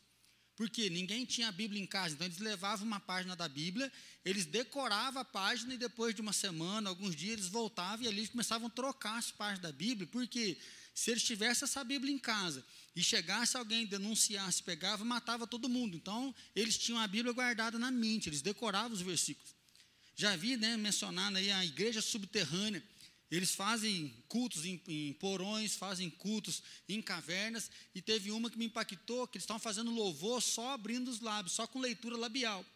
Porque 0.54 0.90
ninguém 0.90 1.24
tinha 1.24 1.48
a 1.48 1.52
Bíblia 1.52 1.80
em 1.80 1.86
casa, 1.86 2.14
então 2.14 2.26
eles 2.26 2.38
levavam 2.38 2.86
uma 2.86 2.98
página 2.98 3.36
da 3.36 3.48
Bíblia, 3.48 3.92
eles 4.24 4.44
decoravam 4.44 5.22
a 5.22 5.24
página 5.24 5.74
e 5.74 5.78
depois 5.78 6.14
de 6.14 6.20
uma 6.20 6.32
semana, 6.32 6.90
alguns 6.90 7.14
dias, 7.14 7.34
eles 7.34 7.48
voltavam 7.48 8.04
e 8.04 8.08
ali 8.08 8.18
eles 8.18 8.30
começavam 8.30 8.66
a 8.66 8.70
trocar 8.70 9.18
as 9.18 9.30
páginas 9.30 9.62
da 9.62 9.72
Bíblia, 9.72 10.08
porque 10.08 10.58
se 10.98 11.12
eles 11.12 11.22
tivessem 11.22 11.64
essa 11.64 11.84
Bíblia 11.84 12.12
em 12.12 12.18
casa 12.18 12.64
e 12.96 13.04
chegasse 13.04 13.56
alguém, 13.56 13.86
denunciasse, 13.86 14.60
pegava, 14.60 15.04
matava 15.04 15.46
todo 15.46 15.68
mundo. 15.68 15.96
Então, 15.96 16.34
eles 16.56 16.76
tinham 16.76 16.98
a 16.98 17.06
Bíblia 17.06 17.32
guardada 17.32 17.78
na 17.78 17.88
mente, 17.88 18.28
eles 18.28 18.42
decoravam 18.42 18.94
os 18.94 19.00
versículos. 19.00 19.54
Já 20.16 20.34
vi 20.34 20.56
né, 20.56 20.76
mencionado 20.76 21.36
aí 21.36 21.52
a 21.52 21.64
igreja 21.64 22.02
subterrânea. 22.02 22.82
Eles 23.30 23.54
fazem 23.54 24.12
cultos 24.26 24.64
em, 24.64 24.82
em, 24.88 25.12
porões, 25.12 25.76
fazem 25.76 26.10
cultos 26.10 26.64
em 26.88 27.00
cavernas, 27.00 27.70
e 27.94 28.02
teve 28.02 28.32
uma 28.32 28.50
que 28.50 28.58
me 28.58 28.64
impactou, 28.64 29.28
que 29.28 29.36
eles 29.38 29.44
estavam 29.44 29.60
fazendo 29.60 29.92
louvor 29.92 30.42
só 30.42 30.72
abrindo 30.72 31.12
os 31.12 31.20
lábios, 31.20 31.54
só 31.54 31.64
com 31.64 31.78
leitura 31.78 32.16
labial. 32.16 32.66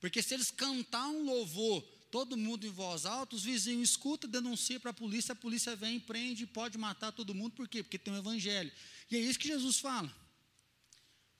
Porque 0.00 0.22
se 0.22 0.32
eles 0.32 0.50
cantar 0.50 1.08
um 1.08 1.26
louvor 1.26 1.86
todo 2.16 2.34
mundo 2.34 2.66
em 2.66 2.70
voz 2.70 3.04
alta, 3.04 3.36
os 3.36 3.44
vizinhos 3.44 3.90
escutam, 3.90 4.30
denuncia 4.30 4.80
para 4.80 4.90
a 4.90 4.94
polícia, 4.94 5.32
a 5.32 5.36
polícia 5.36 5.76
vem, 5.76 6.00
prende, 6.00 6.46
pode 6.46 6.78
matar 6.78 7.12
todo 7.12 7.34
mundo, 7.34 7.52
por 7.52 7.68
quê? 7.68 7.82
Porque 7.82 7.98
tem 7.98 8.10
um 8.10 8.16
evangelho. 8.16 8.72
E 9.10 9.16
é 9.16 9.20
isso 9.20 9.38
que 9.38 9.48
Jesus 9.48 9.78
fala. 9.78 10.10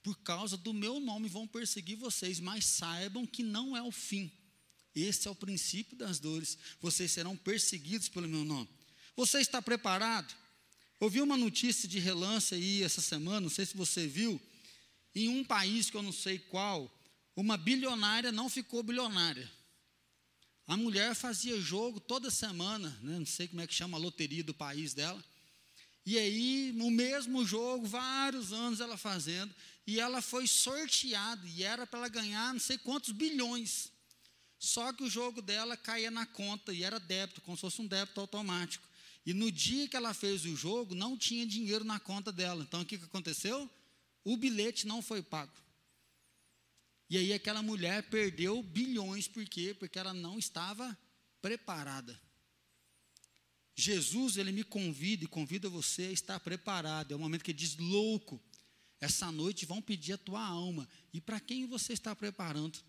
por 0.03 0.15
causa 0.19 0.55
do 0.55 0.75
meu 0.75 0.99
nome 0.99 1.27
vão 1.27 1.47
perseguir 1.47 1.97
vocês, 1.97 2.39
mas 2.39 2.63
saibam 2.63 3.25
que 3.25 3.41
não 3.41 3.75
é 3.75 3.81
o 3.81 3.91
fim. 3.91 4.31
Esse 4.93 5.27
é 5.27 5.31
o 5.31 5.35
princípio 5.35 5.97
das 5.97 6.19
dores. 6.19 6.59
Vocês 6.79 7.11
serão 7.11 7.35
perseguidos 7.35 8.07
pelo 8.07 8.27
meu 8.27 8.45
nome. 8.45 8.69
Você 9.15 9.39
está 9.39 9.59
preparado? 9.59 10.31
Ouvi 10.99 11.21
uma 11.21 11.37
notícia 11.37 11.89
de 11.89 11.97
relance 11.97 12.53
aí 12.53 12.83
essa 12.83 13.01
semana, 13.01 13.41
não 13.41 13.49
sei 13.49 13.65
se 13.65 13.75
você 13.75 14.05
viu, 14.05 14.39
em 15.15 15.27
um 15.27 15.43
país 15.43 15.89
que 15.89 15.97
eu 15.97 16.03
não 16.03 16.13
sei 16.13 16.37
qual, 16.37 16.87
uma 17.35 17.57
bilionária 17.57 18.31
não 18.31 18.47
ficou 18.47 18.83
bilionária. 18.83 19.56
A 20.67 20.75
mulher 20.75 21.15
fazia 21.15 21.59
jogo 21.61 21.97
toda 21.97 22.29
semana, 22.29 22.89
né, 23.01 23.17
não 23.17 23.25
sei 23.25 23.47
como 23.47 23.61
é 23.61 23.67
que 23.67 23.73
chama 23.73 23.97
a 23.97 24.01
loteria 24.01 24.43
do 24.43 24.53
país 24.53 24.93
dela. 24.93 25.23
E 26.05 26.17
aí, 26.17 26.73
no 26.75 26.91
mesmo 26.91 27.45
jogo, 27.45 27.85
vários 27.85 28.51
anos 28.51 28.81
ela 28.81 28.97
fazendo, 28.97 29.53
e 29.85 29.99
ela 29.99 30.21
foi 30.21 30.45
sorteada, 30.45 31.47
e 31.47 31.63
era 31.63 31.87
para 31.87 31.99
ela 31.99 32.09
ganhar 32.09 32.53
não 32.53 32.59
sei 32.59 32.77
quantos 32.77 33.11
bilhões. 33.11 33.89
Só 34.59 34.91
que 34.91 35.03
o 35.03 35.09
jogo 35.09 35.41
dela 35.41 35.77
caía 35.77 36.11
na 36.11 36.25
conta, 36.25 36.73
e 36.73 36.83
era 36.83 36.99
débito, 36.99 37.41
como 37.41 37.55
se 37.55 37.61
fosse 37.61 37.81
um 37.81 37.87
débito 37.87 38.19
automático. 38.19 38.85
E 39.25 39.33
no 39.33 39.51
dia 39.51 39.87
que 39.87 39.95
ela 39.95 40.13
fez 40.13 40.45
o 40.45 40.55
jogo, 40.55 40.95
não 40.95 41.17
tinha 41.17 41.45
dinheiro 41.45 41.85
na 41.85 41.99
conta 41.99 42.31
dela. 42.31 42.63
Então, 42.63 42.81
o 42.81 42.85
que, 42.85 42.97
que 42.97 43.05
aconteceu? 43.05 43.69
O 44.23 44.35
bilhete 44.35 44.87
não 44.87 45.01
foi 45.01 45.21
pago. 45.21 45.51
E 47.09 47.17
aí 47.17 47.33
aquela 47.33 47.61
mulher 47.61 48.03
perdeu 48.09 48.61
bilhões, 48.61 49.27
por 49.27 49.45
quê? 49.45 49.73
Porque 49.73 49.97
ela 49.97 50.13
não 50.13 50.37
estava 50.37 50.97
preparada. 51.41 52.19
Jesus, 53.75 54.37
ele 54.37 54.51
me 54.51 54.63
convida 54.63 55.23
e 55.23 55.27
convida 55.27 55.69
você 55.69 56.03
a 56.03 56.11
estar 56.11 56.39
preparado. 56.39 57.11
É 57.11 57.15
o 57.15 57.19
momento 57.19 57.43
que 57.43 57.51
ele 57.51 57.59
diz: 57.59 57.77
louco, 57.77 58.41
essa 58.99 59.31
noite 59.31 59.65
vão 59.65 59.81
pedir 59.81 60.13
a 60.13 60.17
tua 60.17 60.43
alma. 60.43 60.89
E 61.13 61.21
para 61.21 61.39
quem 61.39 61.67
você 61.67 61.93
está 61.93 62.15
preparando? 62.15 62.79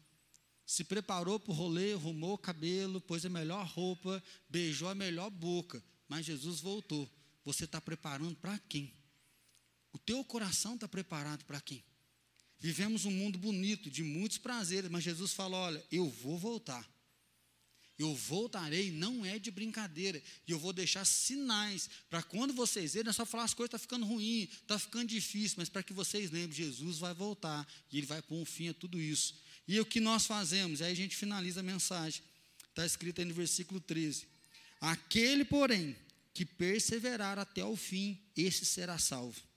Se 0.64 0.84
preparou 0.84 1.38
para 1.38 1.52
o 1.52 1.54
rolê, 1.54 1.92
arrumou 1.92 2.34
o 2.34 2.38
cabelo, 2.38 3.00
pôs 3.00 3.24
a 3.24 3.28
melhor 3.28 3.66
roupa, 3.66 4.22
beijou 4.48 4.88
a 4.88 4.94
melhor 4.94 5.30
boca. 5.30 5.82
Mas 6.08 6.26
Jesus 6.26 6.60
voltou. 6.60 7.08
Você 7.44 7.64
está 7.64 7.80
preparando 7.80 8.36
para 8.36 8.58
quem? 8.58 8.92
O 9.92 9.98
teu 9.98 10.22
coração 10.24 10.74
está 10.74 10.88
preparado 10.88 11.44
para 11.44 11.60
quem? 11.60 11.84
Vivemos 12.60 13.04
um 13.04 13.10
mundo 13.10 13.38
bonito, 13.38 13.88
de 13.90 14.02
muitos 14.02 14.38
prazeres, 14.38 14.90
mas 14.90 15.04
Jesus 15.04 15.32
falou: 15.32 15.60
olha, 15.60 15.84
eu 15.92 16.08
vou 16.08 16.36
voltar. 16.36 16.88
Eu 17.96 18.14
voltarei, 18.14 18.92
não 18.92 19.24
é 19.24 19.40
de 19.40 19.50
brincadeira. 19.50 20.22
E 20.46 20.52
eu 20.52 20.58
vou 20.58 20.72
deixar 20.72 21.04
sinais 21.04 21.90
para 22.08 22.22
quando 22.22 22.54
vocês 22.54 22.94
verem, 22.94 23.06
não 23.06 23.10
é 23.10 23.12
só 23.12 23.26
falar 23.26 23.44
as 23.44 23.54
coisas 23.54 23.68
estão 23.74 23.78
tá 23.78 23.82
ficando 23.82 24.06
ruim, 24.06 24.48
está 24.52 24.78
ficando 24.78 25.08
difícil, 25.08 25.56
mas 25.58 25.68
para 25.68 25.82
que 25.82 25.92
vocês 25.92 26.30
lembrem, 26.30 26.52
Jesus 26.52 26.98
vai 26.98 27.12
voltar 27.12 27.66
e 27.90 27.98
ele 27.98 28.06
vai 28.06 28.22
pôr 28.22 28.36
um 28.36 28.44
fim 28.44 28.68
a 28.68 28.74
tudo 28.74 29.00
isso. 29.00 29.34
E 29.66 29.80
o 29.80 29.84
que 29.84 29.98
nós 29.98 30.26
fazemos? 30.26 30.80
Aí 30.80 30.92
a 30.92 30.96
gente 30.96 31.16
finaliza 31.16 31.58
a 31.58 31.62
mensagem. 31.62 32.22
Está 32.68 32.86
escrito 32.86 33.20
aí 33.20 33.24
no 33.24 33.34
versículo 33.34 33.80
13: 33.80 34.28
Aquele, 34.80 35.44
porém, 35.44 35.96
que 36.32 36.44
perseverar 36.44 37.36
até 37.36 37.64
o 37.64 37.74
fim, 37.76 38.20
esse 38.36 38.64
será 38.64 38.96
salvo 38.96 39.47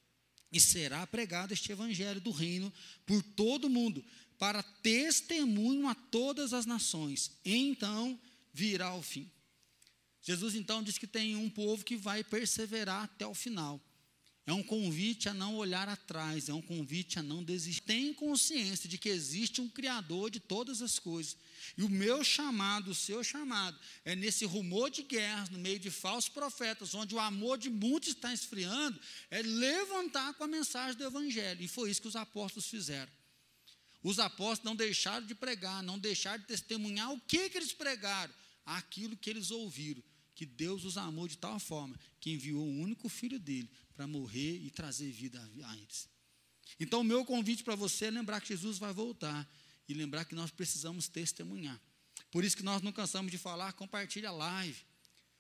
e 0.52 0.60
será 0.60 1.06
pregado 1.08 1.54
este 1.54 1.72
evangelho 1.72 2.20
do 2.20 2.32
reino 2.32 2.72
por 3.06 3.22
todo 3.24 3.66
o 3.66 3.70
mundo, 3.70 4.04
para 4.38 4.62
testemunho 4.62 5.88
a 5.88 5.96
todas 5.96 6.54
as 6.54 6.66
nações. 6.66 7.32
Então 7.46 8.20
virá 8.54 8.94
o 8.96 9.02
fim. 9.02 9.30
Jesus 10.22 10.56
então 10.56 10.84
diz 10.84 10.98
que 10.98 11.08
tem 11.08 11.36
um 11.36 11.50
povo 11.50 11.84
que 11.84 11.96
vai 11.96 12.24
perseverar 12.24 13.04
até 13.04 13.26
o 13.26 13.34
final. 13.34 13.82
É 14.46 14.52
um 14.52 14.64
convite 14.64 15.30
a 15.30 15.34
não 15.36 15.56
olhar 15.56 15.88
atrás, 15.88 16.50
é 16.50 16.54
um 16.54 16.62
convite 16.62 17.20
a 17.20 17.24
não 17.24 17.44
desistir. 17.44 17.82
Tem 17.82 18.12
consciência 18.12 18.90
de 18.90 18.98
que 18.98 19.08
existe 19.08 19.62
um 19.62 19.70
Criador 19.70 20.32
de 20.32 20.40
todas 20.40 20.82
as 20.82 20.98
coisas. 20.98 21.38
E 21.78 21.84
o 21.84 21.90
meu 21.90 22.24
chamado, 22.24 22.90
o 22.90 22.96
seu 22.96 23.24
chamado, 23.24 23.80
é 24.04 24.16
nesse 24.16 24.44
rumor 24.44 24.90
de 24.90 25.04
guerras, 25.04 25.50
no 25.50 25.60
meio 25.60 25.78
de 25.78 25.92
falsos 25.92 26.28
profetas, 26.28 26.96
onde 26.96 27.14
o 27.14 27.20
amor 27.20 27.60
de 27.60 27.70
muitos 27.70 28.10
está 28.10 28.34
esfriando, 28.34 29.00
é 29.30 29.44
levantar 29.44 30.34
com 30.34 30.44
a 30.44 30.48
mensagem 30.48 30.98
do 30.98 31.06
Evangelho. 31.06 31.62
E 31.62 31.68
foi 31.68 31.92
isso 31.92 32.02
que 32.02 32.08
os 32.08 32.16
apóstolos 32.16 32.68
fizeram. 32.68 33.12
Os 34.02 34.18
apóstolos 34.18 34.64
não 34.64 34.76
deixaram 34.76 35.26
de 35.28 35.36
pregar, 35.36 35.84
não 35.84 36.00
deixaram 36.00 36.40
de 36.40 36.48
testemunhar 36.48 37.12
o 37.12 37.22
que, 37.22 37.48
que 37.48 37.60
eles 37.60 37.74
pregaram, 37.74 38.34
aquilo 38.66 39.16
que 39.16 39.30
eles 39.30 39.52
ouviram 39.52 40.02
que 40.42 40.46
Deus 40.48 40.86
os 40.86 40.98
amou 40.98 41.28
de 41.28 41.38
tal 41.38 41.60
forma 41.60 41.96
que 42.20 42.32
enviou 42.32 42.66
o 42.66 42.80
único 42.80 43.08
filho 43.08 43.38
dele 43.38 43.70
para 44.02 44.08
morrer 44.08 44.58
e 44.58 44.72
trazer 44.72 45.12
vida 45.12 45.40
a 45.64 45.78
eles. 45.78 46.10
Então, 46.80 47.02
o 47.02 47.04
meu 47.04 47.24
convite 47.24 47.64
para 47.64 47.76
você 47.76 48.06
é 48.06 48.10
lembrar 48.10 48.42
que 48.42 48.48
Jesus 48.48 48.80
vai 48.80 48.92
voltar 48.92 49.48
e 49.88 49.94
lembrar 49.94 50.26
que 50.26 50.34
nós 50.34 50.50
precisamos 50.50 51.08
testemunhar. 51.08 51.80
Por 52.32 52.44
isso 52.44 52.58
que 52.58 52.64
nós 52.64 52.82
não 52.82 52.92
cansamos 52.92 53.32
de 53.32 53.38
falar, 53.38 53.74
compartilha 53.74 54.30
a 54.30 54.32
live, 54.32 54.76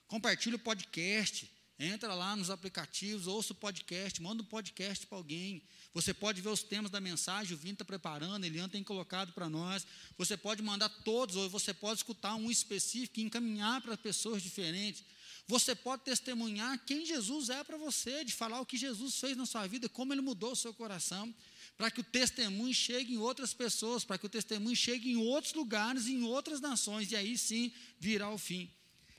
compartilha 0.05 0.57
o 0.57 0.59
podcast, 0.59 1.51
entra 1.79 2.13
lá 2.13 2.35
nos 2.35 2.51
aplicativos, 2.51 3.25
ouça 3.25 3.53
o 3.53 3.55
podcast, 3.55 4.21
manda 4.21 4.43
um 4.43 4.45
podcast 4.45 5.07
para 5.07 5.17
alguém. 5.17 5.63
Você 5.91 6.13
pode 6.13 6.39
ver 6.39 6.49
os 6.49 6.61
temas 6.61 6.91
da 6.91 7.01
mensagem, 7.01 7.55
o 7.55 7.57
Vini 7.57 7.73
está 7.73 7.83
preparando, 7.83 8.45
Eliane 8.45 8.71
tem 8.71 8.83
colocado 8.83 9.33
para 9.33 9.49
nós. 9.49 9.87
Você 10.19 10.37
pode 10.37 10.61
mandar 10.61 10.89
todos, 11.03 11.35
ou 11.35 11.49
você 11.49 11.73
pode 11.73 12.01
escutar 12.01 12.35
um 12.35 12.51
específico 12.51 13.19
e 13.19 13.23
encaminhar 13.23 13.81
para 13.81 13.97
pessoas 13.97 14.43
diferentes. 14.43 15.03
Você 15.51 15.75
pode 15.75 16.03
testemunhar 16.03 16.79
quem 16.85 17.05
Jesus 17.05 17.49
é 17.49 17.61
para 17.61 17.75
você, 17.75 18.23
de 18.23 18.31
falar 18.31 18.61
o 18.61 18.65
que 18.65 18.77
Jesus 18.77 19.19
fez 19.19 19.35
na 19.35 19.45
sua 19.45 19.67
vida, 19.67 19.89
como 19.89 20.13
ele 20.13 20.21
mudou 20.21 20.53
o 20.53 20.55
seu 20.55 20.73
coração, 20.73 21.35
para 21.75 21.91
que 21.91 21.99
o 21.99 22.03
testemunho 22.05 22.73
chegue 22.73 23.15
em 23.15 23.17
outras 23.17 23.53
pessoas, 23.53 24.05
para 24.05 24.17
que 24.17 24.25
o 24.25 24.29
testemunho 24.29 24.77
chegue 24.77 25.11
em 25.11 25.17
outros 25.17 25.53
lugares, 25.53 26.07
em 26.07 26.23
outras 26.23 26.61
nações, 26.61 27.11
e 27.11 27.17
aí 27.17 27.37
sim 27.37 27.69
virá 27.99 28.29
o 28.29 28.37
fim. 28.37 28.71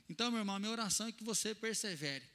Então, 0.09 0.31
meu 0.31 0.39
irmão, 0.39 0.55
a 0.55 0.59
minha 0.59 0.71
oração 0.71 1.05
é 1.05 1.11
que 1.11 1.23
você 1.23 1.53
persevere. 1.53 2.25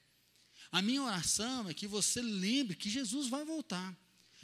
A 0.70 0.80
minha 0.80 1.02
oração 1.02 1.68
é 1.68 1.74
que 1.74 1.88
você 1.88 2.22
lembre 2.22 2.76
que 2.76 2.88
Jesus 2.88 3.26
vai 3.26 3.44
voltar. 3.44 3.96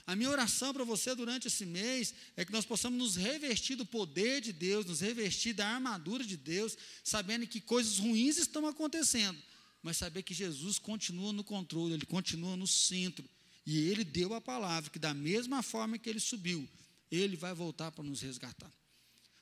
A 0.06 0.14
minha 0.14 0.28
oração 0.28 0.74
para 0.74 0.84
você 0.84 1.14
durante 1.14 1.48
esse 1.48 1.64
mês 1.64 2.14
é 2.36 2.44
que 2.44 2.52
nós 2.52 2.66
possamos 2.66 2.98
nos 2.98 3.16
revestir 3.16 3.74
do 3.74 3.86
poder 3.86 4.42
de 4.42 4.52
Deus, 4.52 4.84
nos 4.84 5.00
revestir 5.00 5.54
da 5.54 5.66
armadura 5.66 6.22
de 6.22 6.36
Deus, 6.36 6.76
sabendo 7.02 7.46
que 7.46 7.60
coisas 7.60 7.98
ruins 7.98 8.36
estão 8.36 8.66
acontecendo, 8.66 9.40
mas 9.82 9.96
saber 9.96 10.22
que 10.22 10.34
Jesus 10.34 10.78
continua 10.78 11.32
no 11.32 11.42
controle, 11.42 11.94
ele 11.94 12.06
continua 12.06 12.56
no 12.56 12.66
centro. 12.66 13.24
E 13.66 13.78
ele 13.88 14.04
deu 14.04 14.34
a 14.34 14.40
palavra 14.42 14.90
que, 14.90 14.98
da 14.98 15.14
mesma 15.14 15.62
forma 15.62 15.96
que 15.96 16.10
ele 16.10 16.20
subiu, 16.20 16.68
ele 17.10 17.36
vai 17.36 17.54
voltar 17.54 17.90
para 17.90 18.04
nos 18.04 18.20
resgatar. 18.20 18.70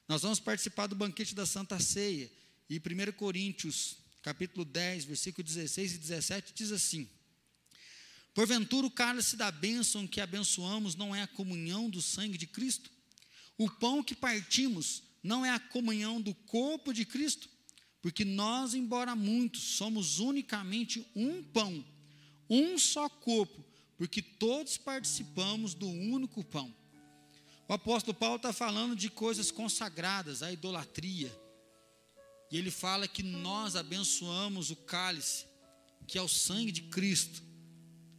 Nós 0.06 0.22
vamos 0.22 0.38
participar 0.38 0.86
do 0.86 0.94
banquete 0.94 1.34
da 1.34 1.44
Santa 1.44 1.80
Ceia, 1.80 2.30
e 2.70 2.78
1 2.78 3.12
Coríntios, 3.12 3.96
capítulo 4.22 4.64
10, 4.64 5.04
versículo 5.06 5.44
16 5.44 5.94
e 5.94 5.98
17, 5.98 6.52
diz 6.54 6.70
assim. 6.70 7.08
Porventura 8.34 8.86
o 8.86 8.90
cálice 8.90 9.36
da 9.36 9.50
bênção 9.50 10.06
que 10.06 10.20
abençoamos 10.20 10.94
não 10.94 11.14
é 11.14 11.22
a 11.22 11.26
comunhão 11.26 11.90
do 11.90 12.00
sangue 12.00 12.38
de 12.38 12.46
Cristo? 12.46 12.90
O 13.58 13.70
pão 13.70 14.02
que 14.02 14.14
partimos 14.14 15.02
não 15.22 15.44
é 15.44 15.50
a 15.50 15.60
comunhão 15.60 16.20
do 16.20 16.34
corpo 16.34 16.94
de 16.94 17.04
Cristo? 17.04 17.48
Porque 18.00 18.24
nós, 18.24 18.72
embora 18.74 19.14
muitos, 19.14 19.62
somos 19.76 20.18
unicamente 20.18 21.06
um 21.14 21.42
pão, 21.42 21.84
um 22.48 22.78
só 22.78 23.08
corpo, 23.08 23.64
porque 23.98 24.22
todos 24.22 24.78
participamos 24.78 25.74
do 25.74 25.86
único 25.86 26.42
pão. 26.42 26.74
O 27.68 27.74
apóstolo 27.74 28.14
Paulo 28.14 28.36
está 28.36 28.52
falando 28.52 28.96
de 28.96 29.10
coisas 29.10 29.50
consagradas, 29.50 30.42
a 30.42 30.50
idolatria. 30.50 31.30
E 32.50 32.56
ele 32.56 32.70
fala 32.70 33.06
que 33.06 33.22
nós 33.22 33.76
abençoamos 33.76 34.70
o 34.70 34.76
cálice, 34.76 35.46
que 36.06 36.18
é 36.18 36.22
o 36.22 36.28
sangue 36.28 36.72
de 36.72 36.82
Cristo 36.82 37.51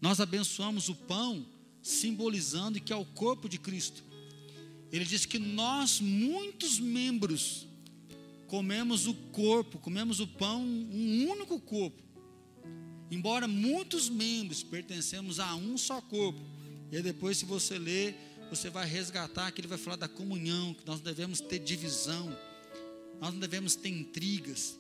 nós 0.04 0.20
abençoamos 0.20 0.90
o 0.90 0.96
pão, 0.96 1.46
simbolizando 1.82 2.78
que 2.78 2.92
é 2.92 2.96
o 2.96 3.06
corpo 3.06 3.48
de 3.48 3.58
Cristo. 3.58 4.04
Ele 4.92 5.06
diz 5.06 5.26
que 5.26 5.40
nós, 5.40 6.02
muitos 6.02 6.78
membros, 6.78 7.66
comemos 8.46 9.08
o 9.08 9.14
corpo, 9.14 9.80
comemos 9.80 10.20
o 10.20 10.28
pão, 10.28 10.62
um 10.62 11.30
único 11.30 11.58
corpo. 11.58 12.04
Embora 13.10 13.48
muitos 13.48 14.10
membros 14.10 14.62
pertencemos 14.62 15.40
a 15.40 15.56
um 15.56 15.78
só 15.78 16.02
corpo. 16.02 16.42
E 16.92 17.02
depois, 17.02 17.38
se 17.38 17.46
você 17.46 17.80
ler, 17.80 18.14
você 18.50 18.70
vai 18.70 18.86
resgatar 18.86 19.54
que 19.54 19.62
ele 19.62 19.70
vai 19.70 19.78
falar 19.78 19.96
da 19.96 20.10
comunhão, 20.10 20.74
que 20.74 20.86
nós 20.86 21.00
devemos 21.00 21.40
ter 21.40 21.60
divisão, 21.60 22.38
nós 23.22 23.32
não 23.32 23.40
devemos 23.40 23.74
ter 23.74 23.88
intrigas, 23.88 24.78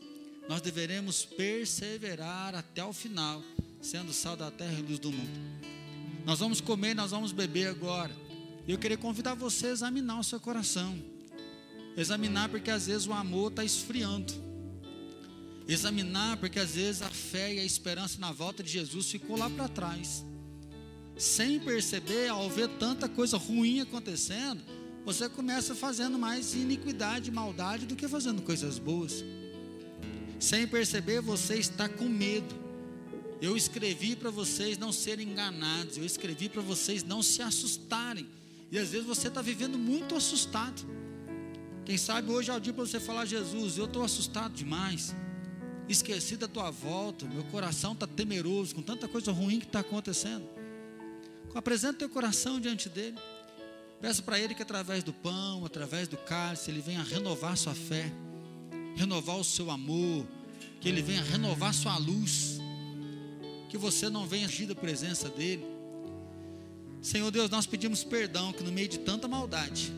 nós 0.50 0.60
deveremos 0.60 1.24
perseverar 1.24 2.56
até 2.56 2.84
o 2.84 2.92
final 2.92 3.42
sendo 3.84 4.14
sal 4.14 4.38
da 4.38 4.50
terra 4.50 4.80
e 4.80 4.82
luz 4.82 4.98
do 4.98 5.12
mundo. 5.12 5.40
Nós 6.26 6.40
vamos 6.40 6.62
comer, 6.62 6.96
nós 6.96 7.12
vamos 7.12 7.34
beber 7.34 7.68
agora. 7.68 8.16
Eu 8.66 8.78
queria 8.78 8.98
convidar 8.98 9.36
você 9.36 9.68
a 9.68 9.72
examinar 9.72 10.20
o 10.20 10.24
seu 10.24 10.40
coração. 10.40 10.98
Examinar 11.98 12.48
porque 12.48 12.72
às 12.72 12.88
vezes 12.88 13.06
o 13.06 13.12
amor 13.12 13.52
está 13.52 13.64
esfriando. 13.64 14.34
Examinar 15.68 16.38
porque 16.38 16.60
às 16.60 16.76
vezes 16.76 17.02
a 17.02 17.10
fé 17.10 17.54
e 17.56 17.60
a 17.60 17.66
esperança 17.66 18.20
na 18.20 18.32
volta 18.32 18.64
de 18.64 18.72
Jesus 18.72 19.12
ficou 19.12 19.38
lá 19.38 19.50
para 19.50 19.68
trás. 19.68 20.26
sem 21.16 21.60
perceber, 21.60 22.30
ao 22.30 22.50
ver 22.50 22.68
tanta 22.80 23.08
coisa 23.08 23.38
ruim 23.38 23.82
acontecendo, 23.82 24.64
você 25.06 25.30
começa 25.30 25.76
fazendo 25.76 26.18
mais 26.18 26.56
iniquidade 26.56 27.30
e 27.30 27.34
maldade 27.34 27.86
do 27.86 27.96
que 27.96 28.08
fazendo 28.08 28.42
coisas 28.42 28.80
boas. 28.80 29.24
Sem 30.40 30.66
perceber, 30.68 31.22
você 31.22 31.56
está 31.56 31.88
com 31.88 32.06
medo. 32.06 32.63
Eu 33.44 33.58
escrevi 33.58 34.16
para 34.16 34.32
vocês 34.32 34.78
não 34.78 34.94
serem 34.94 35.28
enganados, 35.28 35.98
eu 35.98 36.06
escrevi 36.06 36.48
para 36.48 36.62
vocês 36.62 37.04
não 37.04 37.22
se 37.22 37.42
assustarem. 37.42 38.26
E 38.72 38.80
às 38.80 38.92
vezes 38.92 39.06
você 39.06 39.28
está 39.28 39.42
vivendo 39.42 39.78
muito 39.78 40.16
assustado. 40.16 40.82
Quem 41.84 41.98
sabe 41.98 42.32
hoje 42.32 42.50
é 42.50 42.56
o 42.56 42.60
dia 42.62 42.72
para 42.72 42.86
você 42.86 43.02
falar: 43.02 43.26
Jesus, 43.26 43.78
eu 43.78 43.84
estou 43.84 44.02
assustado 44.02 44.54
demais, 44.54 45.14
esqueci 45.90 46.38
da 46.38 46.48
tua 46.48 46.72
volta, 46.72 47.26
meu 47.26 47.44
coração 47.44 47.92
está 47.92 48.08
temeroso 48.08 48.76
com 48.76 48.82
tanta 48.82 49.10
coisa 49.10 49.34
ruim 49.34 49.60
que 49.60 49.66
está 49.66 49.82
acontecendo. 49.82 50.48
Apresenta 51.54 52.00
teu 52.00 52.10
coração 52.10 52.62
diante 52.62 52.88
dele. 52.88 53.18
Peça 54.00 54.22
para 54.22 54.40
ele 54.40 54.56
que 54.56 54.62
através 54.62 55.04
do 55.04 55.12
pão, 55.12 55.66
através 55.66 56.08
do 56.08 56.16
cálice, 56.16 56.72
ele 56.72 56.80
venha 56.80 57.04
renovar 57.04 57.58
sua 57.58 57.76
fé, 57.76 58.10
renovar 58.96 59.36
o 59.36 59.44
seu 59.44 59.70
amor, 59.70 60.26
que 60.80 60.88
ele 60.88 61.02
venha 61.02 61.22
renovar 61.22 61.74
sua 61.74 61.98
luz, 61.98 62.63
que 63.74 63.78
você 63.80 64.08
não 64.08 64.28
venha 64.28 64.46
agir 64.46 64.68
da 64.68 64.76
presença 64.76 65.28
dele. 65.30 65.66
Senhor 67.02 67.32
Deus, 67.32 67.50
nós 67.50 67.66
pedimos 67.66 68.04
perdão 68.04 68.54
que 68.54 68.64
no 68.64 68.72
meio 68.72 68.88
de 68.88 69.00
tanta 69.00 69.28
maldade, 69.28 69.92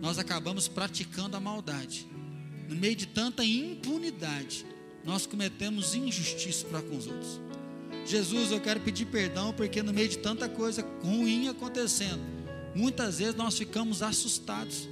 nós 0.00 0.18
acabamos 0.18 0.66
praticando 0.66 1.36
a 1.36 1.40
maldade. 1.40 2.06
No 2.70 2.74
meio 2.74 2.96
de 2.96 3.04
tanta 3.04 3.44
impunidade, 3.44 4.64
nós 5.04 5.26
cometemos 5.26 5.94
injustiça 5.94 6.66
para 6.68 6.80
com 6.80 6.96
os 6.96 7.06
outros. 7.06 7.38
Jesus, 8.06 8.50
eu 8.50 8.62
quero 8.62 8.80
pedir 8.80 9.04
perdão 9.04 9.52
porque 9.52 9.82
no 9.82 9.92
meio 9.92 10.08
de 10.08 10.16
tanta 10.16 10.48
coisa 10.48 10.82
ruim 11.04 11.48
acontecendo, 11.48 12.22
muitas 12.74 13.18
vezes 13.18 13.34
nós 13.34 13.58
ficamos 13.58 14.00
assustados. 14.00 14.88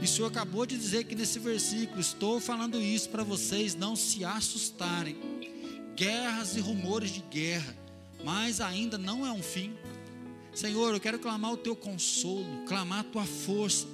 E 0.00 0.04
o 0.04 0.08
Senhor 0.08 0.28
acabou 0.28 0.64
de 0.64 0.78
dizer 0.78 1.02
que 1.02 1.16
nesse 1.16 1.40
versículo, 1.40 2.00
estou 2.00 2.38
falando 2.38 2.80
isso 2.80 3.08
para 3.08 3.24
vocês 3.24 3.74
não 3.74 3.96
se 3.96 4.24
assustarem. 4.24 5.31
Guerras 5.96 6.56
e 6.56 6.60
rumores 6.60 7.10
de 7.10 7.20
guerra, 7.20 7.76
mas 8.24 8.60
ainda 8.60 8.96
não 8.96 9.26
é 9.26 9.32
um 9.32 9.42
fim. 9.42 9.74
Senhor, 10.54 10.92
eu 10.92 11.00
quero 11.00 11.18
clamar 11.18 11.52
o 11.52 11.56
teu 11.56 11.74
consolo, 11.74 12.64
clamar 12.66 13.00
a 13.00 13.04
tua 13.04 13.24
força, 13.24 13.86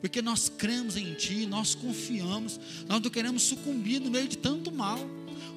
porque 0.00 0.22
nós 0.22 0.48
cremos 0.48 0.96
em 0.96 1.14
ti, 1.14 1.46
nós 1.46 1.74
confiamos, 1.74 2.58
nós 2.86 3.02
não 3.02 3.10
queremos 3.10 3.42
sucumbir 3.42 4.00
no 4.00 4.10
meio 4.10 4.28
de 4.28 4.38
tanto 4.38 4.72
mal. 4.72 4.98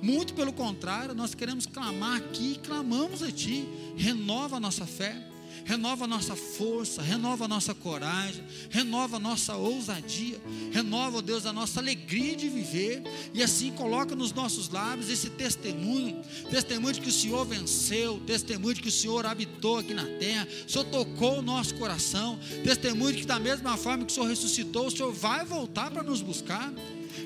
Muito 0.01 0.33
pelo 0.33 0.53
contrário, 0.53 1.13
nós 1.13 1.35
queremos 1.35 1.65
clamar 1.65 2.17
aqui, 2.17 2.57
clamamos 2.63 3.21
a 3.21 3.31
Ti, 3.31 3.67
renova 3.97 4.55
a 4.55 4.59
nossa 4.59 4.85
fé, 4.85 5.28
renova 5.69 6.07
nossa 6.07 6.35
força, 6.35 6.99
renova 6.99 7.47
nossa 7.47 7.75
coragem, 7.75 8.43
renova 8.71 9.19
nossa 9.19 9.55
ousadia, 9.55 10.41
renova, 10.71 11.21
Deus, 11.21 11.45
a 11.45 11.53
nossa 11.53 11.79
alegria 11.79 12.35
de 12.35 12.49
viver, 12.49 13.03
e 13.35 13.43
assim 13.43 13.71
coloca 13.73 14.15
nos 14.15 14.33
nossos 14.33 14.67
lábios 14.69 15.11
esse 15.11 15.29
testemunho, 15.29 16.23
testemunho 16.49 16.95
de 16.95 17.01
que 17.01 17.09
o 17.09 17.13
Senhor 17.13 17.45
venceu, 17.45 18.19
testemunho 18.25 18.73
de 18.73 18.81
que 18.81 18.87
o 18.87 18.91
Senhor 18.91 19.27
habitou 19.27 19.77
aqui 19.77 19.93
na 19.93 20.05
terra, 20.05 20.47
o 20.67 20.71
Senhor 20.71 20.85
tocou 20.85 21.37
o 21.37 21.43
nosso 21.43 21.75
coração, 21.75 22.39
testemunho 22.63 23.13
de 23.13 23.19
que 23.19 23.27
da 23.27 23.37
mesma 23.37 23.77
forma 23.77 24.05
que 24.05 24.11
o 24.11 24.15
Senhor 24.15 24.27
ressuscitou, 24.27 24.87
o 24.87 24.91
Senhor 24.91 25.13
vai 25.13 25.45
voltar 25.45 25.91
para 25.91 26.01
nos 26.01 26.23
buscar. 26.23 26.73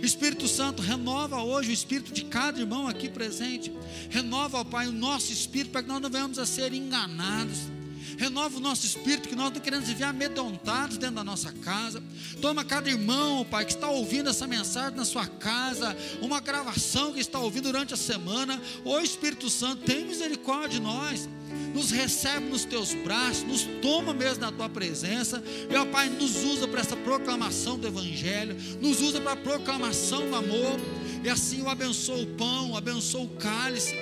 Espírito 0.02 0.50
Santo, 0.50 0.82
renova 0.82 1.42
hoje 1.42 1.70
o 1.70 1.74
espírito 1.74 2.12
de 2.12 2.26
cada 2.26 2.60
irmão 2.60 2.90
aqui 2.90 3.08
presente. 3.08 3.72
Renova, 4.10 4.58
ó 4.58 4.64
Pai, 4.66 4.88
o 4.88 4.92
nosso 4.92 5.32
espírito 5.32 5.72
para 5.72 5.84
que 5.84 5.88
nós 5.88 6.02
não 6.02 6.10
venhamos 6.10 6.38
a 6.38 6.46
ser 6.46 6.74
enganados. 6.74 7.83
Renova 8.18 8.58
o 8.58 8.60
nosso 8.60 8.86
espírito, 8.86 9.30
que 9.30 9.36
nós 9.36 9.52
não 9.54 9.60
queremos 9.60 9.88
viver 9.88 10.06
amedrontados 10.06 10.98
dentro 10.98 11.16
da 11.16 11.24
nossa 11.24 11.52
casa. 11.52 12.02
Toma 12.42 12.64
cada 12.64 12.90
irmão, 12.90 13.46
Pai, 13.46 13.66
que 13.66 13.74
está 13.74 13.90
ouvindo 13.90 14.30
essa 14.30 14.48
mensagem 14.48 14.98
na 14.98 15.06
sua 15.06 15.26
casa, 15.26 15.96
uma 16.22 16.40
gravação 16.40 17.14
que 17.14 17.20
está 17.20 17.40
ouvindo 17.40 17.66
durante 17.66 17.94
a 17.94 17.98
semana. 17.98 18.62
Ô 18.84 19.00
Espírito 19.00 19.50
Santo, 19.50 19.84
tem 19.84 20.06
misericórdia 20.06 20.70
de 20.70 20.82
nós. 20.82 21.30
Nos 21.74 21.92
recebe 21.92 22.48
nos 22.48 22.66
teus 22.66 22.94
braços, 22.94 23.44
nos 23.44 23.64
toma 23.82 24.14
mesmo 24.14 24.42
na 24.42 24.52
tua 24.52 24.70
presença, 24.70 25.44
ó 25.80 25.86
Pai, 25.86 26.10
nos 26.10 26.44
usa 26.44 26.68
para 26.68 26.82
essa 26.82 26.96
proclamação 26.96 27.78
do 27.78 27.88
Evangelho, 27.88 28.56
nos 28.82 29.02
usa 29.02 29.20
para 29.20 29.34
a 29.34 29.36
proclamação 29.36 30.30
do 30.30 30.36
amor, 30.36 30.80
e 31.24 31.30
assim 31.30 31.60
eu 31.60 31.70
abençoo 31.70 32.24
o 32.24 32.28
pão, 32.28 32.76
abençoo 32.76 33.26
o 33.26 33.30
cálice, 33.38 33.96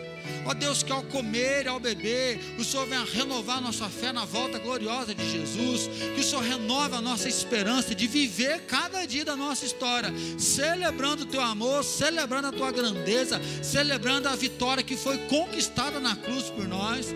Ó 0.45 0.53
Deus, 0.53 0.83
que 0.83 0.91
ao 0.91 1.03
comer 1.03 1.65
e 1.65 1.69
ao 1.69 1.79
beber, 1.79 2.39
o 2.57 2.63
Senhor 2.63 2.85
venha 2.85 3.03
renovar 3.03 3.61
nossa 3.61 3.87
fé 3.89 4.11
na 4.11 4.25
volta 4.25 4.57
gloriosa 4.59 5.13
de 5.13 5.29
Jesus, 5.29 5.89
que 6.15 6.21
o 6.21 6.23
Senhor 6.23 6.43
renove 6.43 6.95
a 6.95 7.01
nossa 7.01 7.29
esperança 7.29 7.93
de 7.93 8.07
viver 8.07 8.61
cada 8.61 9.05
dia 9.05 9.23
da 9.23 9.35
nossa 9.35 9.65
história, 9.65 10.11
celebrando 10.37 11.23
o 11.23 11.27
teu 11.27 11.41
amor, 11.41 11.83
celebrando 11.83 12.47
a 12.47 12.51
tua 12.51 12.71
grandeza, 12.71 13.39
celebrando 13.61 14.27
a 14.27 14.35
vitória 14.35 14.83
que 14.83 14.97
foi 14.97 15.17
conquistada 15.27 15.99
na 15.99 16.15
cruz 16.15 16.49
por 16.49 16.67
nós. 16.67 17.07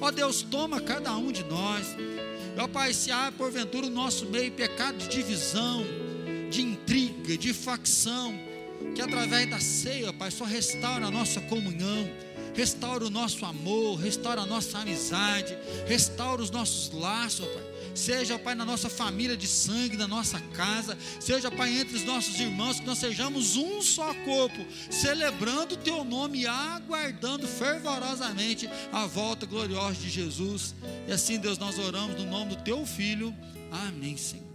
Ó 0.00 0.10
Deus, 0.10 0.42
toma 0.42 0.80
cada 0.80 1.16
um 1.16 1.32
de 1.32 1.44
nós. 1.44 1.86
Ó 2.58 2.68
Pai, 2.68 2.92
se 2.92 3.10
há 3.10 3.32
porventura 3.36 3.86
o 3.86 3.90
nosso 3.90 4.26
meio 4.26 4.50
pecado 4.52 4.96
de 4.96 5.08
divisão, 5.08 5.84
de 6.50 6.62
intriga, 6.62 7.36
de 7.36 7.52
facção, 7.52 8.38
que 8.94 9.02
através 9.02 9.48
da 9.48 9.58
ceia, 9.58 10.12
Pai, 10.12 10.30
só 10.30 10.44
restaura 10.44 11.06
a 11.06 11.10
nossa 11.10 11.40
comunhão, 11.40 12.08
restaura 12.56 13.04
o 13.06 13.10
nosso 13.10 13.44
amor, 13.44 13.96
restaura 13.96 14.42
a 14.42 14.46
nossa 14.46 14.78
amizade, 14.78 15.56
restaura 15.86 16.42
os 16.42 16.50
nossos 16.50 16.90
laços, 16.92 17.46
Pai 17.46 17.76
seja, 17.96 18.38
Pai, 18.38 18.54
na 18.54 18.64
nossa 18.64 18.88
família 18.88 19.36
de 19.36 19.46
sangue, 19.46 19.96
na 19.96 20.06
nossa 20.06 20.38
casa, 20.52 20.96
seja, 21.18 21.50
Pai, 21.50 21.70
entre 21.80 21.96
os 21.96 22.04
nossos 22.04 22.38
irmãos, 22.38 22.78
que 22.78 22.86
nós 22.86 22.98
sejamos 22.98 23.56
um 23.56 23.80
só 23.82 24.12
corpo, 24.24 24.64
celebrando 24.90 25.74
o 25.74 25.78
Teu 25.78 26.04
nome 26.04 26.42
e 26.42 26.46
aguardando 26.46 27.46
fervorosamente 27.46 28.68
a 28.92 29.06
volta 29.06 29.46
gloriosa 29.46 29.94
de 29.94 30.10
Jesus. 30.10 30.74
E 31.08 31.12
assim, 31.12 31.38
Deus, 31.38 31.58
nós 31.58 31.78
oramos 31.78 32.22
no 32.22 32.30
nome 32.30 32.56
do 32.56 32.62
Teu 32.62 32.84
Filho. 32.84 33.34
Amém, 33.70 34.16
Senhor. 34.16 34.45